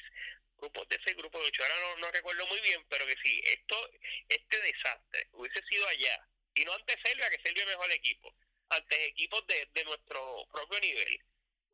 grupos 0.57 0.88
de 0.88 0.96
ese 0.96 1.14
grupo 1.14 1.38
de 1.40 1.46
ocho, 1.48 1.62
ahora 1.62 1.81
no, 1.81 1.96
no 1.98 2.11
recuerdo 2.12 2.46
muy 2.46 2.61
bien, 2.61 2.83
pero 2.88 3.07
que 3.07 3.16
si 3.22 3.40
esto, 3.44 3.90
este 4.29 4.61
desastre 4.61 5.29
hubiese 5.33 5.62
sido 5.68 5.87
allá, 5.88 6.27
y 6.55 6.64
no 6.64 6.72
ante 6.72 6.96
Serbia, 7.03 7.29
que 7.29 7.42
Serbia 7.42 7.64
es 7.64 7.68
mejor 7.68 7.90
equipo, 7.92 8.35
ante 8.70 9.07
equipos 9.07 9.46
de, 9.46 9.68
de 9.74 9.85
nuestro 9.85 10.46
propio 10.53 10.81
nivel, 10.81 11.20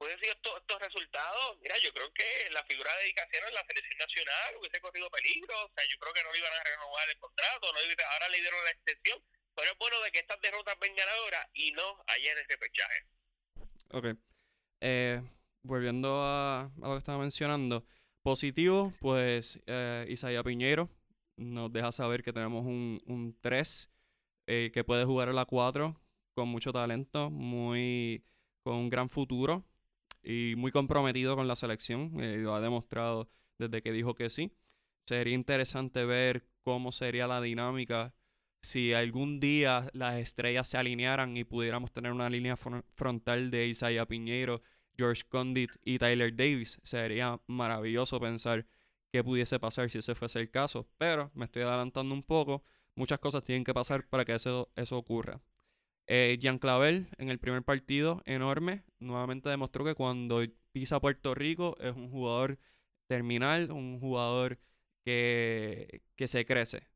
puede 0.00 0.16
decir 0.16 0.32
estos, 0.32 0.56
estos 0.56 0.80
resultados, 0.80 1.60
mira, 1.60 1.76
yo 1.84 1.92
creo 1.92 2.10
que 2.14 2.24
la 2.52 2.64
figura 2.64 2.90
de 2.96 3.02
dedicación 3.04 3.44
en 3.46 3.52
la 3.52 3.64
selección 3.68 3.98
nacional 3.98 4.56
hubiese 4.56 4.80
corrido 4.80 5.10
peligro, 5.10 5.52
o 5.52 5.70
sea, 5.76 5.84
yo 5.92 5.98
creo 6.00 6.14
que 6.14 6.24
no 6.24 6.32
le 6.32 6.38
iban 6.38 6.52
a 6.54 6.64
renovar 6.64 7.06
el 7.10 7.18
contrato, 7.18 7.68
no 7.70 7.78
ahora 7.78 8.28
le 8.30 8.40
dieron 8.40 8.64
la 8.64 8.70
extensión, 8.70 9.22
pero 9.54 9.72
es 9.72 9.78
bueno 9.78 10.00
de 10.00 10.10
que 10.10 10.20
estas 10.20 10.40
derrotas 10.40 10.74
vengan 10.80 11.06
ahora 11.06 11.50
y 11.52 11.72
no 11.72 12.02
allá 12.06 12.32
en 12.32 12.38
ese 12.38 12.56
pechaje. 12.56 13.00
Ok. 13.92 14.06
Eh, 14.80 15.20
volviendo 15.62 16.24
a, 16.24 16.62
a, 16.64 16.88
lo 16.88 16.92
que 16.92 17.04
estaba 17.04 17.18
mencionando, 17.18 17.84
positivo, 18.22 18.94
pues 19.00 19.60
eh, 19.66 20.42
Piñero 20.46 20.88
nos 21.36 21.70
deja 21.72 21.92
saber 21.92 22.22
que 22.22 22.32
tenemos 22.32 22.64
un, 22.64 23.02
un 23.04 23.38
3 23.42 23.90
eh, 24.46 24.70
que 24.72 24.82
puede 24.82 25.04
jugar 25.04 25.28
a 25.28 25.34
la 25.34 25.44
4 25.44 25.94
con 26.32 26.48
mucho 26.48 26.72
talento, 26.72 27.28
muy 27.28 28.24
con 28.62 28.76
un 28.76 28.88
gran 28.88 29.10
futuro 29.10 29.66
y 30.22 30.54
muy 30.56 30.72
comprometido 30.72 31.36
con 31.36 31.48
la 31.48 31.56
selección. 31.56 32.20
Eh, 32.22 32.38
lo 32.38 32.54
ha 32.54 32.60
demostrado 32.60 33.30
desde 33.58 33.82
que 33.82 33.92
dijo 33.92 34.14
que 34.14 34.30
sí. 34.30 34.52
Sería 35.06 35.34
interesante 35.34 36.04
ver 36.04 36.46
cómo 36.62 36.92
sería 36.92 37.26
la 37.26 37.40
dinámica 37.40 38.14
si 38.62 38.92
algún 38.92 39.40
día 39.40 39.88
las 39.92 40.16
estrellas 40.16 40.68
se 40.68 40.76
alinearan 40.78 41.36
y 41.36 41.44
pudiéramos 41.44 41.92
tener 41.92 42.12
una 42.12 42.28
línea 42.28 42.56
frontal 42.56 43.50
de 43.50 43.66
Isaiah 43.66 44.06
Piñero, 44.06 44.62
George 44.96 45.22
Condit 45.28 45.72
y 45.82 45.98
Tyler 45.98 46.34
Davis. 46.36 46.78
Sería 46.82 47.40
maravilloso 47.46 48.20
pensar 48.20 48.66
qué 49.10 49.24
pudiese 49.24 49.58
pasar 49.58 49.90
si 49.90 49.98
ese 49.98 50.14
fuese 50.14 50.40
el 50.40 50.50
caso. 50.50 50.88
Pero 50.98 51.30
me 51.34 51.46
estoy 51.46 51.62
adelantando 51.62 52.14
un 52.14 52.22
poco. 52.22 52.62
Muchas 52.94 53.18
cosas 53.18 53.42
tienen 53.44 53.64
que 53.64 53.72
pasar 53.74 54.06
para 54.08 54.24
que 54.24 54.34
eso, 54.34 54.70
eso 54.76 54.98
ocurra. 54.98 55.40
Eh, 56.12 56.38
Jean 56.40 56.58
Clavel 56.58 57.06
en 57.18 57.30
el 57.30 57.38
primer 57.38 57.62
partido, 57.62 58.20
enorme, 58.26 58.82
nuevamente 58.98 59.48
demostró 59.48 59.84
que 59.84 59.94
cuando 59.94 60.42
pisa 60.72 60.98
Puerto 60.98 61.36
Rico 61.36 61.76
es 61.80 61.94
un 61.94 62.10
jugador 62.10 62.58
terminal, 63.06 63.70
un 63.70 64.00
jugador 64.00 64.58
que, 65.04 66.02
que 66.16 66.26
se 66.26 66.44
crece. 66.44 66.88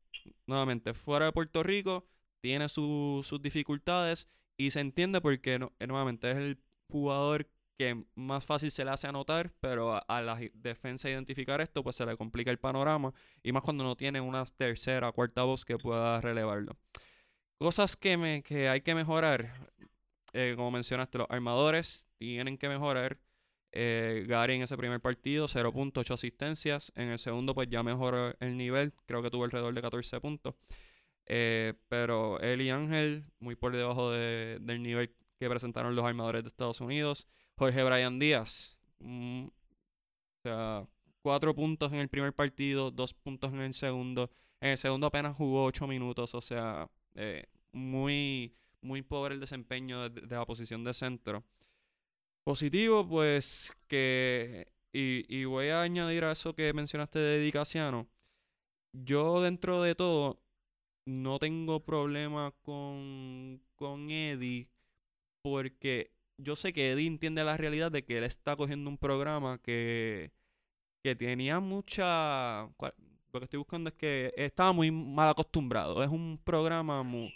Nuevamente, 0.47 0.93
fuera 0.93 1.27
de 1.27 1.31
Puerto 1.31 1.63
Rico, 1.63 2.05
tiene 2.41 2.67
sus 2.67 3.41
dificultades 3.41 4.27
y 4.57 4.71
se 4.71 4.81
entiende 4.81 5.21
porque 5.21 5.53
eh, 5.79 5.87
nuevamente 5.87 6.31
es 6.31 6.37
el 6.37 6.59
jugador 6.89 7.47
que 7.77 8.05
más 8.15 8.45
fácil 8.45 8.69
se 8.69 8.83
le 8.83 8.91
hace 8.91 9.07
anotar, 9.07 9.53
pero 9.61 10.01
a, 10.09 10.21
la 10.21 10.37
defensa 10.55 11.09
identificar 11.09 11.61
esto, 11.61 11.83
pues 11.83 11.95
se 11.95 12.05
le 12.05 12.17
complica 12.17 12.51
el 12.51 12.59
panorama, 12.59 13.13
y 13.43 13.53
más 13.53 13.63
cuando 13.63 13.85
no 13.85 13.95
tiene 13.95 14.19
una 14.19 14.43
tercera 14.45 15.09
cuarta 15.13 15.43
voz 15.43 15.63
que 15.63 15.77
pueda 15.77 16.19
relevarlo. 16.19 16.77
Cosas 17.57 17.95
que, 17.95 18.17
me, 18.17 18.43
que 18.43 18.67
hay 18.69 18.81
que 18.81 18.93
mejorar, 18.93 19.53
eh, 20.33 20.53
como 20.57 20.71
mencionaste, 20.71 21.17
los 21.17 21.27
armadores 21.29 22.05
tienen 22.17 22.57
que 22.57 22.67
mejorar. 22.67 23.17
Eh, 23.71 24.25
Gary 24.27 24.55
en 24.55 24.61
ese 24.63 24.77
primer 24.77 25.01
partido, 25.01 25.47
0.8 25.47 26.13
asistencias. 26.13 26.91
En 26.95 27.09
el 27.09 27.17
segundo, 27.17 27.53
pues 27.55 27.69
ya 27.69 27.83
mejoró 27.83 28.33
el 28.39 28.57
nivel. 28.57 28.93
Creo 29.05 29.21
que 29.21 29.29
tuvo 29.29 29.45
alrededor 29.45 29.73
de 29.73 29.81
14 29.81 30.19
puntos. 30.21 30.55
Eh, 31.27 31.73
pero 31.89 32.39
él 32.41 32.61
y 32.61 32.69
Ángel, 32.69 33.25
muy 33.39 33.55
por 33.55 33.75
debajo 33.75 34.11
de, 34.11 34.59
del 34.61 34.83
nivel 34.83 35.13
que 35.39 35.49
presentaron 35.49 35.95
los 35.95 36.05
armadores 36.05 36.43
de 36.43 36.49
Estados 36.49 36.81
Unidos. 36.81 37.27
Jorge 37.57 37.83
Brian 37.83 38.19
Díaz, 38.19 38.77
mm, 38.99 39.45
o 39.45 39.51
sea, 40.43 40.87
4 41.21 41.55
puntos 41.55 41.91
en 41.93 41.99
el 41.99 42.09
primer 42.09 42.33
partido, 42.33 42.91
2 42.91 43.13
puntos 43.13 43.53
en 43.53 43.61
el 43.61 43.73
segundo. 43.73 44.29
En 44.61 44.71
el 44.71 44.77
segundo 44.77 45.07
apenas 45.07 45.35
jugó 45.35 45.65
8 45.65 45.87
minutos, 45.87 46.35
o 46.35 46.41
sea, 46.41 46.89
eh, 47.15 47.45
muy, 47.71 48.55
muy 48.81 49.01
pobre 49.01 49.35
el 49.35 49.39
desempeño 49.39 50.09
de, 50.09 50.21
la 50.27 50.45
posición 50.45 50.83
de 50.83 50.93
centro. 50.93 51.43
Positivo, 52.43 53.07
pues 53.07 53.75
que, 53.87 54.67
y, 54.93 55.45
voy 55.45 55.69
a 55.69 55.81
añadir 55.81 56.23
a 56.25 56.31
eso 56.31 56.53
que 56.53 56.73
mencionaste 56.73 57.19
de 57.19 57.39
Dicasiano. 57.39 58.07
Yo 58.93 59.41
dentro 59.41 59.81
de 59.81 59.95
todo 59.95 60.39
no 61.05 61.39
tengo 61.39 61.83
problema 61.83 62.53
con, 62.61 63.61
con 63.75 64.09
Eddie 64.09 64.69
porque 65.41 66.11
yo 66.37 66.55
sé 66.55 66.73
que 66.73 66.91
Eddie 66.91 67.07
entiende 67.07 67.43
la 67.43 67.57
realidad 67.57 67.91
de 67.91 68.03
que 68.03 68.17
él 68.17 68.23
está 68.23 68.55
cogiendo 68.55 68.89
un 68.89 68.97
programa 68.97 69.59
que, 69.61 70.31
que 71.03 71.15
tenía 71.15 71.59
mucha 71.59 72.69
lo 73.35 73.41
que 73.41 73.51
estoy 73.51 73.59
buscando 73.59 73.89
es 73.89 73.95
que 73.95 74.33
estaba 74.37 74.71
muy 74.71 74.91
mal 74.91 75.29
acostumbrado. 75.29 76.01
Es 76.01 76.09
un 76.09 76.41
programa 76.43 77.03
muy... 77.03 77.35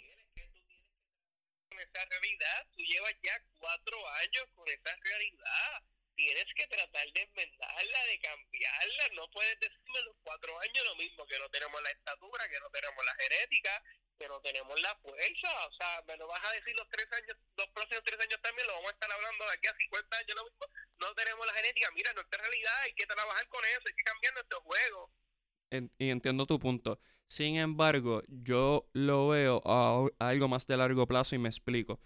Con 1.68 1.78
esa 1.78 2.04
realidad, 2.08 2.66
tú 2.72 2.82
llevas 2.82 3.12
ya 3.22 3.36
cuatro 3.58 3.96
años 4.24 4.44
con 4.54 4.66
esa 4.68 4.96
realidad. 5.04 5.84
Tienes 6.16 6.46
que 6.56 6.66
tratar 6.68 7.06
de 7.12 7.20
enmendarla, 7.20 8.04
de 8.04 8.18
cambiarla. 8.18 9.04
No 9.12 9.28
puedes 9.28 9.60
decirme 9.60 10.00
los 10.04 10.16
cuatro 10.22 10.58
años 10.60 10.84
lo 10.86 10.96
mismo, 10.96 11.26
que 11.26 11.38
no 11.38 11.48
tenemos 11.50 11.82
la 11.82 11.90
estatura, 11.90 12.48
que 12.48 12.60
no 12.60 12.70
tenemos 12.70 13.04
la 13.04 13.14
genética, 13.14 13.82
que 14.18 14.28
no 14.28 14.40
tenemos 14.40 14.80
la 14.80 14.96
fuerza. 14.96 15.66
O 15.66 15.72
sea, 15.72 16.02
me 16.06 16.16
lo 16.16 16.28
vas 16.28 16.44
a 16.44 16.52
decir 16.52 16.74
los 16.76 16.88
tres 16.88 17.12
años, 17.12 17.36
los 17.56 17.68
próximos 17.76 18.04
tres 18.04 18.20
años 18.20 18.40
también, 18.40 18.66
lo 18.66 18.74
vamos 18.74 18.90
a 18.90 18.94
estar 18.94 19.12
hablando 19.12 19.44
de 19.44 19.52
aquí 19.52 19.68
a 19.68 19.74
50 19.76 20.16
años 20.16 20.36
lo 20.36 20.44
mismo. 20.44 20.66
No 20.96 21.14
tenemos 21.14 21.46
la 21.46 21.54
genética. 21.54 21.90
Mira, 21.92 22.12
nuestra 22.14 22.40
realidad 22.40 22.80
hay 22.80 22.94
que 22.94 23.06
trabajar 23.06 23.46
con 23.48 23.64
eso, 23.64 23.82
hay 23.84 23.94
que 23.94 24.04
cambiar 24.04 24.32
nuestro 24.32 24.60
juego 24.62 25.12
y 25.70 26.08
entiendo 26.10 26.46
tu 26.46 26.58
punto. 26.58 26.98
Sin 27.26 27.56
embargo, 27.56 28.22
yo 28.28 28.88
lo 28.92 29.28
veo 29.28 29.62
a, 29.64 30.06
algo 30.18 30.48
más 30.48 30.66
de 30.66 30.76
largo 30.76 31.06
plazo 31.06 31.36
y 31.36 31.38
me 31.38 31.48
explico. 31.48 32.00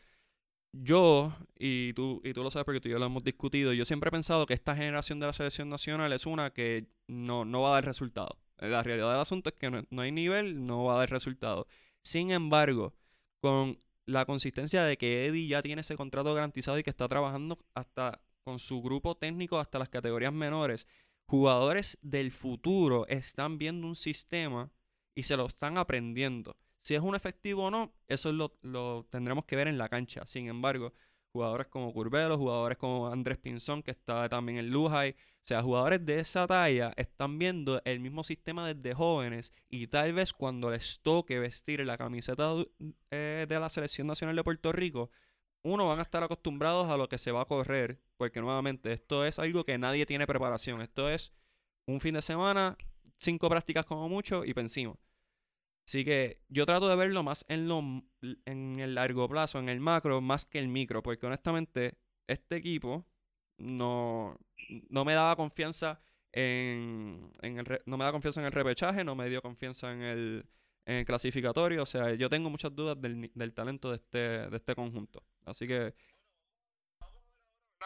Yo, 0.72 1.33
y 1.59 1.92
tú, 1.94 2.20
y 2.24 2.33
tú 2.33 2.42
lo 2.42 2.50
sabes 2.50 2.64
porque 2.64 2.81
tú 2.81 2.88
y 2.88 2.92
yo 2.92 2.98
lo 2.98 3.07
hemos 3.07 3.24
discutido, 3.24 3.72
yo 3.72 3.85
siempre 3.85 4.09
he 4.09 4.11
pensado 4.11 4.44
que 4.46 4.55
esta 4.55 4.74
generación 4.74 5.20
de 5.20 5.27
la 5.27 5.33
selección 5.33 5.68
nacional 5.68 6.12
es 6.12 6.27
una 6.27 6.50
que 6.50 6.88
no, 7.07 7.44
no 7.44 7.62
va 7.62 7.70
a 7.70 7.72
dar 7.74 7.85
resultado. 7.85 8.38
La 8.59 8.83
realidad 8.83 9.11
del 9.12 9.20
asunto 9.20 9.50
es 9.50 9.57
que 9.57 9.70
no, 9.70 9.85
no 9.90 10.03
hay 10.03 10.12
nivel, 10.12 10.66
no 10.66 10.85
va 10.85 10.96
a 10.96 10.98
dar 10.98 11.11
resultado. 11.11 11.66
Sin 12.03 12.31
embargo, 12.33 12.94
con 13.40 13.81
la 14.07 14.27
consistencia 14.27 14.85
de 14.85 14.98
que 14.98 15.27
Eddie 15.27 15.48
ya 15.48 15.62
tiene 15.62 15.81
ese 15.83 15.96
contrato 15.96 16.35
garantizado 16.35 16.79
y 16.79 16.83
que 16.83 16.90
está 16.90 17.09
trabajando 17.09 17.59
hasta 17.74 18.20
con 18.44 18.59
su 18.59 18.83
grupo 18.83 19.16
técnico 19.16 19.59
hasta 19.59 19.79
las 19.79 19.88
categorías 19.88 20.33
menores 20.33 20.87
jugadores 21.27 21.99
del 22.03 22.31
futuro 22.31 23.07
están 23.09 23.59
viendo 23.59 23.87
un 23.87 23.97
sistema 23.97 24.71
y 25.15 25.25
se 25.25 25.37
lo 25.37 25.47
están 25.47 25.79
aprendiendo. 25.79 26.57
Si 26.83 26.95
es 26.95 27.01
un 27.01 27.15
efectivo 27.15 27.65
o 27.65 27.71
no, 27.71 27.95
eso 28.09 28.31
lo, 28.33 29.07
tendremos 29.11 29.45
que 29.47 29.57
ver 29.57 29.69
en 29.69 29.79
la 29.79 29.89
cancha. 29.89 30.27
Sin 30.27 30.49
embargo, 30.49 30.93
jugadores 31.33 31.69
como 31.69 31.93
Curbelo, 31.93 32.37
jugadores 32.37 32.77
como 32.77 33.09
Andrés 33.09 33.39
Pinzón, 33.39 33.83
que 33.83 33.93
está 33.93 34.29
también 34.29 34.59
en 34.59 34.71
Lujay, 34.71 35.13
o 35.13 35.47
sea, 35.47 35.63
jugadores 35.63 36.05
de 36.05 36.21
esa 36.21 36.47
talla 36.47 36.93
están 36.97 37.39
viendo 37.39 37.81
el 37.85 38.01
mismo 38.01 38.23
sistema 38.23 38.73
desde 38.73 38.95
jóvenes 38.95 39.53
y 39.69 39.87
tal 39.89 40.13
vez 40.15 40.33
cuando 40.33 40.71
les 40.71 41.01
toque 41.01 41.39
vestir 41.39 41.85
la 41.85 41.99
camiseta 41.99 42.53
eh, 43.11 43.45
de 43.47 43.61
la 43.61 43.69
Selección 43.69 44.07
Nacional 44.07 44.37
de 44.37 44.45
Puerto 44.45 44.73
Rico, 44.73 45.11
uno, 45.64 45.88
van 45.88 45.98
a 45.98 46.03
estar 46.03 46.22
acostumbrados 46.22 46.90
a 46.90 46.96
lo 46.96 47.09
que 47.09 47.18
se 47.18 47.33
va 47.33 47.40
a 47.42 47.46
correr, 47.46 47.98
porque 48.16 48.40
nuevamente 48.40 48.92
esto 48.92 49.24
es 49.24 49.38
algo 49.38 49.64
que 49.64 49.79
nadie 49.79 50.07
tiene 50.07 50.27
preparación. 50.27 50.83
Esto 50.83 51.09
es 51.11 51.33
un 51.87 52.00
fin 52.00 52.14
de 52.14 52.22
semana, 52.22 52.77
cinco 53.18 53.48
prácticas 53.48 53.87
como 53.87 54.09
mucho 54.09 54.44
y 54.44 54.55
pensimos. 54.55 54.98
Así 55.87 56.05
que 56.05 56.40
yo 56.48 56.66
trato 56.66 56.88
de 56.88 56.96
verlo 56.96 57.22
más 57.22 57.44
en, 57.48 57.68
lo, 57.68 57.83
en 58.44 58.81
el 58.81 58.94
largo 58.94 59.29
plazo, 59.29 59.59
en 59.59 59.68
el 59.68 59.81
macro, 59.81 60.20
más 60.20 60.46
que 60.46 60.59
el 60.59 60.68
micro, 60.68 61.03
porque 61.03 61.27
honestamente 61.27 61.98
este 62.27 62.57
equipo 62.57 63.07
no, 63.59 64.38
no 64.88 65.05
me 65.05 65.14
daba 65.14 65.37
confianza 65.37 66.00
en, 66.33 67.31
en 67.42 67.59
el, 67.59 67.81
no 67.87 67.96
me 67.96 68.05
da 68.05 68.12
confianza 68.12 68.40
en 68.40 68.46
el 68.46 68.53
repechaje, 68.53 69.05
no 69.05 69.14
me 69.14 69.29
dio 69.29 69.40
confianza 69.42 69.92
en 69.92 70.03
el, 70.03 70.46
el 70.87 71.05
clasificatorio. 71.05 71.83
O 71.83 71.87
sea, 71.87 72.14
yo 72.14 72.29
tengo 72.29 72.51
muchas 72.51 72.75
dudas 72.75 73.01
del, 73.01 73.31
del 73.35 73.55
talento 73.55 73.90
de 73.90 73.97
este, 73.97 74.18
de 74.49 74.57
este 74.57 74.75
conjunto. 74.75 75.23
Así 75.44 75.66
que... 75.66 75.94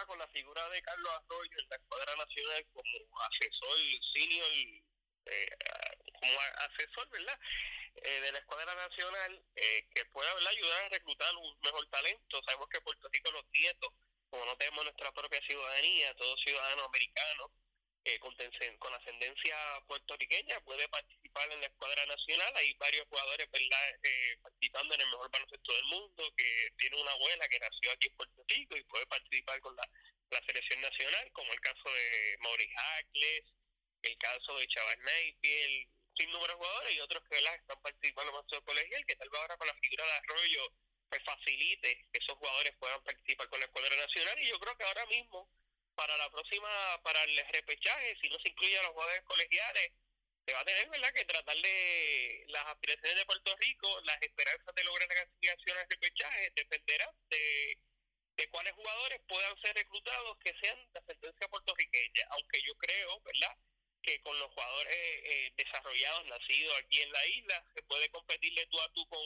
Con 0.06 0.18
la 0.18 0.28
figura 0.28 0.68
de 0.68 0.80
Carlos 0.80 1.10
Arroyo 1.10 1.58
en 1.58 1.68
la 1.70 1.76
escuadra 1.76 2.14
nacional 2.14 2.64
como 2.72 3.20
asesor 3.20 3.78
senior, 4.14 4.46
eh, 5.26 5.50
como 6.20 6.38
asesor, 6.70 7.10
¿verdad? 7.10 7.38
Eh, 7.96 8.20
de 8.20 8.30
la 8.32 8.38
escuadra 8.38 8.74
nacional 8.76 9.42
eh, 9.56 9.88
que 9.92 10.04
pueda 10.06 10.30
ayudar 10.30 10.84
a 10.84 10.88
reclutar 10.90 11.34
un 11.34 11.58
mejor 11.64 11.84
talento. 11.88 12.40
Sabemos 12.44 12.68
que 12.68 12.80
Puerto 12.80 13.08
Rico 13.12 13.32
los 13.32 13.44
nietos, 13.50 13.92
como 14.30 14.44
no 14.44 14.56
tenemos 14.56 14.84
nuestra 14.84 15.10
propia 15.10 15.40
ciudadanía, 15.42 16.14
todos 16.14 16.40
ciudadanos 16.44 16.86
americanos, 16.86 17.50
eh, 18.04 18.18
con, 18.20 18.34
con, 18.78 18.94
ascendencia 18.94 19.56
puertorriqueña 19.86 20.60
puede 20.60 20.88
participar 20.88 21.50
en 21.52 21.60
la 21.60 21.66
escuadra 21.66 22.06
nacional. 22.06 22.52
Hay 22.56 22.72
varios 22.74 23.06
jugadores 23.08 23.50
¿verdad? 23.50 23.90
Eh, 24.02 24.36
participando 24.42 24.94
en 24.94 25.00
el 25.00 25.06
mejor 25.08 25.30
baloncesto 25.30 25.74
del 25.74 25.84
mundo, 25.84 26.32
que 26.36 26.68
tiene 26.78 27.00
una 27.00 27.12
abuela 27.12 27.48
que 27.48 27.58
nació 27.58 27.92
aquí 27.92 28.08
en 28.08 28.16
Puerto 28.16 28.44
Rico 28.48 28.76
y 28.76 28.84
puede 28.84 29.06
participar 29.06 29.60
con 29.60 29.76
la, 29.76 29.88
selección 30.46 30.80
nacional, 30.80 31.30
como 31.32 31.52
el 31.52 31.60
caso 31.60 31.92
de 31.92 32.36
Maurice 32.40 32.74
Hackles, 32.74 33.44
el 34.02 34.18
caso 34.18 34.56
de 34.56 34.68
Chaval 34.68 34.98
Napier, 35.00 35.88
sin 36.16 36.30
número 36.30 36.52
de 36.52 36.58
jugadores 36.58 36.94
y 36.94 37.00
otros 37.00 37.22
que 37.28 37.34
¿verdad? 37.36 37.54
están 37.56 37.80
participando 37.82 38.44
en 38.50 38.64
colegial, 38.64 39.04
que 39.06 39.16
tal 39.16 39.28
vez 39.28 39.40
ahora 39.40 39.56
con 39.56 39.66
la 39.66 39.74
figura 39.74 40.04
de 40.04 40.12
Arroyo 40.12 40.72
pues 41.08 41.22
facilite 41.24 42.06
que 42.12 42.18
esos 42.18 42.36
jugadores 42.36 42.74
puedan 42.78 43.02
participar 43.02 43.48
con 43.48 43.60
la 43.60 43.66
escuadra 43.66 43.96
nacional 43.96 44.38
y 44.40 44.48
yo 44.48 44.58
creo 44.60 44.76
que 44.76 44.84
ahora 44.84 45.06
mismo 45.06 45.48
para 45.98 46.16
la 46.16 46.30
próxima, 46.30 46.70
para 47.02 47.24
el 47.24 47.36
repechaje, 47.52 48.16
si 48.22 48.28
no 48.30 48.38
se 48.38 48.50
incluyen 48.50 48.82
los 48.84 48.92
jugadores 48.92 49.22
colegiales, 49.24 49.90
se 50.46 50.54
va 50.54 50.60
a 50.60 50.64
tener 50.64 50.88
¿verdad? 50.90 51.12
que 51.12 51.24
tratar 51.24 51.56
de 51.56 52.44
las 52.48 52.66
aspiraciones 52.66 53.16
de 53.16 53.26
Puerto 53.26 53.56
Rico, 53.56 54.00
las 54.04 54.22
esperanzas 54.22 54.74
de 54.76 54.84
lograr 54.84 55.08
la 55.08 55.14
clasificación 55.16 55.76
al 55.76 55.90
repechaje, 55.90 56.52
dependerán 56.54 57.10
de, 57.30 57.78
de 58.36 58.48
cuáles 58.50 58.74
jugadores 58.74 59.20
puedan 59.26 59.60
ser 59.60 59.74
reclutados 59.74 60.38
que 60.38 60.54
sean 60.62 60.78
de 60.92 61.00
ascendencia 61.00 61.48
puertorriqueña, 61.48 62.28
aunque 62.30 62.62
yo 62.62 62.74
creo, 62.76 63.20
¿verdad?, 63.22 63.56
que 64.00 64.20
con 64.20 64.38
los 64.38 64.50
jugadores 64.52 64.94
eh, 64.94 65.52
desarrollados, 65.56 66.26
nacidos 66.26 66.78
aquí 66.78 67.02
en 67.02 67.12
la 67.12 67.26
isla, 67.26 67.64
se 67.74 67.82
puede 67.82 68.08
competirle 68.10 68.64
tú 68.66 68.80
a 68.80 68.88
tú 68.92 69.06
con, 69.08 69.20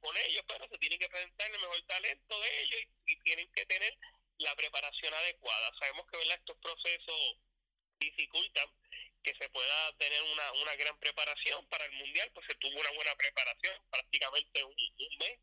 con, 0.00 0.16
ellos, 0.28 0.44
pero 0.46 0.68
se 0.68 0.78
tiene 0.78 0.98
que 0.98 1.08
presentar 1.08 1.50
el 1.50 1.58
mejor 1.58 1.82
talento 1.86 2.40
de 2.40 2.62
ellos 2.62 2.80
y, 3.06 3.16
tienen 3.22 3.50
que 3.52 3.64
tener 3.66 3.96
la 4.42 4.54
preparación 4.56 5.14
adecuada. 5.14 5.72
Sabemos 5.78 6.06
que 6.10 6.18
¿verdad? 6.18 6.38
estos 6.38 6.56
procesos 6.58 7.36
dificultan 7.98 8.68
que 9.22 9.34
se 9.34 9.48
pueda 9.50 9.92
tener 9.98 10.20
una, 10.22 10.52
una 10.54 10.74
gran 10.76 10.98
preparación 10.98 11.64
para 11.68 11.84
el 11.84 11.92
mundial, 11.92 12.30
pues 12.34 12.46
se 12.46 12.54
tuvo 12.56 12.78
una 12.78 12.90
buena 12.90 13.14
preparación, 13.14 13.74
prácticamente 13.90 14.64
un, 14.64 14.74
un 14.74 15.18
mes 15.18 15.38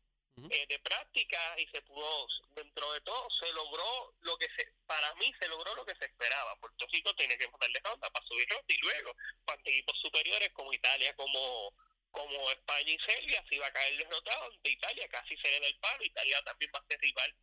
eh, 0.50 0.66
de 0.68 0.78
práctica 0.78 1.54
y 1.58 1.66
se 1.68 1.82
pudo, 1.82 2.26
dentro 2.54 2.92
de 2.92 3.00
todo, 3.02 3.28
se 3.40 3.52
logró 3.52 4.14
lo 4.20 4.36
que 4.38 4.46
se, 4.56 4.72
para 4.86 5.14
mí 5.16 5.32
se 5.38 5.48
logró 5.48 5.74
lo 5.74 5.84
que 5.84 5.94
se 5.96 6.04
esperaba. 6.04 6.56
Puerto 6.56 6.86
Rico 6.92 7.14
tiene 7.14 7.36
que 7.36 7.46
de 7.46 7.80
ronda 7.84 8.10
para 8.10 8.26
subir 8.26 8.46
y 8.68 8.78
luego, 8.78 9.14
cuando 9.44 9.70
equipos 9.70 9.98
superiores 10.00 10.50
como 10.52 10.72
Italia, 10.72 11.14
como 11.16 11.74
como 12.10 12.50
España 12.50 12.90
y 12.90 12.98
Serbia, 13.06 13.44
se 13.48 13.54
iba 13.54 13.68
a 13.68 13.72
caer 13.72 13.96
derrotado 13.96 14.50
ante 14.50 14.70
Italia, 14.70 15.08
casi 15.08 15.36
se 15.36 15.48
le 15.48 15.60
da 15.60 15.66
el 15.68 15.78
palo, 15.78 16.02
Italia 16.02 16.42
también 16.42 16.70
va 16.74 16.80
a 16.80 16.86
ser 16.88 16.98
rival 17.00 17.34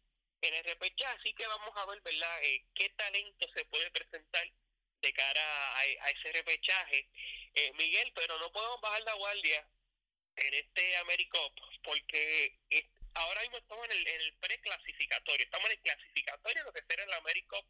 en 0.41 0.53
el 0.53 0.63
repechaje, 0.63 1.17
así 1.19 1.33
que 1.33 1.47
vamos 1.47 1.71
a 1.75 1.85
ver, 1.85 2.01
¿verdad?, 2.01 2.43
eh, 2.43 2.65
qué 2.75 2.89
talento 2.89 3.47
se 3.53 3.65
puede 3.65 3.89
presentar 3.91 4.47
de 5.01 5.13
cara 5.13 5.77
a, 5.77 6.09
ese 6.09 6.31
repechaje, 6.31 7.07
eh, 7.53 7.71
Miguel, 7.73 8.11
pero 8.15 8.37
no 8.39 8.51
podemos 8.51 8.81
bajar 8.81 9.01
la 9.03 9.13
guardia 9.13 9.67
en 10.35 10.53
este 10.53 10.97
AmeriCup 10.97 11.53
porque 11.83 12.57
ahora 13.13 13.41
mismo 13.41 13.57
estamos 13.57 13.85
en 13.85 13.91
el, 13.91 14.07
en 14.07 14.21
el 14.21 14.33
preclasificatorio, 14.35 15.45
estamos 15.45 15.69
en 15.69 15.77
el 15.77 15.81
clasificatorio 15.81 16.63
lo 16.63 16.73
que 16.73 16.83
será 16.87 17.03
el 17.03 17.13
AmeriCup 17.13 17.65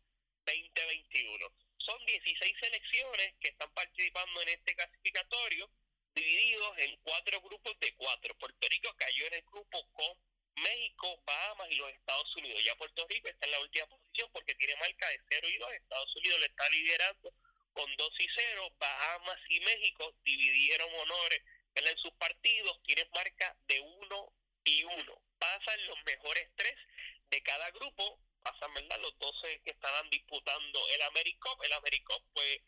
2021. 0.46 1.52
Son 1.78 2.06
16 2.06 2.56
selecciones 2.60 3.34
que 3.40 3.50
están 3.50 3.72
participando 3.74 4.42
en 4.42 4.50
este 4.50 4.76
clasificatorio, 4.76 5.70
divididos 6.14 6.78
en 6.80 6.98
cuatro 7.04 7.42
grupos 7.42 7.80
de 7.80 7.94
cuatro. 7.96 8.36
Puerto 8.36 8.68
Rico 8.68 8.94
cayó 8.98 9.28
en 9.28 9.34
el 9.36 9.44
grupo 9.44 9.88
con 9.94 10.18
México, 10.58 11.22
Bahamas 11.26 11.68
y 11.72 11.76
los 11.76 11.90
Estados 11.92 12.36
Unidos. 12.36 12.64
Ya 12.64 12.76
Puerto 12.76 13.06
Rico 13.10 13.28
está 13.28 13.46
en 13.46 13.52
la 13.52 13.60
última 13.60 13.88
posición 13.88 14.30
porque 14.34 14.56
tiene 14.56 14.76
marca 14.76 15.10
de 15.10 15.20
0 15.30 15.48
y 15.50 15.58
2. 15.58 15.72
Estados 15.74 16.16
Unidos 16.16 16.40
le 16.40 16.46
está 16.48 16.70
liderando 16.70 17.34
con 17.74 17.96
2 17.96 18.14
y 18.20 18.28
0. 18.36 18.74
Bahamas 18.80 19.40
y 19.50 19.60
México 19.62 20.14
dividieron 20.24 20.90
honores 20.96 21.42
en 21.86 21.98
sus 22.00 22.12
partidos 22.14 22.80
tienen 22.84 23.08
marca 23.14 23.56
de 23.68 23.80
uno 23.80 24.34
y 24.64 24.84
uno. 24.84 25.22
Pasan 25.38 25.86
los 25.88 25.98
mejores 26.06 26.50
tres 26.56 26.76
de 27.30 27.42
cada 27.44 27.70
grupo, 27.72 28.20
pasan 28.42 28.74
¿verdad? 28.74 29.00
los 29.02 29.18
12 29.20 29.62
que 29.64 29.72
estaban 29.72 30.10
disputando 30.10 30.88
el 30.90 31.02
AmeriCup. 31.04 31.64
El 31.64 31.74
AmeriCup, 31.74 32.24
pues 32.34 32.60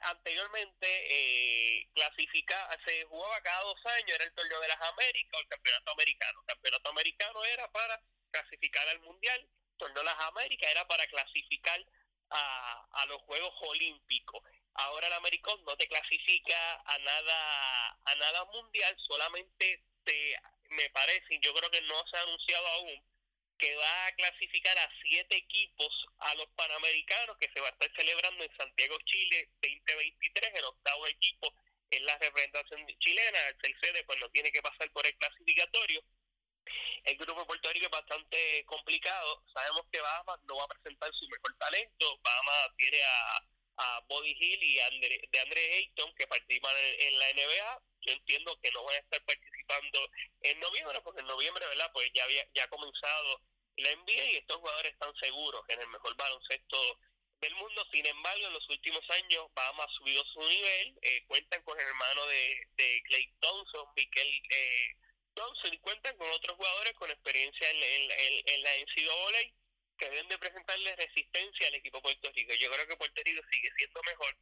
anteriormente 0.00 0.86
eh, 0.88 1.88
clasifica, 1.94 2.68
se 2.84 3.04
jugaba 3.04 3.40
cada 3.42 3.62
dos 3.62 3.86
años, 3.86 4.10
era 4.10 4.24
el 4.24 4.34
torneo 4.34 4.60
de 4.60 4.68
las 4.68 4.80
Américas 4.80 5.34
o 5.34 5.40
el 5.40 5.48
campeonato 5.48 5.90
americano. 5.92 6.40
El 6.40 6.46
campeonato 6.46 6.90
americano 6.90 7.44
era 7.44 7.70
para 7.72 8.00
clasificar 8.30 8.88
al 8.88 9.00
mundial, 9.00 9.40
el 9.40 9.76
torneo 9.78 9.98
de 9.98 10.04
las 10.04 10.20
Américas 10.20 10.70
era 10.70 10.86
para 10.86 11.06
clasificar 11.06 11.84
a, 12.30 12.86
a 12.92 13.06
los 13.06 13.22
Juegos 13.22 13.54
Olímpicos. 13.62 14.42
Ahora 14.74 15.06
el 15.06 15.12
Americón 15.14 15.64
no 15.64 15.76
te 15.76 15.88
clasifica 15.88 16.82
a 16.84 16.98
nada 16.98 17.98
a 18.04 18.14
nada 18.16 18.44
mundial, 18.46 18.94
solamente 19.06 19.82
te 20.04 20.36
me 20.70 20.90
parece, 20.90 21.38
yo 21.40 21.54
creo 21.54 21.70
que 21.70 21.80
no 21.82 22.06
se 22.08 22.16
ha 22.16 22.22
anunciado 22.22 22.66
aún 22.68 23.15
que 23.58 23.74
va 23.76 24.06
a 24.06 24.12
clasificar 24.12 24.76
a 24.78 24.90
siete 25.02 25.36
equipos 25.36 26.06
a 26.18 26.34
los 26.34 26.48
Panamericanos 26.56 27.36
que 27.38 27.50
se 27.52 27.60
va 27.60 27.68
a 27.68 27.70
estar 27.70 27.90
celebrando 27.96 28.44
en 28.44 28.56
Santiago, 28.56 28.96
Chile 29.04 29.48
2023, 29.62 30.54
el 30.54 30.64
octavo 30.64 31.06
equipo 31.06 31.52
en 31.90 32.04
la 32.04 32.18
representación 32.18 32.86
chilena, 32.98 33.38
el 33.62 33.80
sede 33.80 34.04
pues 34.04 34.18
no 34.20 34.28
tiene 34.30 34.50
que 34.50 34.62
pasar 34.62 34.90
por 34.92 35.06
el 35.06 35.16
clasificatorio. 35.16 36.02
El 37.04 37.16
grupo 37.16 37.40
de 37.40 37.46
Puerto 37.46 37.72
Rico 37.72 37.86
es 37.86 37.92
bastante 37.92 38.64
complicado, 38.66 39.44
sabemos 39.54 39.82
que 39.92 40.00
Bahamas 40.00 40.40
no 40.44 40.56
va 40.56 40.64
a 40.64 40.68
presentar 40.68 41.12
su 41.14 41.28
mejor 41.28 41.56
talento, 41.58 42.18
Bahamas 42.22 42.70
tiene 42.76 43.02
a 43.02 43.40
a 43.76 44.00
Bobby 44.08 44.34
Hill 44.38 44.62
y 44.62 44.74
de 44.74 45.40
Andre 45.40 45.74
Ayton 45.74 46.14
que 46.14 46.26
participan 46.26 46.74
en, 46.98 47.18
la 47.18 47.26
NBA. 47.32 47.82
Yo 48.06 48.12
entiendo 48.12 48.58
que 48.62 48.70
no 48.70 48.84
van 48.84 48.94
a 48.94 48.98
estar 48.98 49.22
participando 49.24 50.10
en 50.42 50.60
noviembre, 50.60 51.00
porque 51.02 51.20
en 51.20 51.26
noviembre, 51.26 51.66
¿verdad? 51.66 51.90
Pues 51.92 52.10
ya 52.14 52.24
había 52.24 52.46
ya 52.54 52.64
ha 52.64 52.68
comenzado 52.68 53.42
la 53.76 53.94
NBA 53.94 54.24
y 54.32 54.36
estos 54.36 54.56
jugadores 54.56 54.92
están 54.92 55.14
seguros 55.16 55.62
en 55.68 55.80
el 55.80 55.88
mejor 55.88 56.16
baloncesto 56.16 56.98
del 57.40 57.54
mundo. 57.56 57.84
Sin 57.92 58.06
embargo, 58.06 58.46
en 58.46 58.52
los 58.52 58.68
últimos 58.70 59.02
años 59.10 59.46
Bahamas 59.54 59.86
ha 59.86 59.98
subido 59.98 60.24
su 60.24 60.40
nivel. 60.40 60.98
Eh, 61.02 61.24
cuentan 61.26 61.62
con 61.62 61.78
el 61.78 61.86
hermano 61.86 62.26
de, 62.26 62.68
de 62.76 63.02
Clay 63.06 63.32
Thompson, 63.40 63.88
Michael 63.96 64.42
eh, 64.50 64.96
Thompson, 65.34 65.74
y 65.74 65.78
cuentan 65.78 66.16
con 66.16 66.30
otros 66.30 66.56
jugadores 66.56 66.94
con 66.94 67.10
experiencia 67.10 67.70
en, 67.70 67.82
en, 67.82 68.10
en, 68.10 68.48
en 68.48 68.62
la 68.62 68.76
NCAA 68.78 69.52
que 69.98 70.10
deben 70.10 70.28
de 70.28 70.38
presentarle 70.38 70.96
resistencia 70.96 71.68
al 71.68 71.74
equipo 71.74 72.02
Puerto 72.02 72.30
Rico. 72.32 72.54
Yo 72.54 72.70
creo 72.70 72.86
que 72.86 72.96
Puerto 72.96 73.22
Rico 73.24 73.42
sigue 73.50 73.70
siendo 73.76 74.02
mejor 74.02 74.36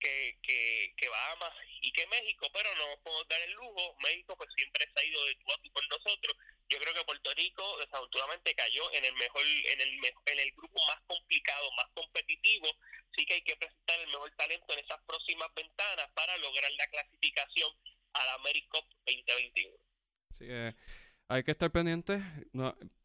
que, 0.00 0.38
que, 0.42 0.94
que 0.96 1.08
Bahamas 1.08 1.52
y 1.82 1.92
que 1.92 2.06
México, 2.08 2.48
pero 2.52 2.68
no 2.76 3.00
podemos 3.02 3.28
dar 3.28 3.40
el 3.42 3.52
lujo. 3.52 3.96
México 4.02 4.36
pues 4.36 4.48
siempre 4.56 4.84
ha 4.94 5.04
ido 5.04 5.24
de 5.26 5.34
tú 5.36 5.52
a 5.52 5.62
tú 5.62 5.70
con 5.72 5.86
nosotros. 5.88 6.36
Yo 6.68 6.78
creo 6.78 6.94
que 6.94 7.04
Puerto 7.04 7.34
Rico 7.34 7.78
desafortunadamente 7.78 8.54
cayó 8.54 8.92
en 8.92 9.04
el 9.04 9.14
mejor, 9.14 9.42
en 9.44 9.80
el 9.80 9.90
en 10.26 10.38
el 10.40 10.52
grupo 10.52 10.80
más 10.86 11.00
complicado, 11.06 11.70
más 11.76 11.86
competitivo. 11.94 12.68
Sí 13.16 13.26
que 13.26 13.34
hay 13.34 13.42
que 13.42 13.56
presentar 13.56 14.00
el 14.00 14.08
mejor 14.08 14.30
talento 14.36 14.72
en 14.72 14.78
esas 14.80 15.00
próximas 15.06 15.48
ventanas 15.54 16.10
para 16.14 16.36
lograr 16.38 16.70
la 16.72 16.86
clasificación 16.86 17.70
a 18.14 18.26
la 18.26 18.34
AmeriCup 18.34 18.84
2021. 19.06 19.76
Sí, 20.30 20.46
eh, 20.48 20.74
hay 21.28 21.44
que 21.44 21.52
estar 21.52 21.70
pendientes, 21.70 22.22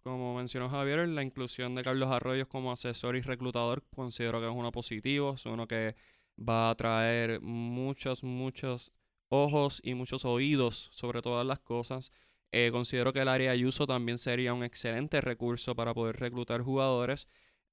como 0.03 0.35
mencionó 0.35 0.69
Javier, 0.69 1.07
la 1.07 1.21
inclusión 1.21 1.75
de 1.75 1.83
Carlos 1.83 2.11
Arroyos 2.11 2.47
como 2.47 2.71
asesor 2.71 3.15
y 3.15 3.21
reclutador 3.21 3.83
considero 3.95 4.39
que 4.39 4.47
es 4.47 4.53
uno 4.53 4.71
positivo, 4.71 5.35
es 5.35 5.45
uno 5.45 5.67
que 5.67 5.95
va 6.37 6.69
a 6.69 6.75
traer 6.75 7.41
muchos, 7.41 8.23
muchos 8.23 8.91
ojos 9.29 9.81
y 9.83 9.93
muchos 9.93 10.25
oídos 10.25 10.89
sobre 10.91 11.21
todas 11.21 11.45
las 11.45 11.59
cosas. 11.59 12.11
Eh, 12.51 12.69
considero 12.71 13.11
que 13.13 13.19
el 13.19 13.27
área 13.27 13.51
Ayuso 13.51 13.85
también 13.87 14.17
sería 14.17 14.53
un 14.53 14.63
excelente 14.63 15.21
recurso 15.21 15.75
para 15.75 15.93
poder 15.93 16.17
reclutar 16.17 16.61
jugadores. 16.61 17.27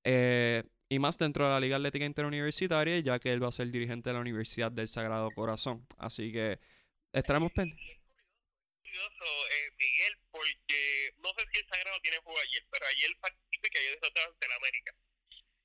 Eh, 0.05 0.65
y 0.89 0.99
más 0.99 1.17
dentro 1.19 1.45
de 1.45 1.51
la 1.51 1.61
Liga 1.61 1.77
Atlética 1.77 2.05
Interuniversitaria, 2.05 2.99
ya 3.01 3.19
que 3.19 3.33
él 3.33 3.43
va 3.43 3.49
a 3.49 3.53
ser 3.53 3.71
dirigente 3.71 4.11
de 4.11 4.15
la 4.15 4.21
Universidad 4.21 4.71
del 4.73 4.89
Sagrado 4.89 5.31
Corazón. 5.31 5.87
Así 5.99 6.33
que 6.33 6.59
estaremos 7.13 7.53
pendientes. 7.53 8.03
Eh, 8.85 9.71
Miguel, 9.79 10.19
porque 10.31 11.15
no 11.23 11.31
sé 11.31 11.47
si 11.53 11.61
el 11.61 11.67
Sagrado 11.67 11.99
tiene 12.03 12.19
juego 12.19 12.39
ayer, 12.41 12.67
pero 12.71 12.87
ayer 12.87 13.11
participé 13.21 13.71
que 13.71 13.79
ayer 13.79 13.93
está 13.95 14.07
ante 14.07 14.49
la 14.49 14.57
América. 14.57 14.95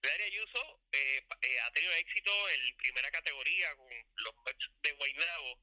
Larry 0.01 0.23
Ayuso 0.23 0.81
eh, 0.91 1.21
eh, 1.41 1.59
ha 1.59 1.71
tenido 1.71 1.91
éxito 1.93 2.49
en 2.49 2.77
primera 2.77 3.11
categoría 3.11 3.75
con 3.75 3.89
los 4.17 4.35
Mets 4.45 4.69
de 4.83 4.91
Guaynabo, 4.93 5.59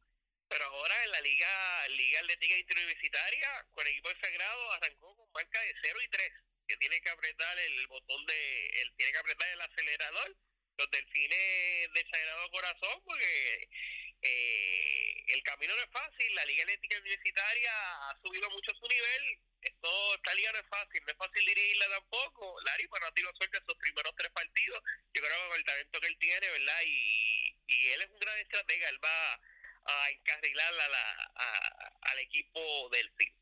pero 0.49 0.65
ahora 0.65 1.05
en 1.05 1.11
la 1.13 1.21
Liga 1.21 1.89
Liga 1.89 2.21
Atlética 2.21 2.57
Interuniversitaria, 2.59 3.67
con 3.73 3.87
el 3.87 3.93
equipo 3.93 4.09
del 4.09 4.21
Sagrado, 4.21 4.73
arrancó 4.73 5.17
con 5.17 5.33
marca 5.33 5.61
de 5.61 5.75
0 5.83 5.99
y 6.03 6.09
3, 6.09 6.33
que 6.69 6.77
tiene 6.77 7.01
que 7.01 7.11
apretar 7.11 7.59
el 7.59 7.87
botón 7.87 8.27
de, 8.27 8.67
el, 8.81 8.95
tiene 8.97 9.13
que 9.13 9.19
apretar 9.19 9.49
el 9.49 9.61
acelerador, 9.61 10.37
los 10.79 10.91
delfines 10.91 11.93
del 11.93 12.11
Sagrado 12.11 12.51
Corazón, 12.51 13.03
porque 13.05 13.69
eh, 14.23 15.25
el 15.29 15.43
camino 15.43 15.75
no 15.77 15.83
es 15.83 15.91
fácil, 15.91 16.35
la 16.35 16.45
Liga 16.47 16.65
Atlética 16.65 16.99
Universitaria 16.99 17.73
ha 18.11 18.19
subido 18.23 18.51
mucho 18.51 18.73
su 18.75 18.89
nivel, 18.89 19.39
esto, 19.85 20.15
esta 20.15 20.35
liga 20.35 20.53
no 20.53 20.59
es 20.59 20.69
fácil, 20.69 21.03
no 21.05 21.13
es 21.13 21.19
fácil 21.19 21.47
dirigirla 21.47 21.87
tampoco, 21.91 22.61
Lari, 22.65 22.89
pues 22.89 23.01
no 23.01 23.09
ha 23.09 23.13
tenido 23.13 23.33
suerte 23.35 23.59
en 23.59 23.67
sus 23.67 23.77
primeros 23.77 24.13
tres 24.17 24.31
partidos, 24.33 24.81
yo 25.13 25.23
creo 25.23 25.31
que 25.31 25.49
con 25.49 25.59
el 25.59 25.65
talento 25.65 26.01
que 26.01 26.07
él 26.09 26.19
tiene, 26.19 26.51
¿verdad? 26.51 26.81
Y, 26.87 27.57
y 27.67 27.87
él 27.93 28.01
es 28.03 28.11
un 28.11 28.19
gran 28.19 28.39
estratega, 28.39 28.89
él 28.89 29.01
va 29.05 29.35
a 29.87 30.11
encarrilar 30.11 30.73
a 30.73 30.89
la, 30.89 31.99
al 32.01 32.19
equipo 32.21 32.61
del 32.91 33.13
CIL. 33.19 33.35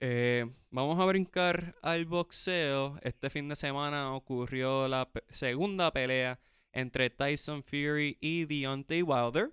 Eh, 0.00 0.46
vamos 0.70 0.98
a 1.00 1.04
brincar 1.04 1.74
al 1.82 2.06
boxeo. 2.06 2.98
Este 3.02 3.28
fin 3.30 3.48
de 3.48 3.56
semana 3.56 4.14
ocurrió 4.14 4.86
la 4.88 5.10
segunda 5.28 5.92
pelea 5.92 6.38
entre 6.72 7.10
Tyson 7.10 7.64
Fury 7.64 8.16
y 8.20 8.46
Deontay 8.46 9.02
Wilder. 9.02 9.50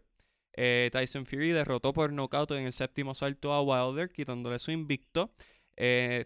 Eh, 0.54 0.90
Tyson 0.94 1.26
Fury 1.26 1.50
derrotó 1.50 1.92
por 1.92 2.14
nocaut 2.14 2.50
en 2.52 2.66
el 2.66 2.72
séptimo 2.72 3.14
salto 3.14 3.52
a 3.52 3.62
Wilder, 3.62 4.10
quitándole 4.10 4.60
su 4.60 4.72
invicto. 4.72 5.34
Eh, 5.78 6.26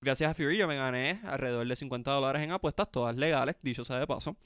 gracias 0.00 0.30
a 0.30 0.34
Fury 0.34 0.58
yo 0.58 0.68
me 0.68 0.76
gané 0.76 1.20
alrededor 1.24 1.66
de 1.66 1.76
50 1.76 2.10
dólares 2.10 2.42
en 2.42 2.50
apuestas, 2.50 2.90
todas 2.90 3.16
legales, 3.16 3.56
dicho 3.62 3.84
sea 3.84 3.98
de 3.98 4.06
paso. 4.06 4.36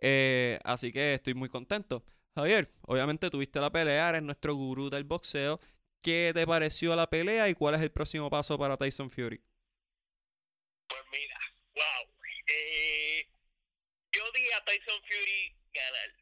Eh, 0.00 0.58
así 0.64 0.92
que 0.92 1.14
estoy 1.14 1.34
muy 1.34 1.48
contento. 1.48 2.04
Javier, 2.34 2.70
obviamente 2.82 3.30
tuviste 3.30 3.60
la 3.60 3.70
pelea, 3.70 4.10
eres 4.10 4.22
nuestro 4.22 4.54
gurú 4.54 4.90
del 4.90 5.04
boxeo. 5.04 5.60
¿Qué 6.02 6.30
te 6.32 6.46
pareció 6.46 6.94
la 6.94 7.10
pelea 7.10 7.48
y 7.48 7.54
cuál 7.54 7.74
es 7.74 7.82
el 7.82 7.90
próximo 7.90 8.30
paso 8.30 8.56
para 8.56 8.76
Tyson 8.76 9.10
Fury? 9.10 9.42
Pues 10.88 11.02
mira, 11.10 11.38
wow. 11.74 12.14
yo 14.12 14.22
di 14.32 14.52
a 14.52 14.64
Tyson 14.64 15.00
Fury 15.02 15.56
ganar 15.74 16.18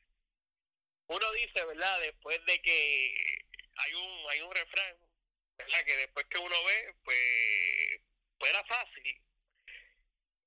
uno 1.09 1.33
dice, 1.33 1.65
¿verdad? 1.65 2.01
Después 2.01 2.39
de 2.47 2.61
que 2.61 3.45
hay 3.77 3.95
un 3.95 4.31
hay 4.31 4.41
un 4.41 4.55
refrán, 4.55 4.97
¿verdad? 5.57 5.85
Que 5.85 5.97
después 5.97 6.27
que 6.27 6.39
uno 6.39 6.65
ve, 6.65 6.95
pues, 7.05 8.01
pues 8.39 8.51
era 8.51 8.65
fácil. 8.65 9.23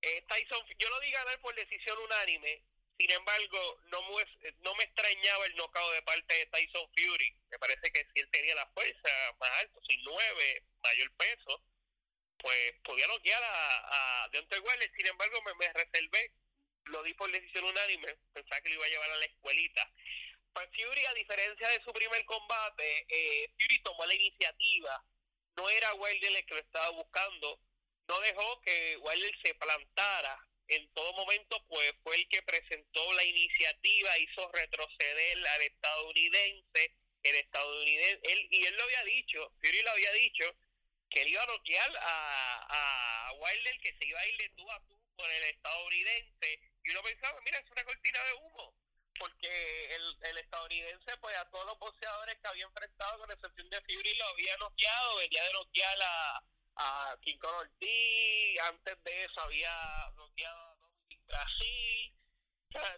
Eh, 0.02 0.24
Tyson, 0.30 0.66
yo 0.78 0.90
lo 0.90 1.00
di 1.02 1.12
ganar 1.12 1.40
por 1.42 1.54
decisión 1.56 1.98
unánime, 2.00 2.64
sin 2.98 3.12
embargo, 3.12 3.80
no 3.92 4.02
me, 4.04 4.54
no 4.60 4.76
me 4.76 4.84
extrañaba 4.84 5.46
el 5.46 5.56
knockout 5.56 5.94
de 5.94 6.02
parte 6.04 6.34
de 6.36 6.46
Tyson 6.48 6.90
Fury. 6.94 7.36
Me 7.50 7.60
parece 7.60 7.92
que 7.92 8.06
si 8.06 8.20
él 8.20 8.30
tenía 8.30 8.56
la 8.56 8.68
fuerza 8.68 9.10
más 9.40 9.52
alto, 9.60 9.82
sin 9.88 10.04
nueve, 10.04 10.64
mayor 10.84 11.12
peso, 11.16 11.64
pues 12.38 12.74
podía 12.84 13.08
noquear 13.08 13.42
a, 13.42 14.24
a 14.26 14.30
Deontay 14.30 14.60
Wilder. 14.60 14.92
Sin 14.96 15.08
embargo, 15.08 15.42
me, 15.44 15.54
me 15.56 15.74
reservé, 15.74 16.34
lo 16.86 17.04
di 17.04 17.14
por 17.14 17.32
decisión 17.32 17.66
unánime, 17.66 18.18
pensaba 18.34 18.62
que 18.62 18.70
lo 18.70 18.76
iba 18.76 18.86
a 18.86 18.90
llevar 18.90 19.12
a 19.12 19.18
la 19.18 19.26
escuelita. 19.26 19.94
Pues 20.54 20.68
Fury, 20.76 21.06
a 21.06 21.14
diferencia 21.14 21.68
de 21.70 21.84
su 21.84 21.94
primer 21.94 22.26
combate, 22.26 23.06
eh, 23.10 23.52
Fury 23.58 23.82
tomó 23.84 24.06
la 24.06 24.16
iniciativa. 24.16 25.04
No 25.56 25.70
era 25.70 25.94
Wilder 25.94 26.36
el 26.36 26.46
que 26.46 26.54
lo 26.54 26.60
estaba 26.60 26.90
buscando. 26.92 27.60
No 28.08 28.20
dejó 28.22 28.62
que 28.62 28.98
Wilder 28.98 29.36
se 29.44 29.56
plantara. 29.56 30.48
En 30.68 30.92
todo 30.94 31.14
momento, 31.14 31.64
pues 31.68 31.94
fue 32.04 32.16
el 32.16 32.28
que 32.30 32.42
presentó 32.44 33.14
la 33.14 33.24
iniciativa, 33.24 34.18
hizo 34.20 34.52
retroceder 34.52 35.48
al 35.48 35.62
estadounidense. 35.62 36.96
El 37.24 37.36
estadounidense, 37.36 38.20
él, 38.24 38.48
y 38.50 38.66
él 38.66 38.76
lo 38.76 38.84
había 38.84 39.04
dicho, 39.04 39.52
Fury 39.62 39.82
lo 39.82 39.92
había 39.92 40.12
dicho, 40.14 40.56
que 41.10 41.22
él 41.22 41.28
iba 41.30 41.44
a 41.44 41.48
noquear 41.48 41.98
a, 41.98 43.30
a 43.30 43.34
Wilder, 43.34 43.80
que 43.82 43.94
se 43.94 44.06
iba 44.06 44.20
a 44.20 44.28
ir 44.28 44.38
de 44.38 44.50
tú 44.50 44.72
a 44.72 44.80
tú 44.88 44.98
con 45.16 45.30
el 45.30 45.44
estadounidense. 45.44 46.60
Y 46.84 46.90
uno 46.92 47.04
pensaba, 47.04 47.42
mira, 47.42 47.60
es 47.60 47.72
una 47.72 47.84
cortina 47.84 48.24
de 48.24 48.34
humo 48.36 48.79
porque 49.18 49.96
el, 49.96 50.18
el 50.22 50.38
estadounidense, 50.38 51.18
pues 51.18 51.36
a 51.38 51.50
todos 51.50 51.66
los 51.66 51.80
boxeadores 51.80 52.38
que 52.40 52.48
había 52.48 52.66
enfrentado, 52.66 53.20
con 53.20 53.32
excepción 53.32 53.70
de 53.70 53.82
Fury, 53.82 54.16
lo 54.18 54.26
había 54.28 54.58
noqueado, 54.58 55.18
venía 55.18 55.44
de 55.44 55.54
noquear 55.54 55.98
a, 56.02 56.44
a 56.76 57.18
King 57.22 57.38
Kong 57.38 57.56
Ortiz, 57.56 58.60
antes 58.62 59.04
de 59.04 59.24
eso 59.26 59.42
había 59.42 59.72
noqueado 60.16 60.72
a 60.72 60.76
Dominic 60.76 61.26
Brasil. 61.26 62.16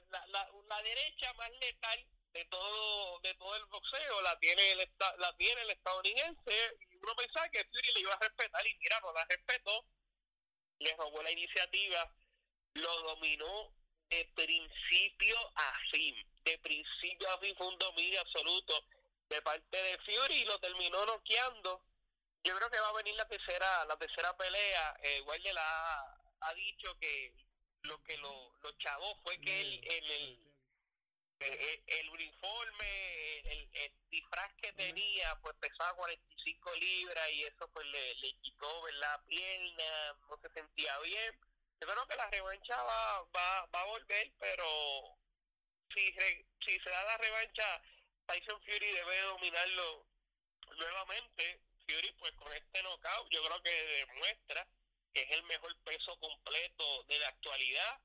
la, 0.09 0.28
la, 0.28 0.49
la 0.68 0.82
derecha 0.84 1.34
más 1.34 1.51
letal 1.59 2.07
de 2.34 2.45
todo 2.45 3.20
de 3.22 3.34
todo 3.36 3.55
el 3.57 3.66
boxeo 3.66 4.22
la 4.22 4.38
tiene 4.39 4.72
el 4.72 4.89
la 5.18 5.36
tiene 5.38 5.62
el 5.64 5.72
estadounidense 5.72 6.78
y 6.89 6.95
uno 6.95 7.16
pensaba 7.16 7.49
que 7.49 7.64
Fury 7.66 7.91
le 7.93 8.01
iba 8.01 8.14
a 8.14 8.20
respetar 8.20 8.66
y 8.68 8.76
mira 8.78 8.99
no 9.01 9.12
la 9.14 9.26
respetó 9.26 9.86
le 10.80 10.95
robó 10.95 11.22
la 11.24 11.32
iniciativa 11.32 12.09
lo 12.74 13.01
dominó 13.01 13.74
de 14.12 14.26
principio 14.36 15.36
a 15.55 15.74
fin. 15.91 16.16
De 16.43 16.57
principio 16.59 17.30
a 17.32 17.39
fin 17.39 17.55
fue 17.55 17.68
un 17.68 17.80
dominio 17.80 18.20
absoluto 18.20 18.86
de 19.30 19.41
parte 19.41 19.78
de 19.78 19.97
Fury 19.99 20.41
y 20.41 20.45
lo 20.45 20.59
terminó 20.59 21.05
noqueando. 21.05 21.82
Yo 22.43 22.55
creo 22.57 22.70
que 22.70 22.80
va 22.80 22.89
a 22.89 22.93
venir 22.93 23.16
la 23.16 23.28
tercera 23.28 23.86
la 23.86 23.97
tercera 23.97 24.36
pelea. 24.36 24.97
Eh, 25.03 25.22
Wilder 25.22 25.57
ha, 25.57 26.18
ha 26.41 26.53
dicho 26.55 26.97
que 26.99 27.34
lo 27.84 28.03
que 28.03 28.18
lo, 28.18 28.53
lo 28.62 28.72
chavó 28.80 29.16
fue 29.24 29.39
que 29.39 29.62
él 29.62 29.80
en 29.84 30.03
el, 30.03 30.53
el, 31.39 31.84
el, 31.88 32.09
uniforme, 32.09 33.39
el, 33.45 33.70
el, 33.74 33.91
disfraz 34.09 34.53
que 34.62 34.74
tenía, 34.74 35.39
pues 35.41 35.55
pesaba 35.59 35.95
45 35.95 36.76
libras 36.76 37.30
y 37.32 37.43
eso 37.43 37.70
pues 37.72 37.88
le, 37.88 38.16
le 38.16 38.34
quitó 38.41 38.88
la 38.99 39.24
pierna, 39.26 40.18
no 40.30 40.38
se 40.41 40.49
sentía 40.49 40.99
bien 40.99 41.51
yo 41.82 41.88
creo 41.88 42.08
que 42.08 42.16
la 42.16 42.30
revancha 42.30 42.76
va, 42.84 43.24
va, 43.36 43.66
va 43.74 43.82
a 43.82 43.86
volver, 43.86 44.32
pero 44.38 45.18
si, 45.96 46.14
si 46.64 46.80
se 46.80 46.90
da 46.90 47.04
la 47.06 47.18
revancha, 47.18 47.82
Tyson 48.28 48.62
Fury 48.62 48.92
debe 48.92 49.22
dominarlo 49.22 50.06
nuevamente. 50.78 51.60
Fury, 51.88 52.12
pues 52.20 52.32
con 52.34 52.54
este 52.54 52.84
knockout, 52.84 53.30
yo 53.32 53.44
creo 53.44 53.64
que 53.64 53.72
demuestra 53.72 54.68
que 55.12 55.24
es 55.24 55.32
el 55.32 55.44
mejor 55.44 55.76
peso 55.84 56.18
completo 56.20 57.04
de 57.06 57.18
la 57.18 57.28
actualidad. 57.30 58.00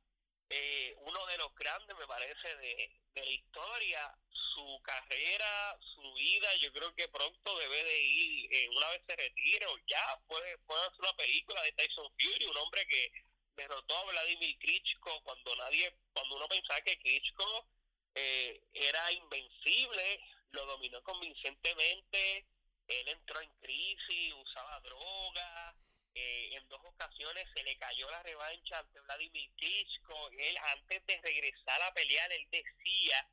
Eh, 0.48 0.94
uno 1.00 1.26
de 1.26 1.38
los 1.38 1.54
grandes, 1.54 1.96
me 1.98 2.06
parece, 2.06 2.56
de, 2.56 2.90
de 3.12 3.24
la 3.24 3.30
historia. 3.30 4.14
Su 4.54 4.80
carrera, 4.82 5.78
su 5.94 6.14
vida, 6.14 6.48
yo 6.62 6.72
creo 6.72 6.94
que 6.94 7.08
pronto 7.08 7.58
debe 7.58 7.84
de 7.84 8.00
ir, 8.00 8.54
eh, 8.54 8.68
una 8.70 8.88
vez 8.88 9.02
se 9.06 9.14
retire 9.14 9.66
o 9.66 9.76
ya, 9.86 10.18
puede, 10.26 10.56
puede 10.60 10.80
hacer 10.80 11.00
una 11.00 11.12
película 11.12 11.62
de 11.62 11.72
Tyson 11.72 12.10
Fury, 12.18 12.46
un 12.46 12.56
hombre 12.56 12.86
que 12.86 13.25
derrotó 13.56 13.96
a 13.96 14.04
Vladimir 14.04 14.58
Klitschko 14.58 15.22
cuando 15.22 15.56
nadie, 15.56 15.92
cuando 16.12 16.36
uno 16.36 16.48
pensaba 16.48 16.80
que 16.82 16.98
Klitschko 16.98 17.66
eh, 18.14 18.62
era 18.72 19.12
invencible, 19.12 20.20
lo 20.52 20.66
dominó 20.66 21.02
convincentemente, 21.02 22.46
él 22.88 23.08
entró 23.08 23.40
en 23.40 23.50
crisis, 23.60 24.34
usaba 24.34 24.80
droga, 24.80 25.74
eh, 26.14 26.56
en 26.56 26.68
dos 26.68 26.80
ocasiones 26.84 27.46
se 27.54 27.62
le 27.62 27.76
cayó 27.76 28.10
la 28.10 28.22
revancha 28.22 28.78
ante 28.78 29.00
Vladimir 29.00 29.50
Klitschko, 29.56 30.30
él 30.30 30.56
antes 30.74 31.06
de 31.06 31.20
regresar 31.22 31.82
a 31.82 31.92
pelear, 31.92 32.32
él 32.32 32.46
decía, 32.50 33.28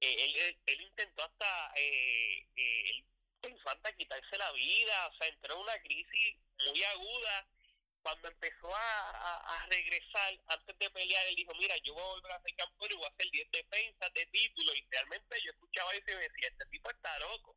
eh, 0.00 0.56
él, 0.66 0.80
intentó 0.80 1.22
hasta, 1.22 1.72
eh, 1.76 2.46
él 2.56 3.04
pensó 3.40 3.70
hasta 3.70 3.94
quitarse 3.94 4.36
la 4.36 4.52
vida, 4.52 5.06
o 5.08 5.16
sea, 5.16 5.28
entró 5.28 5.54
en 5.54 5.60
una 5.60 5.78
crisis 5.80 6.36
muy 6.66 6.82
aguda, 6.84 7.46
cuando 8.06 8.28
empezó 8.28 8.72
a, 8.72 9.66
regresar, 9.68 10.38
antes 10.46 10.78
de 10.78 10.90
pelear, 10.90 11.26
él 11.26 11.34
dijo, 11.34 11.52
mira, 11.58 11.76
yo 11.78 11.92
voy 11.92 12.04
a 12.04 12.06
volver 12.06 12.32
a 12.32 12.42
ser 12.42 12.54
campeón 12.54 12.92
y 12.92 12.94
voy 12.94 13.04
a 13.04 13.08
hacer 13.08 13.28
10 13.32 13.50
defensas 13.50 14.12
de 14.14 14.26
título. 14.26 14.72
Y 14.74 14.86
realmente 14.92 15.36
yo 15.44 15.50
escuchaba 15.50 15.92
eso 15.92 16.12
y 16.12 16.14
decía, 16.14 16.48
este 16.48 16.66
tipo 16.66 16.88
está 16.88 17.18
loco. 17.18 17.56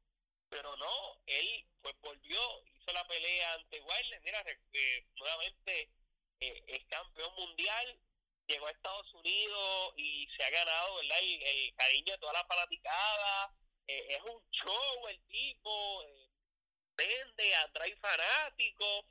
Pero 0.50 0.76
no, 0.78 1.22
él 1.28 1.68
pues 1.84 1.93
volvió, 2.02 2.39
hizo 2.66 2.93
la 2.93 3.08
pelea 3.08 3.54
ante 3.54 3.80
Wilder, 3.80 4.22
mira, 4.24 4.43
eh, 4.74 5.06
nuevamente 5.18 5.91
eh, 6.39 6.64
es 6.66 6.84
campeón 6.86 7.32
mundial, 7.36 8.00
llegó 8.47 8.66
a 8.66 8.72
Estados 8.72 9.14
Unidos 9.14 9.93
y 9.97 10.28
se 10.36 10.43
ha 10.45 10.50
ganado, 10.50 10.95
¿verdad? 10.95 11.20
El, 11.20 11.43
el 11.43 11.76
cariño 11.76 12.14
de 12.14 12.18
toda 12.18 12.34
la 12.34 12.45
fanaticada. 12.45 13.54
Eh, 13.86 14.16
es 14.16 14.22
un 14.24 14.41
show 14.50 15.08
el 15.10 15.22
tipo, 15.28 16.04
eh, 16.06 16.30
vende, 16.97 17.56
atrae 17.56 17.95
fanáticos 17.97 19.06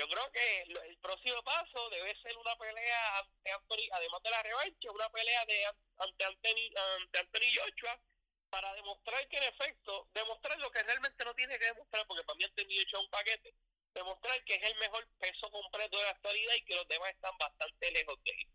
yo 0.00 0.08
creo 0.08 0.32
que 0.32 0.62
el 0.88 0.96
próximo 0.98 1.42
paso 1.44 1.90
debe 1.90 2.16
ser 2.22 2.34
una 2.38 2.56
pelea 2.56 3.18
ante 3.18 3.52
Anthony, 3.52 3.84
además 3.92 4.22
de 4.22 4.30
la 4.30 4.42
revancha, 4.42 4.90
una 4.90 5.10
pelea 5.10 5.44
de 5.44 5.66
ante 5.98 6.24
Anthony, 6.24 6.72
ante 6.96 7.18
Anthony 7.18 7.50
Joshua 7.52 8.00
para 8.48 8.72
demostrar 8.74 9.28
que 9.28 9.36
en 9.36 9.44
efecto, 9.44 10.08
demostrar 10.14 10.58
lo 10.58 10.70
que 10.70 10.82
realmente 10.82 11.24
no 11.24 11.34
tiene 11.34 11.58
que 11.58 11.66
demostrar, 11.66 12.06
porque 12.06 12.24
para 12.24 12.36
mí 12.36 12.44
Anthony 12.44 12.80
Joshua 12.80 12.98
es 12.98 13.04
un 13.04 13.10
paquete, 13.10 13.54
demostrar 13.92 14.42
que 14.44 14.54
es 14.54 14.62
el 14.62 14.78
mejor 14.78 15.06
peso 15.18 15.50
completo 15.50 15.98
de 15.98 16.04
la 16.04 16.10
actualidad 16.10 16.54
y 16.56 16.64
que 16.64 16.76
los 16.76 16.88
demás 16.88 17.10
están 17.10 17.36
bastante 17.38 17.92
lejos 17.92 18.16
de 18.24 18.30
él. 18.30 18.48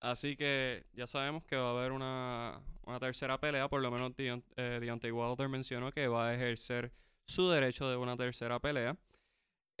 Así 0.00 0.36
que 0.36 0.84
ya 0.92 1.06
sabemos 1.08 1.44
que 1.44 1.56
va 1.56 1.66
a 1.66 1.78
haber 1.78 1.90
una, 1.90 2.62
una 2.82 3.00
tercera 3.00 3.38
pelea, 3.38 3.68
por 3.68 3.82
lo 3.82 3.90
menos 3.90 4.12
eh, 4.18 4.78
Deontay 4.80 5.10
Wilder 5.10 5.48
mencionó 5.48 5.90
que 5.90 6.06
va 6.06 6.28
a 6.28 6.34
ejercer 6.34 6.92
su 7.26 7.50
derecho 7.50 7.88
de 7.90 7.96
una 7.96 8.16
tercera 8.16 8.60
pelea. 8.60 8.96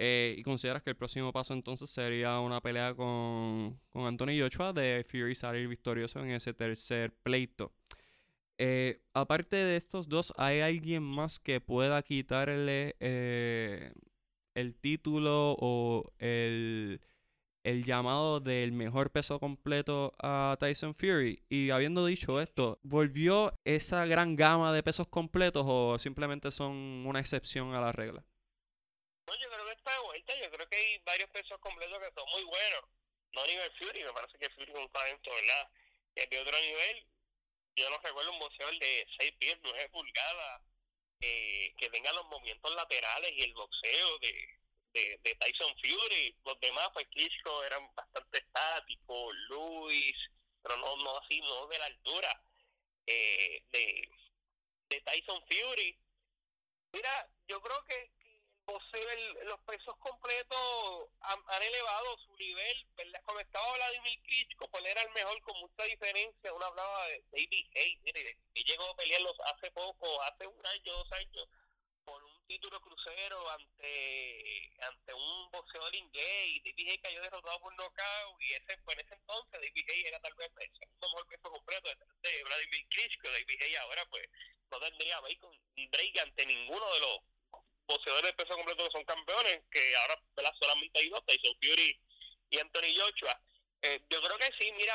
Eh, 0.04 0.34
y 0.36 0.42
consideras 0.42 0.82
que 0.82 0.90
el 0.90 0.96
próximo 0.96 1.32
paso 1.32 1.54
entonces 1.54 1.88
sería 1.88 2.40
una 2.40 2.60
pelea 2.60 2.92
con, 2.92 3.78
con 3.90 4.04
Anthony 4.04 4.40
Joshua 4.40 4.72
de 4.72 5.06
Fury 5.08 5.36
salir 5.36 5.68
victorioso 5.68 6.18
en 6.18 6.30
ese 6.32 6.52
tercer 6.52 7.12
pleito. 7.22 7.72
Eh, 8.58 9.00
aparte 9.14 9.54
de 9.54 9.76
estos 9.76 10.08
dos, 10.08 10.32
¿hay 10.38 10.60
alguien 10.60 11.04
más 11.04 11.38
que 11.38 11.60
pueda 11.60 12.02
quitarle 12.02 12.96
eh, 12.98 13.92
el 14.54 14.74
título 14.74 15.56
o 15.60 16.12
el, 16.18 17.00
el 17.62 17.84
llamado 17.84 18.40
del 18.40 18.72
mejor 18.72 19.12
peso 19.12 19.38
completo 19.38 20.14
a 20.20 20.56
Tyson 20.58 20.96
Fury? 20.96 21.44
Y 21.48 21.70
habiendo 21.70 22.04
dicho 22.06 22.40
esto, 22.40 22.80
¿volvió 22.82 23.54
esa 23.64 24.04
gran 24.06 24.34
gama 24.34 24.72
de 24.72 24.82
pesos 24.82 25.06
completos 25.06 25.64
o 25.64 25.96
simplemente 26.00 26.50
son 26.50 26.72
una 27.06 27.20
excepción 27.20 27.72
a 27.74 27.80
la 27.80 27.92
regla? 27.92 28.24
No, 29.26 29.34
yo 29.36 29.48
creo 29.50 29.66
que 29.66 29.72
está 29.72 29.92
de 29.92 29.98
vuelta. 30.00 30.34
Yo 30.36 30.50
creo 30.50 30.68
que 30.68 30.76
hay 30.76 30.98
varios 31.04 31.30
pesos 31.30 31.58
completos 31.60 31.98
que 31.98 32.12
son 32.14 32.28
muy 32.30 32.44
buenos. 32.44 32.84
No 33.32 33.42
a 33.42 33.46
nivel 33.46 33.72
Fury, 33.78 34.04
me 34.04 34.12
parece 34.12 34.38
que 34.38 34.50
Fury 34.50 34.72
es 34.72 34.78
un 34.78 34.90
talento, 34.90 35.30
¿verdad? 35.30 35.70
es 36.14 36.28
de 36.30 36.40
otro 36.40 36.58
nivel. 36.58 37.06
Yo 37.76 37.88
no 37.88 37.98
recuerdo 37.98 38.32
un 38.32 38.38
boxeador 38.38 38.78
de 38.78 39.06
6 39.18 39.32
pies, 39.38 39.56
9 39.62 39.88
pulgadas, 39.90 40.62
eh, 41.20 41.74
que 41.78 41.88
tenga 41.88 42.12
los 42.12 42.26
movimientos 42.26 42.74
laterales 42.74 43.32
y 43.32 43.42
el 43.42 43.54
boxeo 43.54 44.18
de, 44.18 44.48
de, 44.92 45.20
de 45.22 45.34
Tyson 45.36 45.74
Fury. 45.80 46.36
Los 46.44 46.60
demás, 46.60 46.90
pues 46.92 47.08
Klitschko 47.08 47.64
eran 47.64 47.94
bastante 47.94 48.38
estáticos, 48.38 49.34
Luis, 49.48 50.14
pero 50.62 50.76
no, 50.76 50.96
no 50.96 51.18
así, 51.18 51.40
no 51.40 51.66
de 51.68 51.78
la 51.78 51.86
altura 51.86 52.44
eh, 53.06 53.64
de, 53.70 54.10
de 54.90 55.00
Tyson 55.00 55.42
Fury. 55.46 55.98
Mira, 56.92 57.28
yo 57.48 57.60
creo 57.62 57.84
que, 57.86 58.10
los 59.44 59.60
pesos 59.60 59.96
completos 59.98 61.08
han, 61.20 61.62
elevado 61.62 62.18
su 62.18 62.36
nivel, 62.36 62.86
¿verdad? 62.96 63.20
Cuando 63.24 63.40
estaba 63.40 63.72
Vladimir 63.74 64.20
Klitschko, 64.22 64.68
pues 64.68 64.84
era 64.84 65.02
el 65.02 65.10
mejor 65.10 65.40
con 65.42 65.58
mucha 65.60 65.84
diferencia. 65.84 66.52
Uno 66.52 66.64
hablaba 66.66 67.06
de 67.06 67.24
David 67.32 67.66
Hayes, 67.74 68.36
que 68.54 68.64
llegó 68.64 68.84
a 68.84 68.96
pelearlos 68.96 69.36
hace 69.54 69.70
poco, 69.72 70.22
hace 70.22 70.46
un 70.46 70.66
año, 70.66 70.92
dos 70.92 71.12
años, 71.12 71.48
por 72.04 72.22
un 72.22 72.46
título 72.46 72.80
crucero 72.80 73.50
ante 73.50 74.70
ante 74.80 75.14
un 75.14 75.50
boxeador 75.52 75.94
inglés 75.94 76.46
y 76.46 76.60
David 76.60 76.88
Hayes 76.88 77.02
cayó 77.02 77.22
derrotado 77.22 77.60
por 77.60 77.74
knockout 77.76 78.42
y 78.42 78.52
ese 78.54 78.76
pues 78.84 78.98
en 78.98 79.06
ese 79.06 79.14
entonces 79.14 79.60
David 79.60 79.88
Hayes 79.88 80.06
era 80.06 80.20
tal 80.20 80.34
vez 80.34 80.50
el 80.58 80.70
mejor 81.00 81.26
peso 81.28 81.50
completo 81.50 81.88
de 82.22 82.44
Vladimir 82.44 82.88
Klitschko 82.88 83.30
David 83.30 83.62
Hayes 83.62 83.78
ahora 83.78 84.04
pues 84.06 84.28
no 84.70 84.80
tendría 84.80 85.20
break 85.20 86.18
ante 86.20 86.46
ninguno 86.46 86.92
de 86.94 87.00
los 87.00 87.20
boxeadores 87.92 88.30
de 88.30 88.44
peso 88.44 88.56
completo 88.56 88.84
que 88.84 88.90
son 88.90 89.04
campeones 89.04 89.62
que 89.70 89.96
ahora 89.96 90.18
solamente 90.60 90.98
hay 90.98 91.08
dos 91.08 91.24
Tyson 91.26 91.56
Fury 91.60 92.00
y 92.50 92.58
Anthony 92.58 92.92
Joshua 92.96 93.40
eh, 93.84 94.00
yo 94.08 94.22
creo 94.22 94.38
que 94.38 94.48
sí, 94.60 94.72
mira, 94.76 94.94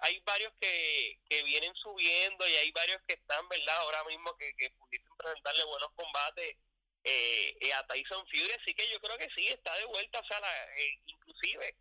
hay 0.00 0.20
varios 0.20 0.52
que, 0.60 1.18
que 1.28 1.42
vienen 1.42 1.74
subiendo 1.74 2.46
y 2.46 2.54
hay 2.54 2.70
varios 2.70 3.02
que 3.08 3.14
están, 3.14 3.48
¿verdad? 3.48 3.76
Ahora 3.78 4.04
mismo 4.04 4.36
que, 4.36 4.54
que 4.56 4.70
pudiesen 4.70 5.10
presentarle 5.16 5.64
buenos 5.64 5.90
combates 5.96 6.56
eh, 7.02 7.56
eh, 7.60 7.72
a 7.74 7.84
Tyson 7.88 8.24
Fury, 8.28 8.52
así 8.60 8.74
que 8.74 8.88
yo 8.92 9.00
creo 9.00 9.18
que 9.18 9.28
sí, 9.34 9.48
está 9.48 9.74
de 9.76 9.86
vuelta, 9.86 10.20
o 10.20 10.24
sea, 10.24 10.40
inclusive 11.06 11.74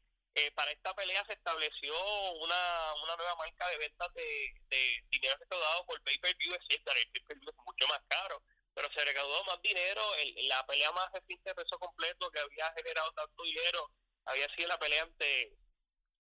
para 0.54 0.72
esta 0.72 0.94
pelea 0.94 1.26
se 1.26 1.34
estableció 1.34 1.94
una, 2.34 2.94
una 3.04 3.16
nueva 3.16 3.36
marca 3.38 3.68
de 3.70 3.78
ventas 3.78 4.14
de, 4.14 4.54
de 4.70 5.04
dinero 5.10 5.36
recaudado 5.40 5.84
por 5.88 6.00
pay-per-view, 6.04 6.56
cierto, 6.70 6.92
el 6.92 7.10
pay-per-view 7.10 7.50
es 7.50 7.66
mucho 7.66 7.88
más 7.88 8.02
caro, 8.08 8.44
pero 8.78 8.94
se 8.94 9.04
recaudó 9.06 9.44
más 9.46 9.60
dinero, 9.64 10.04
la 10.44 10.64
pelea 10.68 10.92
más 10.92 11.12
reciente 11.12 11.50
de 11.50 11.56
peso 11.56 11.80
completo 11.80 12.30
que 12.30 12.40
había 12.40 12.72
generado 12.74 13.12
tanto 13.14 13.42
dinero 13.42 13.90
había 14.26 14.48
sido 14.54 14.68
la 14.68 14.78
pelea 14.78 15.02
ante 15.02 15.58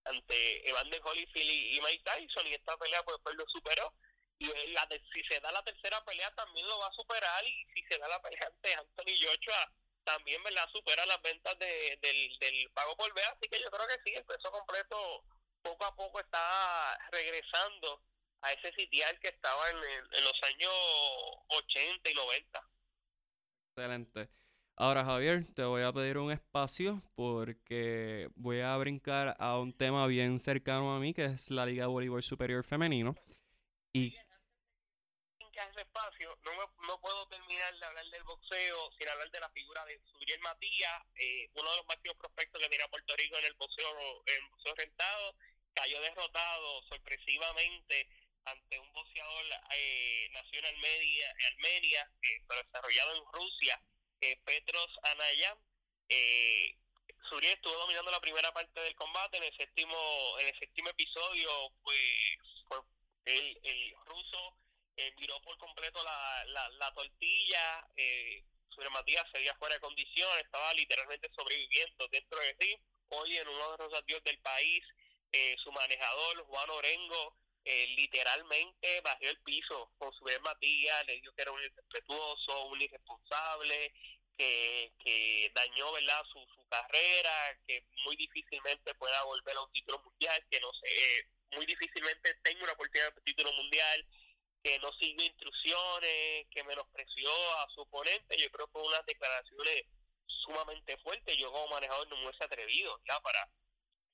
ante 0.05 0.67
Evander 0.67 0.99
Holyfield 1.03 1.51
y, 1.51 1.79
Mike 1.81 2.03
Tyson 2.03 2.47
y 2.47 2.55
esta 2.55 2.75
pelea 2.77 3.03
pues, 3.03 3.17
pues 3.21 3.35
lo 3.35 3.45
superó. 3.47 3.93
Y 4.39 4.47
la 4.71 4.87
si 5.13 5.23
se 5.29 5.39
da 5.39 5.51
la 5.51 5.63
tercera 5.63 6.03
pelea 6.03 6.33
también 6.33 6.65
lo 6.65 6.79
va 6.79 6.87
a 6.87 6.93
superar 6.93 7.45
y 7.45 7.65
si 7.75 7.83
se 7.83 7.99
da 7.99 8.07
la 8.07 8.21
pelea 8.23 8.47
ante 8.47 8.73
Anthony 8.73 9.13
Joshua 9.21 9.71
también 10.03 10.41
¿verdad? 10.41 10.67
supera 10.71 11.05
las 11.05 11.21
ventas 11.21 11.59
de, 11.59 11.99
del, 12.01 12.39
del 12.39 12.71
pago 12.71 12.97
por 12.97 13.13
ver 13.13 13.25
así 13.25 13.47
que 13.49 13.59
yo 13.61 13.69
creo 13.69 13.87
que 13.87 14.01
sí 14.03 14.15
el 14.15 14.25
peso 14.25 14.49
completo 14.51 15.23
poco 15.61 15.85
a 15.85 15.95
poco 15.95 16.19
está 16.19 16.97
regresando 17.11 18.01
a 18.41 18.51
ese 18.53 18.71
sitial 18.73 19.19
que 19.19 19.29
estaba 19.29 19.69
en, 19.69 19.77
en 19.77 20.23
los 20.23 20.43
años 20.43 20.73
80 21.47 22.09
y 22.09 22.13
90 22.13 22.67
excelente. 23.77 24.29
Ahora, 24.75 25.05
Javier, 25.05 25.45
te 25.55 25.63
voy 25.63 25.83
a 25.83 25.91
pedir 25.91 26.17
un 26.17 26.31
espacio 26.31 27.01
porque 27.15 28.29
voy 28.35 28.61
a 28.61 28.75
brincar 28.77 29.35
a 29.39 29.57
un 29.59 29.73
tema 29.73 30.05
bien 30.07 30.39
cercano 30.39 30.95
a 30.95 30.99
mí, 30.99 31.13
que 31.13 31.25
es 31.25 31.51
la 31.51 31.65
Liga 31.65 31.83
de 31.83 31.87
Voleibol 31.87 32.23
Superior 32.23 32.63
Femenino. 32.63 33.15
Y 33.93 34.15
ese 35.57 35.81
espacio, 35.81 36.37
no, 36.45 36.85
no 36.85 37.01
puedo 37.01 37.27
terminar 37.29 37.73
de 37.79 37.85
hablar 37.85 38.05
del 38.05 38.23
boxeo 38.23 38.91
sin 38.97 39.09
hablar 39.09 39.29
de 39.31 39.39
la 39.39 39.49
figura 39.49 39.83
de 39.85 39.99
Suriel 40.05 40.39
Matías, 40.41 41.01
eh, 41.15 41.49
uno 41.53 41.71
de 41.71 41.77
los 41.77 41.87
máximos 41.87 42.17
prospectos 42.17 42.61
que 42.61 42.69
tenía 42.69 42.87
Puerto 42.87 43.15
Rico 43.17 43.37
en 43.37 43.45
el 43.45 43.53
boxeo, 43.55 43.89
en 44.27 44.35
el 44.35 44.49
boxeo 44.51 44.75
rentado, 44.75 45.35
cayó 45.73 45.99
derrotado 46.01 46.83
sorpresivamente 46.89 48.07
ante 48.51 48.79
un 48.79 48.91
boxeador 48.93 49.45
eh, 49.75 50.29
nacional 50.31 50.73
Armenia, 50.73 51.35
Armenia 51.53 52.11
eh, 52.21 52.41
desarrollado 52.63 53.15
en 53.15 53.23
Rusia, 53.33 53.81
eh, 54.21 54.37
Petros 54.43 54.89
Anayam. 55.03 55.57
Eh, 56.09 56.75
Suriel 57.29 57.53
estuvo 57.53 57.73
dominando 57.73 58.11
la 58.11 58.21
primera 58.21 58.51
parte 58.53 58.79
del 58.79 58.95
combate. 58.95 59.37
En 59.37 59.43
el 59.43 59.55
séptimo, 59.57 60.39
en 60.39 60.47
el 60.47 60.59
séptimo 60.59 60.89
episodio, 60.89 61.49
pues, 61.83 61.99
el, 63.25 63.59
el 63.63 63.95
ruso 64.05 64.57
eh, 64.95 65.13
viró 65.17 65.41
por 65.41 65.57
completo 65.57 66.03
la, 66.03 66.45
la, 66.45 66.69
la 66.69 66.93
tortilla. 66.93 67.87
Eh, 67.95 68.43
Matías 68.91 69.25
se 69.31 69.39
veía 69.39 69.55
fuera 69.55 69.75
de 69.75 69.81
condición, 69.81 70.29
estaba 70.39 70.73
literalmente 70.73 71.29
sobreviviendo 71.35 72.07
dentro 72.09 72.39
de 72.39 72.55
sí. 72.59 72.79
Hoy, 73.09 73.37
en 73.37 73.47
uno 73.47 73.71
de 73.71 73.77
los 73.79 73.91
radios 73.91 74.23
del 74.23 74.39
país, 74.39 74.83
eh, 75.31 75.55
su 75.63 75.71
manejador, 75.71 76.45
Juan 76.45 76.69
Orengo, 76.69 77.35
eh, 77.69 77.87
literalmente 77.97 79.01
bajó 79.01 79.25
el 79.25 79.37
piso 79.41 79.91
con 79.97 80.13
su 80.13 80.23
Matías, 80.41 81.05
le 81.05 81.15
dijo 81.15 81.33
que 81.33 81.41
era 81.41 81.51
un 81.51 81.61
irrespetuoso, 81.61 82.65
un 82.67 82.81
irresponsable, 82.81 83.93
que, 84.37 84.93
que 85.03 85.51
dañó 85.53 85.91
verdad 85.91 86.23
su, 86.31 86.39
su 86.55 86.65
carrera, 86.69 87.59
que 87.67 87.83
muy 88.05 88.15
difícilmente 88.15 88.95
pueda 88.95 89.21
volver 89.25 89.57
a 89.57 89.63
un 89.63 89.71
título 89.73 89.99
mundial, 89.99 90.45
que 90.49 90.61
no 90.61 90.71
sé, 90.73 91.27
muy 91.51 91.65
difícilmente 91.65 92.35
tenga 92.41 92.63
una 92.63 92.71
oportunidad 92.71 93.13
de 93.13 93.21
título 93.21 93.51
mundial, 93.51 94.07
que 94.63 94.79
no 94.79 94.93
siguió 94.93 95.25
instrucciones, 95.25 96.47
que 96.49 96.63
menospreció 96.63 97.29
a 97.59 97.67
su 97.75 97.81
oponente. 97.81 98.37
Yo 98.37 98.49
creo 98.49 98.67
que 98.67 98.71
fue 98.71 98.83
unas 98.83 99.05
declaraciones 99.05 99.83
sumamente 100.25 100.97
fuertes. 100.99 101.35
Yo 101.37 101.51
como 101.51 101.67
manejador 101.67 102.07
no 102.07 102.15
me 102.15 102.27
hubiese 102.27 102.45
atrevido 102.45 102.97
ya 103.05 103.19
para, 103.19 103.49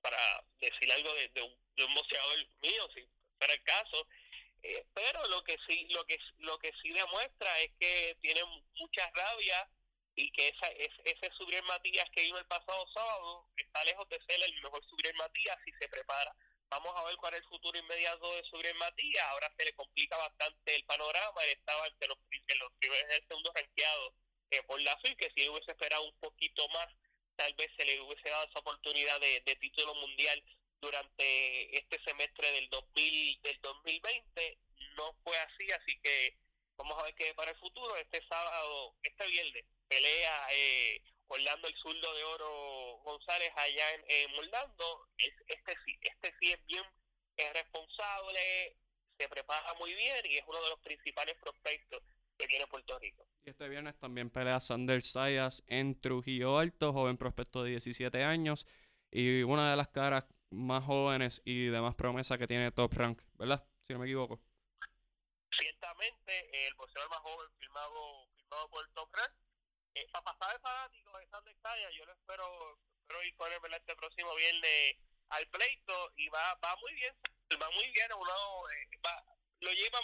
para 0.01 0.43
decir 0.59 0.91
algo 0.91 1.13
de, 1.13 1.29
de, 1.29 1.41
un, 1.43 1.55
de 1.75 1.85
un 1.85 1.93
boxeador 1.93 2.37
mío, 2.61 2.89
si 2.95 3.07
el 3.51 3.63
caso. 3.63 4.07
Eh, 4.63 4.85
pero 4.93 5.27
lo 5.27 5.43
que 5.43 5.57
sí 5.67 5.87
lo 5.89 6.05
que 6.05 6.17
lo 6.39 6.57
que 6.57 6.71
sí 6.81 6.93
demuestra 6.93 7.59
es 7.59 7.71
que 7.79 8.17
tiene 8.21 8.41
mucha 8.79 9.11
rabia 9.13 9.69
y 10.15 10.31
que 10.31 10.47
esa, 10.47 10.67
ese 10.69 11.31
Subriel 11.37 11.63
Matías 11.63 12.09
que 12.11 12.21
vino 12.21 12.37
el 12.37 12.45
pasado 12.45 12.87
sábado 12.93 13.49
está 13.57 13.83
lejos 13.83 14.07
de 14.07 14.21
ser 14.25 14.41
el 14.41 14.61
mejor 14.61 14.81
Subriel 14.85 15.15
Matías 15.15 15.57
si 15.65 15.71
se 15.73 15.89
prepara. 15.89 16.33
Vamos 16.69 16.93
a 16.95 17.03
ver 17.03 17.15
cuál 17.17 17.33
es 17.33 17.41
el 17.41 17.49
futuro 17.49 17.77
inmediato 17.77 18.35
de 18.35 18.43
Subriel 18.45 18.75
Matías. 18.75 19.25
Ahora 19.29 19.51
se 19.57 19.65
le 19.65 19.73
complica 19.73 20.17
bastante 20.17 20.75
el 20.75 20.85
panorama. 20.85 21.43
Él 21.43 21.57
estaba 21.57 21.85
entre 21.87 22.07
los, 22.07 22.17
en 22.31 22.59
los 22.59 22.71
primeros 22.79 23.05
y 23.11 23.15
el 23.15 23.27
segundo 23.27 23.51
rankeado 23.53 24.13
eh, 24.51 24.63
por 24.63 24.81
la 24.81 24.97
FIL, 24.99 25.17
que 25.17 25.31
si 25.35 25.49
hubiese 25.49 25.71
esperado 25.71 26.03
un 26.03 26.17
poquito 26.19 26.67
más, 26.69 26.87
tal 27.35 27.53
vez 27.55 27.69
se 27.75 27.85
le 27.85 27.99
hubiese 28.01 28.29
dado 28.29 28.45
esa 28.45 28.59
oportunidad 28.59 29.19
de 29.19 29.57
título 29.59 29.93
mundial 29.95 30.43
durante 30.83 31.77
este 31.77 31.97
semestre 32.03 32.51
del 32.51 32.69
2000 32.69 33.41
del 33.41 33.61
2020 33.61 34.57
no 34.97 35.13
fue 35.23 35.37
así 35.37 35.71
así 35.71 35.97
que 36.01 36.37
vamos 36.75 36.99
a 36.99 37.03
ver 37.03 37.15
qué 37.15 37.33
para 37.33 37.51
el 37.51 37.57
futuro 37.57 37.95
este 37.95 38.21
sábado 38.27 38.93
este 39.01 39.25
viernes 39.27 39.65
pelea 39.87 40.47
eh, 40.51 41.01
Orlando 41.27 41.67
el 41.69 41.75
zurdo 41.77 42.13
de 42.13 42.23
oro 42.25 42.99
González 43.03 43.51
allá 43.55 43.91
en, 43.95 44.03
en 44.07 44.31
Moldando 44.35 45.07
este 45.17 45.77
sí 45.85 45.97
este 46.01 46.33
sí 46.39 46.51
es 46.51 46.65
bien 46.65 46.83
es 47.37 47.53
responsable 47.53 48.75
se 49.17 49.29
prepara 49.29 49.73
muy 49.79 49.93
bien 49.93 50.25
y 50.25 50.35
es 50.35 50.43
uno 50.47 50.61
de 50.61 50.69
los 50.69 50.79
principales 50.81 51.37
prospectos 51.39 52.03
que 52.37 52.47
tiene 52.47 52.65
Puerto 52.67 52.97
Rico. 52.99 53.25
Y 53.45 53.51
este 53.51 53.69
viernes 53.69 53.95
también 53.99 54.31
pelea 54.31 54.59
Sander 54.59 55.03
Sayas 55.03 55.63
en 55.67 55.99
Trujillo 55.99 56.57
Alto, 56.57 56.91
joven 56.91 57.17
prospecto 57.17 57.63
de 57.63 57.71
17 57.71 58.23
años 58.23 58.65
y 59.11 59.43
una 59.43 59.69
de 59.69 59.77
las 59.77 59.89
caras 59.89 60.25
más 60.53 60.83
jóvenes 60.83 61.41
y 61.45 61.67
de 61.67 61.81
más 61.81 61.95
promesa 61.95 62.37
que 62.37 62.47
tiene 62.47 62.71
Top 62.71 62.93
Rank, 62.93 63.21
¿verdad? 63.33 63.65
Si 63.87 63.93
no 63.93 63.99
me 63.99 64.05
equivoco. 64.05 64.39
Ciertamente, 65.51 66.67
el 66.67 66.73
boxeador 66.75 67.09
más 67.09 67.19
joven 67.19 67.49
firmado, 67.59 68.29
firmado 68.35 68.69
por 68.69 68.87
Top 68.93 69.13
Rank. 69.13 69.33
Eh, 69.95 70.07
para 70.11 70.23
pasar 70.23 70.55
el 70.55 70.61
fanático 70.61 71.17
de 71.19 71.27
Sander 71.27 71.55
Sayas, 71.61 71.93
yo 71.95 72.05
lo 72.05 72.13
espero, 72.13 72.79
espero 73.01 73.23
ir 73.23 73.35
con 73.35 73.51
él 73.51 73.73
este 73.73 73.95
próximo 73.95 74.33
viernes 74.35 74.95
al 75.29 75.47
pleito 75.47 76.11
y 76.15 76.29
va 76.29 76.55
va 76.55 76.75
muy 76.77 76.93
bien, 76.93 77.13
va 77.61 77.69
muy 77.71 77.87
bien, 77.89 78.07
uno 78.13 78.69
eh, 78.69 78.87
lo 79.59 79.71
lleva 79.71 79.99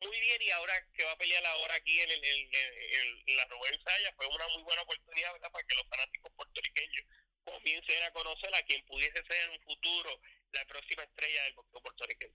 muy 0.00 0.20
bien 0.20 0.42
y 0.42 0.50
ahora 0.50 0.74
que 0.94 1.04
va 1.04 1.12
a 1.12 1.16
pelear 1.16 1.44
ahora 1.46 1.74
aquí 1.74 2.00
en, 2.00 2.10
el, 2.10 2.24
en, 2.24 3.36
la 3.36 3.44
Rubén 3.46 3.80
Sayas 3.82 4.14
fue 4.16 4.26
una 4.26 4.46
muy 4.48 4.62
buena 4.62 4.82
oportunidad 4.82 5.32
¿verdad? 5.32 5.50
para 5.50 5.66
que 5.66 5.74
los 5.74 5.88
fanáticos 5.88 6.32
puertorriqueños 6.36 7.04
comiencen 7.44 8.02
a 8.04 8.12
conocer 8.12 8.54
a 8.54 8.62
quien 8.62 8.84
pudiese 8.86 9.22
ser 9.24 9.48
en 9.48 9.50
un 9.52 9.60
futuro 9.60 10.10
la 10.52 10.64
próxima 10.66 11.02
estrella 11.02 11.44
del 11.44 11.54
boxeo 11.54 11.80
puertorriqueño. 11.82 12.34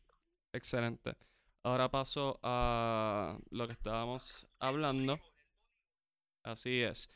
Excelente. 0.53 1.15
Ahora 1.63 1.89
paso 1.89 2.39
a 2.43 3.37
lo 3.49 3.67
que 3.67 3.73
estábamos 3.73 4.47
hablando. 4.59 5.19
Así 6.43 6.81
es. 6.81 7.09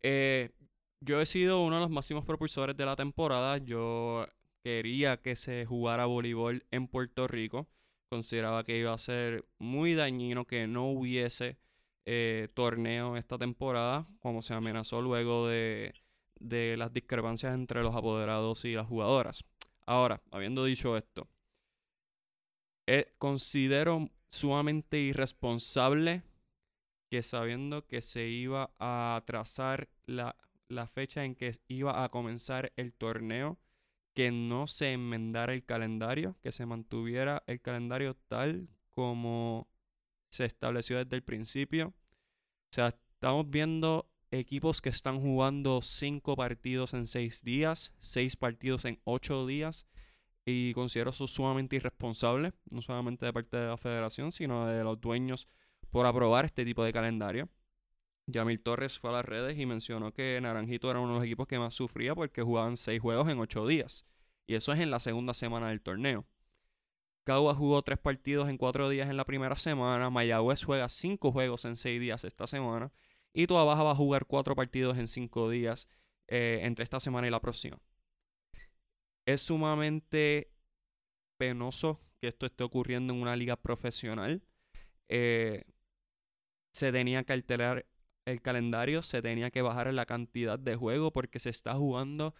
Eh, 0.00 0.50
yo 1.00 1.20
he 1.20 1.26
sido 1.26 1.62
uno 1.62 1.76
de 1.76 1.82
los 1.82 1.90
máximos 1.90 2.24
propulsores 2.24 2.76
de 2.76 2.86
la 2.86 2.96
temporada. 2.96 3.58
Yo 3.58 4.26
quería 4.62 5.20
que 5.20 5.36
se 5.36 5.66
jugara 5.66 6.06
voleibol 6.06 6.64
en 6.70 6.88
Puerto 6.88 7.28
Rico. 7.28 7.68
consideraba 8.08 8.62
que 8.64 8.76
iba 8.76 8.92
a 8.92 8.98
ser 8.98 9.46
muy 9.58 9.94
dañino 9.94 10.46
que 10.46 10.66
no 10.66 10.86
hubiese 10.90 11.58
eh, 12.04 12.48
torneo 12.54 13.16
esta 13.16 13.38
temporada, 13.38 14.06
como 14.20 14.42
se 14.42 14.52
amenazó 14.54 15.00
luego 15.00 15.48
de, 15.48 15.94
de 16.42 16.76
las 16.76 16.92
discrepancias 16.92 17.54
entre 17.54 17.82
los 17.82 17.94
apoderados 17.94 18.64
y 18.64 18.74
las 18.74 18.86
jugadoras. 18.86 19.44
Ahora, 19.86 20.22
habiendo 20.30 20.64
dicho 20.64 20.96
esto, 20.96 21.28
eh, 22.86 23.14
considero 23.18 24.08
sumamente 24.30 24.98
irresponsable 24.98 26.22
que 27.10 27.22
sabiendo 27.22 27.86
que 27.86 28.00
se 28.00 28.28
iba 28.28 28.72
a 28.78 29.16
atrasar 29.16 29.88
la, 30.06 30.36
la 30.68 30.86
fecha 30.86 31.24
en 31.24 31.34
que 31.34 31.52
iba 31.68 32.02
a 32.02 32.08
comenzar 32.08 32.72
el 32.76 32.92
torneo, 32.92 33.58
que 34.14 34.30
no 34.30 34.66
se 34.66 34.92
enmendara 34.92 35.52
el 35.52 35.64
calendario, 35.64 36.36
que 36.42 36.52
se 36.52 36.66
mantuviera 36.66 37.42
el 37.46 37.60
calendario 37.60 38.14
tal 38.28 38.68
como 38.94 39.68
se 40.30 40.44
estableció 40.46 40.98
desde 40.98 41.16
el 41.16 41.22
principio. 41.22 41.88
O 41.88 42.74
sea, 42.74 42.88
estamos 42.88 43.48
viendo 43.50 44.11
equipos 44.32 44.80
que 44.80 44.88
están 44.88 45.20
jugando 45.20 45.80
cinco 45.82 46.34
partidos 46.34 46.94
en 46.94 47.06
seis 47.06 47.42
días, 47.42 47.92
seis 48.00 48.34
partidos 48.36 48.84
en 48.84 48.98
ocho 49.04 49.46
días, 49.46 49.86
y 50.44 50.72
considero 50.72 51.10
eso 51.10 51.26
sumamente 51.26 51.76
irresponsable, 51.76 52.52
no 52.70 52.82
solamente 52.82 53.26
de 53.26 53.32
parte 53.32 53.56
de 53.56 53.68
la 53.68 53.76
federación, 53.76 54.32
sino 54.32 54.66
de 54.66 54.82
los 54.82 55.00
dueños 55.00 55.46
por 55.90 56.06
aprobar 56.06 56.46
este 56.46 56.64
tipo 56.64 56.82
de 56.82 56.92
calendario. 56.92 57.48
Yamil 58.26 58.60
Torres 58.60 58.98
fue 58.98 59.10
a 59.10 59.14
las 59.14 59.24
redes 59.24 59.58
y 59.58 59.66
mencionó 59.66 60.12
que 60.12 60.40
Naranjito 60.40 60.90
era 60.90 61.00
uno 61.00 61.12
de 61.12 61.18
los 61.18 61.24
equipos 61.24 61.46
que 61.46 61.58
más 61.58 61.74
sufría 61.74 62.14
porque 62.14 62.42
jugaban 62.42 62.76
seis 62.76 63.00
juegos 63.00 63.30
en 63.30 63.38
ocho 63.38 63.66
días. 63.66 64.06
Y 64.46 64.54
eso 64.54 64.72
es 64.72 64.80
en 64.80 64.90
la 64.90 65.00
segunda 65.00 65.34
semana 65.34 65.68
del 65.68 65.82
torneo. 65.82 66.26
Cagua 67.24 67.54
jugó 67.54 67.82
tres 67.82 67.98
partidos 67.98 68.48
en 68.48 68.58
cuatro 68.58 68.88
días 68.88 69.08
en 69.08 69.16
la 69.16 69.24
primera 69.24 69.56
semana. 69.56 70.10
Mayagüez 70.10 70.64
juega 70.64 70.88
cinco 70.88 71.30
juegos 71.30 71.64
en 71.64 71.76
seis 71.76 72.00
días 72.00 72.24
esta 72.24 72.46
semana. 72.46 72.90
Y 73.34 73.46
Toa 73.46 73.64
Baja 73.64 73.82
va 73.82 73.92
a 73.92 73.96
jugar 73.96 74.26
cuatro 74.26 74.54
partidos 74.54 74.98
en 74.98 75.06
cinco 75.08 75.48
días 75.48 75.88
eh, 76.28 76.60
entre 76.62 76.84
esta 76.84 77.00
semana 77.00 77.26
y 77.26 77.30
la 77.30 77.40
próxima. 77.40 77.80
Es 79.26 79.42
sumamente 79.42 80.52
penoso 81.38 82.00
que 82.20 82.28
esto 82.28 82.46
esté 82.46 82.64
ocurriendo 82.64 83.12
en 83.12 83.22
una 83.22 83.36
liga 83.36 83.56
profesional. 83.56 84.42
Eh, 85.08 85.64
se 86.72 86.92
tenía 86.92 87.24
que 87.24 87.32
alterar 87.32 87.86
el 88.24 88.40
calendario, 88.40 89.02
se 89.02 89.22
tenía 89.22 89.50
que 89.50 89.62
bajar 89.62 89.92
la 89.92 90.06
cantidad 90.06 90.58
de 90.58 90.76
juego 90.76 91.12
porque 91.12 91.38
se 91.38 91.50
está 91.50 91.74
jugando 91.74 92.34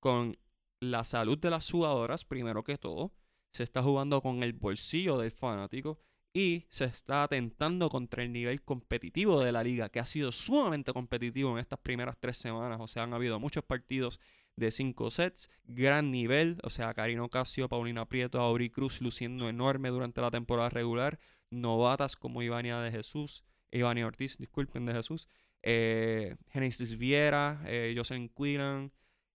con 0.00 0.36
la 0.80 1.04
salud 1.04 1.38
de 1.38 1.50
las 1.50 1.70
jugadoras, 1.70 2.24
primero 2.24 2.64
que 2.64 2.78
todo. 2.78 3.12
Se 3.52 3.62
está 3.62 3.82
jugando 3.82 4.20
con 4.20 4.42
el 4.42 4.52
bolsillo 4.52 5.18
del 5.18 5.30
fanático 5.30 6.00
y 6.32 6.66
se 6.68 6.84
está 6.84 7.24
atentando 7.24 7.88
contra 7.88 8.22
el 8.22 8.32
nivel 8.32 8.62
competitivo 8.62 9.40
de 9.42 9.52
la 9.52 9.64
liga, 9.64 9.88
que 9.88 10.00
ha 10.00 10.04
sido 10.04 10.30
sumamente 10.32 10.92
competitivo 10.92 11.52
en 11.52 11.58
estas 11.58 11.80
primeras 11.80 12.16
tres 12.18 12.36
semanas. 12.36 12.78
O 12.80 12.86
sea, 12.86 13.02
han 13.02 13.14
habido 13.14 13.40
muchos 13.40 13.64
partidos 13.64 14.20
de 14.56 14.70
cinco 14.70 15.10
sets, 15.10 15.50
gran 15.64 16.10
nivel. 16.10 16.58
O 16.62 16.70
sea, 16.70 16.94
Karino 16.94 17.28
Casio, 17.28 17.68
Paulina 17.68 18.06
Prieto, 18.06 18.40
Auri 18.40 18.70
Cruz 18.70 19.00
luciendo 19.00 19.48
enorme 19.48 19.88
durante 19.88 20.20
la 20.20 20.30
temporada 20.30 20.68
regular. 20.68 21.18
Novatas 21.50 22.14
como 22.14 22.42
Ivania 22.42 22.80
de 22.80 22.92
Jesús, 22.92 23.44
Ivania 23.72 24.06
Ortiz, 24.06 24.38
disculpen, 24.38 24.86
de 24.86 24.92
Jesús. 24.92 25.28
Eh, 25.62 26.36
Genesis 26.50 26.96
Viera, 26.96 27.60
eh, 27.66 27.92
Jocelyn 27.96 28.28
Quillan, 28.28 28.92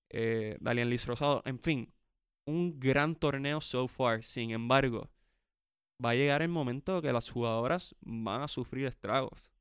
eh, 0.10 0.58
Dalian 0.62 0.90
Liz 0.90 1.06
Rosado. 1.06 1.42
En 1.46 1.60
fin, 1.60 1.94
un 2.46 2.80
gran 2.80 3.16
torneo 3.16 3.60
so 3.60 3.88
far. 3.88 4.24
Sin 4.24 4.52
embargo, 4.52 5.10
va 6.04 6.12
a 6.12 6.16
llegar 6.16 6.42
el 6.42 6.50
momento 6.50 7.02
que 7.02 7.14
las 7.14 7.30
jugadoras 7.30 7.96
van 8.02 8.42
a 8.42 8.48
sufrir 8.48 8.86
estragos 8.86 9.52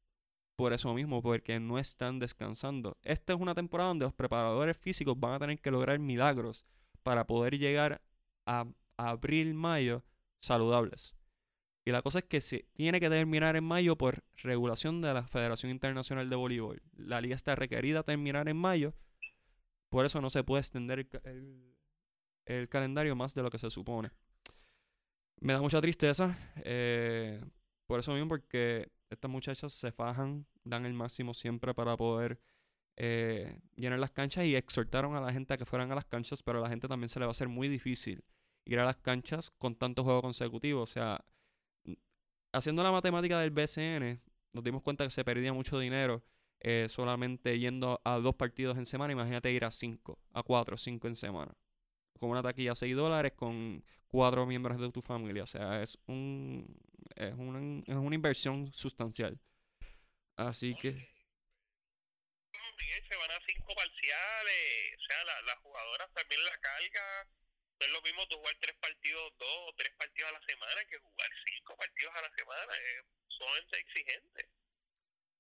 por 0.57 0.73
eso 0.73 0.95
mismo, 0.95 1.21
porque 1.23 1.59
no 1.59 1.79
están 1.79 2.19
descansando. 2.19 2.97
Esta 3.03 3.33
es 3.33 3.41
una 3.41 3.55
temporada 3.55 3.89
donde 3.89 4.05
los 4.05 4.15
preparadores 4.15 4.79
físicos 4.79 5.19
van 5.19 5.35
a 5.35 5.39
tener 5.39 5.61
que 5.61 5.71
lograr 5.71 5.99
milagros 5.99 6.65
para 7.03 7.27
poder 7.27 7.59
llegar 7.59 8.03
a 8.47 8.67
abril, 8.97 9.55
mayo 9.55 10.05
saludables. 10.41 11.15
Y 11.85 11.91
la 11.91 12.03
cosa 12.03 12.21
es 12.21 12.25
que 12.25 12.41
se 12.41 12.67
tiene 12.73 12.99
que 12.99 13.11
terminar 13.11 13.57
en 13.57 13.65
mayo 13.65 13.97
por 13.99 14.25
regulación 14.37 15.03
de 15.03 15.13
la 15.13 15.27
Federación 15.27 15.71
Internacional 15.71 16.31
de 16.31 16.37
Voleibol. 16.37 16.83
La 16.97 17.21
liga 17.21 17.35
está 17.35 17.55
requerida 17.57 18.01
a 18.01 18.05
terminar 18.05 18.49
en 18.49 18.57
mayo, 18.57 18.95
por 19.91 20.07
eso 20.07 20.21
no 20.21 20.31
se 20.31 20.45
puede 20.45 20.61
extender 20.61 21.07
el, 22.47 22.69
calendario 22.69 23.15
más 23.17 23.35
de 23.35 23.43
lo 23.43 23.51
que 23.51 23.59
se 23.59 23.71
supone. 23.71 24.11
Me 25.45 25.53
da 25.53 25.61
mucha 25.61 25.79
tristeza, 25.79 26.35
eh, 26.65 27.39
por 27.87 28.01
eso 28.01 28.15
mismo, 28.15 28.31
porque 28.31 28.91
estas 29.11 29.31
muchachas 29.31 29.75
se 29.75 29.93
fajan, 29.93 30.47
dan 30.65 30.87
el 30.87 30.95
máximo 30.95 31.35
siempre 31.35 31.75
para 31.75 31.99
poder 31.99 32.41
eh, 32.97 33.61
llenar 33.77 33.99
las 33.99 34.11
canchas 34.11 34.47
y 34.47 34.57
exhortaron 34.57 35.17
a 35.17 35.21
la 35.21 35.35
gente 35.35 35.53
a 35.53 35.59
que 35.59 35.67
fueran 35.67 35.93
a 35.93 35.95
las 35.97 36.07
canchas, 36.07 36.43
pero 36.43 36.61
a 36.61 36.63
la 36.63 36.71
gente 36.71 36.89
también 36.89 37.11
se 37.11 37.19
le 37.19 37.27
va 37.27 37.31
a 37.31 37.33
hacer 37.33 37.49
muy 37.49 37.69
difícil 37.69 38.25
ir 38.65 38.79
a 38.79 38.87
las 38.87 38.97
canchas 38.97 39.51
con 39.59 39.75
tantos 39.75 40.07
juegos 40.07 40.23
consecutivos. 40.23 40.91
O 40.91 40.91
sea, 40.91 41.23
haciendo 42.55 42.83
la 42.83 42.91
matemática 42.91 43.39
del 43.39 43.51
BCN, 43.51 44.23
nos 44.55 44.65
dimos 44.65 44.81
cuenta 44.81 45.05
que 45.05 45.11
se 45.11 45.27
perdía 45.27 45.53
mucho 45.53 45.79
dinero 45.79 46.25
eh, 46.61 46.87
solamente 46.89 47.59
yendo 47.59 48.01
a 48.03 48.19
dos 48.19 48.35
partidos 48.35 48.79
en 48.79 48.87
semana. 48.87 49.13
Imagínate 49.13 49.53
ir 49.53 49.67
a 49.67 49.71
cinco, 49.71 50.19
a 50.33 50.43
cuatro, 50.43 50.79
cinco 50.79 51.07
en 51.07 51.17
semana. 51.17 51.55
Con 52.19 52.31
una 52.31 52.43
taquilla 52.43 52.73
a 52.73 52.77
6 52.77 52.95
dólares 52.95 53.33
con 53.33 53.85
cuatro 54.09 54.47
miembros 54.47 54.81
de 54.81 54.93
tu 54.93 55.03
familia. 55.03 55.43
O 55.43 55.47
sea, 55.47 55.83
es 55.83 55.99
un 56.07 56.79
es 57.17 57.35
una, 57.35 57.83
es 57.87 57.97
una 57.97 58.15
inversión 58.15 58.73
sustancial. 58.73 59.39
Así 60.37 60.77
que... 60.77 60.93
se 60.93 61.09
van 63.17 63.31
a 63.31 63.41
cinco 63.47 63.75
parciales, 63.75 64.99
o 64.99 65.03
sea, 65.07 65.25
las 65.47 65.57
jugadoras 65.59 66.11
también 66.13 66.45
la 66.45 66.59
carga. 66.59 67.29
No 67.81 67.87
es 67.87 67.93
lo 67.93 68.03
mismo 68.03 68.25
tú 68.29 68.37
jugar 68.37 68.55
tres 68.61 68.77
partidos, 68.81 69.33
dos 69.39 69.69
o 69.69 69.73
tres 69.77 69.93
partidos 69.99 70.31
a 70.31 70.35
la 70.35 70.43
semana 70.47 70.85
que 70.89 70.97
jugar 70.99 71.29
cinco 71.47 71.77
partidos 71.77 72.15
a 72.15 72.23
la 72.23 72.31
semana. 72.37 72.73
Es 72.73 73.05
sumamente 73.29 73.79
exigente. 73.79 74.49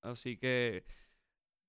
Así 0.02 0.36
que 0.36 0.84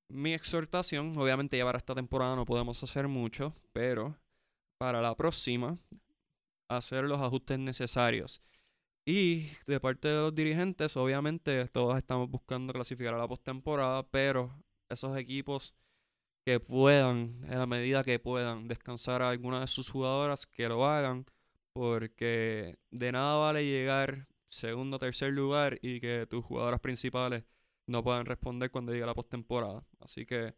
mi 0.09 0.33
exhortación, 0.33 1.17
obviamente 1.17 1.57
ya 1.57 1.65
para 1.65 1.77
esta 1.77 1.95
temporada 1.95 2.35
no 2.35 2.45
podemos 2.45 2.83
hacer 2.83 3.07
mucho, 3.07 3.55
pero 3.73 4.19
para 4.77 5.01
la 5.01 5.15
próxima, 5.15 5.77
hacer 6.67 7.05
los 7.05 7.19
ajustes 7.19 7.59
necesarios. 7.59 8.41
Y 9.05 9.49
de 9.67 9.79
parte 9.79 10.07
de 10.07 10.21
los 10.21 10.35
dirigentes, 10.35 10.97
obviamente 10.97 11.67
todos 11.67 11.97
estamos 11.97 12.29
buscando 12.29 12.73
clasificar 12.73 13.13
a 13.13 13.17
la 13.19 13.27
postemporada, 13.27 14.03
pero 14.03 14.51
esos 14.89 15.15
equipos 15.17 15.75
que 16.45 16.59
puedan, 16.59 17.43
en 17.49 17.59
la 17.59 17.65
medida 17.67 18.03
que 18.03 18.19
puedan, 18.19 18.67
descansar 18.67 19.21
a 19.21 19.29
alguna 19.29 19.61
de 19.61 19.67
sus 19.67 19.89
jugadoras, 19.89 20.45
que 20.45 20.67
lo 20.69 20.85
hagan, 20.85 21.25
porque 21.73 22.77
de 22.91 23.11
nada 23.11 23.37
vale 23.37 23.65
llegar 23.65 24.27
segundo 24.49 24.97
o 24.97 24.99
tercer 24.99 25.33
lugar 25.33 25.79
y 25.81 25.99
que 25.99 26.25
tus 26.27 26.45
jugadoras 26.45 26.79
principales 26.79 27.43
no 27.87 28.03
puedan 28.03 28.25
responder 28.25 28.71
cuando 28.71 28.93
llegue 28.93 29.05
la 29.05 29.13
postemporada. 29.13 29.83
Así 29.99 30.25
que 30.25 30.55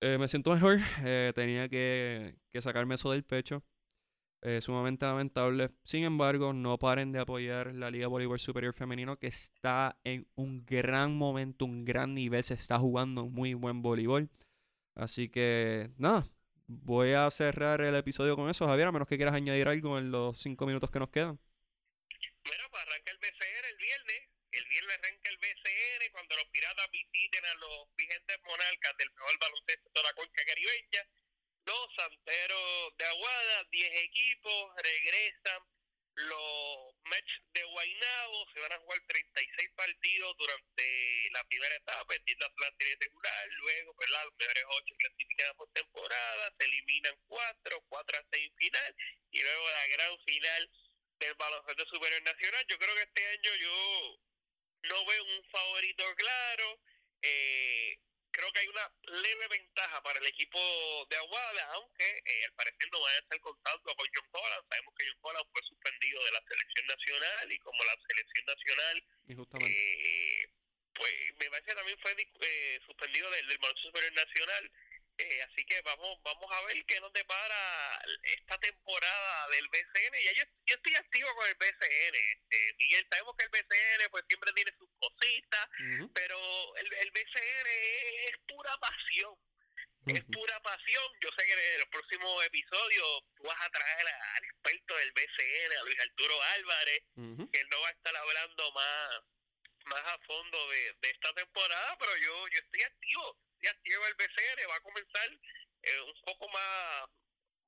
eh, 0.00 0.18
me 0.18 0.28
siento 0.28 0.52
mejor, 0.52 0.78
eh, 1.04 1.32
tenía 1.34 1.68
que, 1.68 2.36
que 2.52 2.62
sacarme 2.62 2.94
eso 2.94 3.10
del 3.12 3.24
pecho. 3.24 3.62
Eh, 4.42 4.62
sumamente 4.62 5.04
lamentable. 5.04 5.70
Sin 5.84 6.02
embargo, 6.04 6.54
no 6.54 6.78
paren 6.78 7.12
de 7.12 7.20
apoyar 7.20 7.74
la 7.74 7.90
Liga 7.90 8.06
Voleibol 8.06 8.38
Superior 8.38 8.72
Femenino 8.72 9.18
que 9.18 9.26
está 9.26 9.98
en 10.02 10.26
un 10.34 10.64
gran 10.64 11.14
momento, 11.14 11.66
un 11.66 11.84
gran 11.84 12.14
nivel, 12.14 12.42
se 12.42 12.54
está 12.54 12.78
jugando 12.78 13.26
muy 13.26 13.52
buen 13.52 13.82
voleibol. 13.82 14.30
Así 14.94 15.28
que 15.28 15.90
nada, 15.98 16.26
voy 16.66 17.12
a 17.12 17.30
cerrar 17.30 17.82
el 17.82 17.94
episodio 17.94 18.34
con 18.34 18.48
eso, 18.48 18.66
Javier, 18.66 18.88
a 18.88 18.92
menos 18.92 19.08
que 19.08 19.16
quieras 19.18 19.34
añadir 19.34 19.68
algo 19.68 19.98
en 19.98 20.10
los 20.10 20.38
cinco 20.38 20.64
minutos 20.64 20.90
que 20.90 21.00
nos 21.00 21.10
quedan. 21.10 21.38
Bueno, 22.44 22.64
pues 22.70 22.82
arranca 22.82 23.12
el 23.12 23.18
viernes. 23.76 24.30
El 24.52 24.64
viernes 24.66 24.98
arranca 24.98 25.30
el 25.30 25.36
BCN 25.36 26.12
cuando 26.12 26.36
los 26.36 26.50
a 27.38 27.54
los 27.54 27.94
vigentes 27.96 28.36
monarcas 28.42 28.96
del 28.96 29.10
mejor 29.12 29.38
baloncesto 29.38 29.90
de 29.94 30.02
la 30.02 30.12
cuenca 30.14 30.44
caribeña 30.44 31.06
dos 31.64 31.90
santeros 31.96 32.96
de 32.96 33.04
Aguada, 33.04 33.64
diez 33.70 33.92
equipos, 34.02 34.74
regresan 34.82 35.62
los 36.14 36.94
Mets 37.04 37.32
de 37.54 37.62
Guaynabo, 37.62 38.46
se 38.52 38.60
van 38.60 38.72
a 38.72 38.78
jugar 38.78 39.00
36 39.06 39.70
partidos 39.76 40.36
durante 40.36 41.30
la 41.32 41.44
primera 41.44 41.74
etapa, 41.76 42.14
entiendo 42.14 42.52
la 42.58 42.72
serie 42.76 42.96
regular, 43.00 43.48
luego 43.50 43.94
¿verdad? 43.94 44.24
los 44.24 44.34
mejores 44.38 44.64
ocho 44.68 44.94
clasificados 44.98 45.56
por 45.56 45.70
temporada, 45.70 46.54
se 46.58 46.64
eliminan 46.64 47.14
cuatro, 47.26 47.84
cuatro 47.88 48.18
a 48.18 48.26
seis 48.32 48.52
final, 48.56 48.96
y 49.30 49.40
luego 49.40 49.70
la 49.70 49.86
gran 49.86 50.18
final 50.26 50.70
del 51.20 51.34
baloncesto 51.34 51.86
superior 51.86 52.22
nacional. 52.22 52.66
Yo 52.68 52.78
creo 52.78 52.94
que 52.94 53.02
este 53.02 53.26
año 53.26 53.54
yo 53.56 54.18
no 54.82 55.04
veo 55.06 55.24
un 55.24 55.44
favorito 55.50 56.04
claro, 56.16 56.80
eh, 57.22 57.98
creo 58.30 58.52
que 58.52 58.60
hay 58.60 58.68
una 58.68 58.86
leve 59.20 59.48
ventaja 59.48 60.02
para 60.02 60.18
el 60.18 60.26
equipo 60.26 60.58
de 61.10 61.16
Aguada, 61.16 61.64
aunque 61.74 62.08
eh, 62.24 62.44
al 62.46 62.52
parecer 62.54 62.88
no 62.92 63.00
van 63.00 63.14
a 63.14 63.18
estar 63.18 63.40
contando 63.40 63.94
con 63.94 64.06
John 64.14 64.28
Holland. 64.32 64.64
Sabemos 64.70 64.94
que 64.96 65.06
John 65.06 65.18
Holland 65.22 65.48
fue 65.52 65.62
suspendido 65.68 66.24
de 66.24 66.32
la 66.32 66.42
selección 66.48 66.86
nacional 66.86 67.52
y 67.52 67.58
como 67.58 67.84
la 67.84 67.96
selección 68.08 68.44
nacional, 68.46 68.96
eh, 69.28 70.46
pues 70.94 71.14
me 71.38 71.50
parece 71.50 71.68
que 71.68 71.76
también 71.76 71.98
fue 72.00 72.14
eh, 72.18 72.80
suspendido 72.86 73.30
del, 73.30 73.46
del 73.48 73.58
Baloncesto 73.58 73.88
Superior 73.88 74.12
Nacional. 74.14 74.72
Eh, 75.20 75.42
así 75.42 75.64
que 75.66 75.80
vamos 75.82 76.18
vamos 76.22 76.50
a 76.50 76.62
ver 76.62 76.84
qué 76.86 76.98
nos 77.00 77.12
depara 77.12 78.02
esta 78.22 78.58
temporada 78.58 79.48
del 79.48 79.68
BCN. 79.68 80.14
Ya 80.24 80.32
yo, 80.32 80.44
yo 80.64 80.74
estoy 80.76 80.94
activo 80.94 81.28
con 81.34 81.46
el 81.46 81.54
BCN. 81.54 82.14
Este, 82.14 82.74
Miguel, 82.78 83.06
sabemos 83.10 83.36
que 83.36 83.44
el 83.44 83.50
BCN 83.50 84.10
pues 84.10 84.24
siempre 84.28 84.52
tiene 84.54 84.72
sus 84.78 84.88
cositas, 84.98 85.68
pero 86.14 86.76
el, 86.76 86.92
el 86.94 87.10
BCN 87.10 87.66
es, 88.28 88.38
pura 88.48 88.76
pasión. 88.78 89.36
Es 90.06 90.24
pura 90.32 90.60
pasión. 90.62 91.04
Yo 91.20 91.28
sé 91.36 91.46
que 91.46 91.52
en 91.52 91.80
el 91.80 91.88
próximo 91.88 92.42
episodio 92.42 93.04
tú 93.36 93.42
vas 93.44 93.60
a 93.60 93.70
traer 93.70 94.06
al 94.08 94.44
experto 94.44 94.96
del 94.96 95.12
BCN, 95.12 95.76
a 95.78 95.82
Luis 95.82 96.00
Arturo 96.00 96.42
Álvarez, 96.56 97.02
que 97.52 97.60
él 97.60 97.68
no 97.70 97.80
va 97.82 97.88
a 97.88 97.92
estar 97.92 98.16
hablando 98.16 98.72
más 98.72 99.20
más 99.86 100.00
a 100.00 100.18
fondo 100.26 100.58
de, 100.70 100.94
de 101.00 101.10
esta 101.10 101.32
temporada, 101.34 101.96
pero 101.98 102.16
yo 102.16 102.48
yo 102.48 102.58
estoy 102.58 102.82
activo 102.82 103.36
ya 103.62 103.72
lleva 103.84 104.08
el 104.08 104.14
BCN, 104.14 104.70
va 104.70 104.76
a 104.76 104.80
comenzar 104.80 105.28
eh, 105.82 106.00
un 106.06 106.14
poco 106.24 106.48
más 106.48 107.08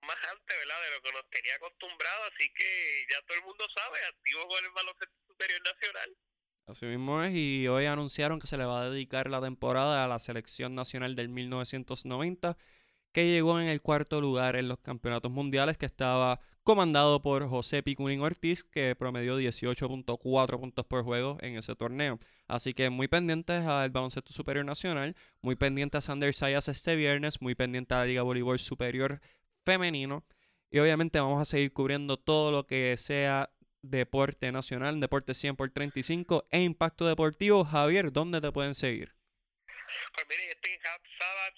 más 0.03 0.17
antes, 0.33 0.57
¿verdad? 0.59 0.83
De 0.83 0.97
lo 0.97 1.03
que 1.03 1.13
nos 1.13 1.31
tenía 1.31 1.55
acostumbrado, 1.55 2.25
así 2.25 2.51
que 2.55 3.07
ya 3.09 3.23
todo 3.23 3.39
el 3.39 3.45
mundo 3.45 3.65
sabe, 3.73 3.99
activo 4.05 4.49
con 4.49 4.65
el 4.65 4.71
baloncesto 4.73 5.15
superior 5.29 5.61
nacional. 5.63 6.17
Así 6.67 6.87
mismo 6.87 7.23
es, 7.23 7.33
y 7.35 7.69
hoy 7.69 7.87
anunciaron 7.87 8.41
que 8.41 8.49
se 8.49 8.57
le 8.57 8.65
va 8.65 8.83
a 8.83 8.91
dedicar 8.91 9.31
la 9.31 9.41
temporada 9.41 10.05
a 10.05 10.09
la 10.09 10.19
selección 10.19 10.75
nacional 10.75 11.15
del 11.15 11.29
1990, 11.29 12.57
que 13.13 13.27
llegó 13.27 13.61
en 13.61 13.69
el 13.69 13.81
cuarto 13.81 14.21
lugar 14.21 14.57
en 14.57 14.67
los 14.67 14.79
campeonatos 14.79 15.31
mundiales, 15.31 15.79
que 15.79 15.87
estaba 15.87 16.41
comandado 16.63 17.23
por 17.23 17.49
José 17.49 17.83
Picunín 17.83 18.21
Ortiz, 18.21 18.65
que 18.65 18.95
promedió 18.97 19.39
18.4 19.39 20.61
puntos 20.61 20.87
por 20.87 21.03
juego 21.05 21.39
en 21.41 21.57
ese 21.57 21.75
torneo. 21.75 22.19
Así 22.49 22.75
que 22.75 22.91
muy 22.91 23.09
pendientes 23.09 23.67
al 23.67 23.91
baloncesto 23.91 24.33
superior 24.33 24.65
nacional, 24.65 25.17
muy 25.41 25.57
pendientes 25.57 25.99
a 25.99 26.01
Sander 26.01 26.35
Sayas 26.35 26.69
este 26.69 26.97
viernes, 26.97 27.41
muy 27.41 27.55
pendientes 27.55 27.95
a 27.97 28.01
la 28.01 28.07
Liga 28.07 28.23
Voleibol 28.23 28.59
Superior 28.59 29.21
Femenino. 29.65 30.25
Y 30.71 30.79
obviamente 30.79 31.21
vamos 31.21 31.43
a 31.43 31.45
seguir 31.45 31.73
cubriendo 31.73 32.17
todo 32.17 32.51
lo 32.51 32.67
que 32.67 32.97
sea 32.97 33.51
deporte 33.83 34.53
nacional, 34.53 35.01
deporte 35.01 35.35
100 35.35 35.57
por 35.57 35.71
35 35.71 36.47
e 36.51 36.63
impacto 36.63 37.07
deportivo. 37.07 37.65
Javier, 37.65 38.13
¿dónde 38.13 38.41
te 38.41 38.53
pueden 38.53 38.75
seguir? 38.75 39.15
Pues 40.15 40.27
miren, 40.29 40.49
estoy 40.51 40.73
en 40.73 40.81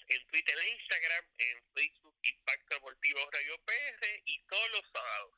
en 0.07 0.27
Twitter 0.27 0.55
e 0.57 0.69
Instagram, 0.75 1.25
en 1.37 1.63
Facebook 1.73 2.14
Impacto 2.25 2.75
Deportivo 2.75 3.19
Radio 3.31 3.57
PR 3.65 4.21
y 4.25 4.41
todos 4.47 4.69
los 4.71 4.85
sábados 4.91 5.31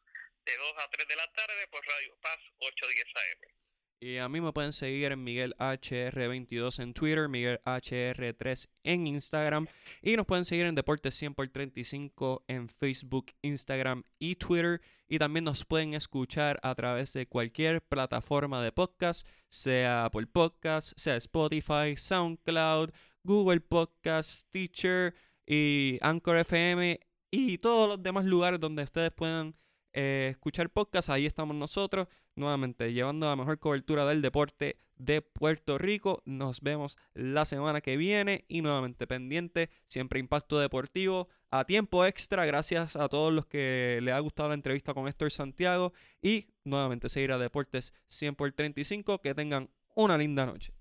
de 0.46 0.56
2 0.58 0.74
a 0.78 0.90
3 0.90 1.08
de 1.08 1.16
la 1.16 1.32
tarde 1.34 1.68
por 1.68 1.86
Radio 1.86 2.18
Paz 2.22 2.40
810 2.60 3.06
AM. 3.16 3.58
Y 4.00 4.18
a 4.18 4.30
mí 4.30 4.40
me 4.42 4.54
pueden 4.54 4.74
seguir 4.74 5.12
en 5.12 5.24
Miguel 5.24 5.56
HR22 5.58 6.84
en 6.84 6.94
Twitter, 6.94 7.28
Miguel 7.28 7.60
HR3 7.66 8.70
en 8.84 9.08
Instagram. 9.08 9.68
Y 10.04 10.16
nos 10.16 10.28
pueden 10.28 10.46
seguir 10.46 10.68
en 10.68 10.76
Deportes 10.76 11.16
100 11.16 11.34
por 11.34 11.48
35 11.48 12.46
en 12.48 12.70
Facebook, 12.70 13.34
Instagram 13.42 14.04
y 14.20 14.36
Twitter. 14.36 14.82
Y 15.08 15.18
también 15.18 15.46
nos 15.46 15.66
pueden 15.66 15.96
escuchar 15.96 16.60
a 16.62 16.76
través 16.76 17.12
de 17.14 17.26
cualquier 17.26 17.82
plataforma 17.82 18.64
de 18.64 18.72
podcast, 18.72 19.28
sea 19.50 20.10
por 20.12 20.28
Podcast, 20.28 20.94
sea 20.96 21.16
Spotify, 21.16 21.98
SoundCloud, 21.98 22.92
Google 23.24 23.62
Podcast, 23.62 24.48
Teacher 24.52 25.16
y 25.48 25.98
Anchor 26.02 26.38
FM 26.38 27.00
y 27.32 27.58
todos 27.58 27.88
los 27.90 28.04
demás 28.04 28.26
lugares 28.26 28.60
donde 28.60 28.84
ustedes 28.84 29.12
puedan 29.12 29.56
eh, 29.94 30.28
escuchar 30.32 30.70
podcast. 30.70 31.10
Ahí 31.10 31.26
estamos 31.26 31.56
nosotros, 31.56 32.08
nuevamente 32.36 32.94
llevando 32.94 33.28
la 33.28 33.36
mejor 33.36 33.58
cobertura 33.58 34.06
del 34.06 34.22
deporte 34.22 34.78
de 34.96 35.22
Puerto 35.22 35.78
Rico. 35.78 36.22
Nos 36.26 36.62
vemos 36.62 36.98
la 37.14 37.46
semana 37.46 37.82
que 37.82 37.98
viene 37.98 38.46
y 38.48 38.62
nuevamente 38.62 39.08
pendiente, 39.08 39.70
siempre 39.88 40.20
impacto 40.20 40.60
deportivo 40.60 41.30
a 41.50 41.66
tiempo 41.66 42.06
extra. 42.06 42.46
Gracias 42.46 42.96
a 42.96 43.08
todos 43.08 43.34
los 43.34 43.46
que 43.46 44.00
les 44.04 44.14
ha 44.14 44.20
gustado 44.20 44.50
la 44.50 44.56
entrevista 44.56 44.94
con 44.94 45.08
Héctor 45.08 45.32
Santiago 45.32 45.94
y 46.22 46.48
nuevamente 46.64 47.10
seguir 47.10 47.32
a 47.32 47.38
Deportes 47.38 47.94
100 48.08 48.36
por 48.36 48.52
35. 48.52 49.20
Que 49.22 49.34
tengan 49.34 49.70
una 49.96 50.18
linda 50.18 50.46
noche. 50.46 50.77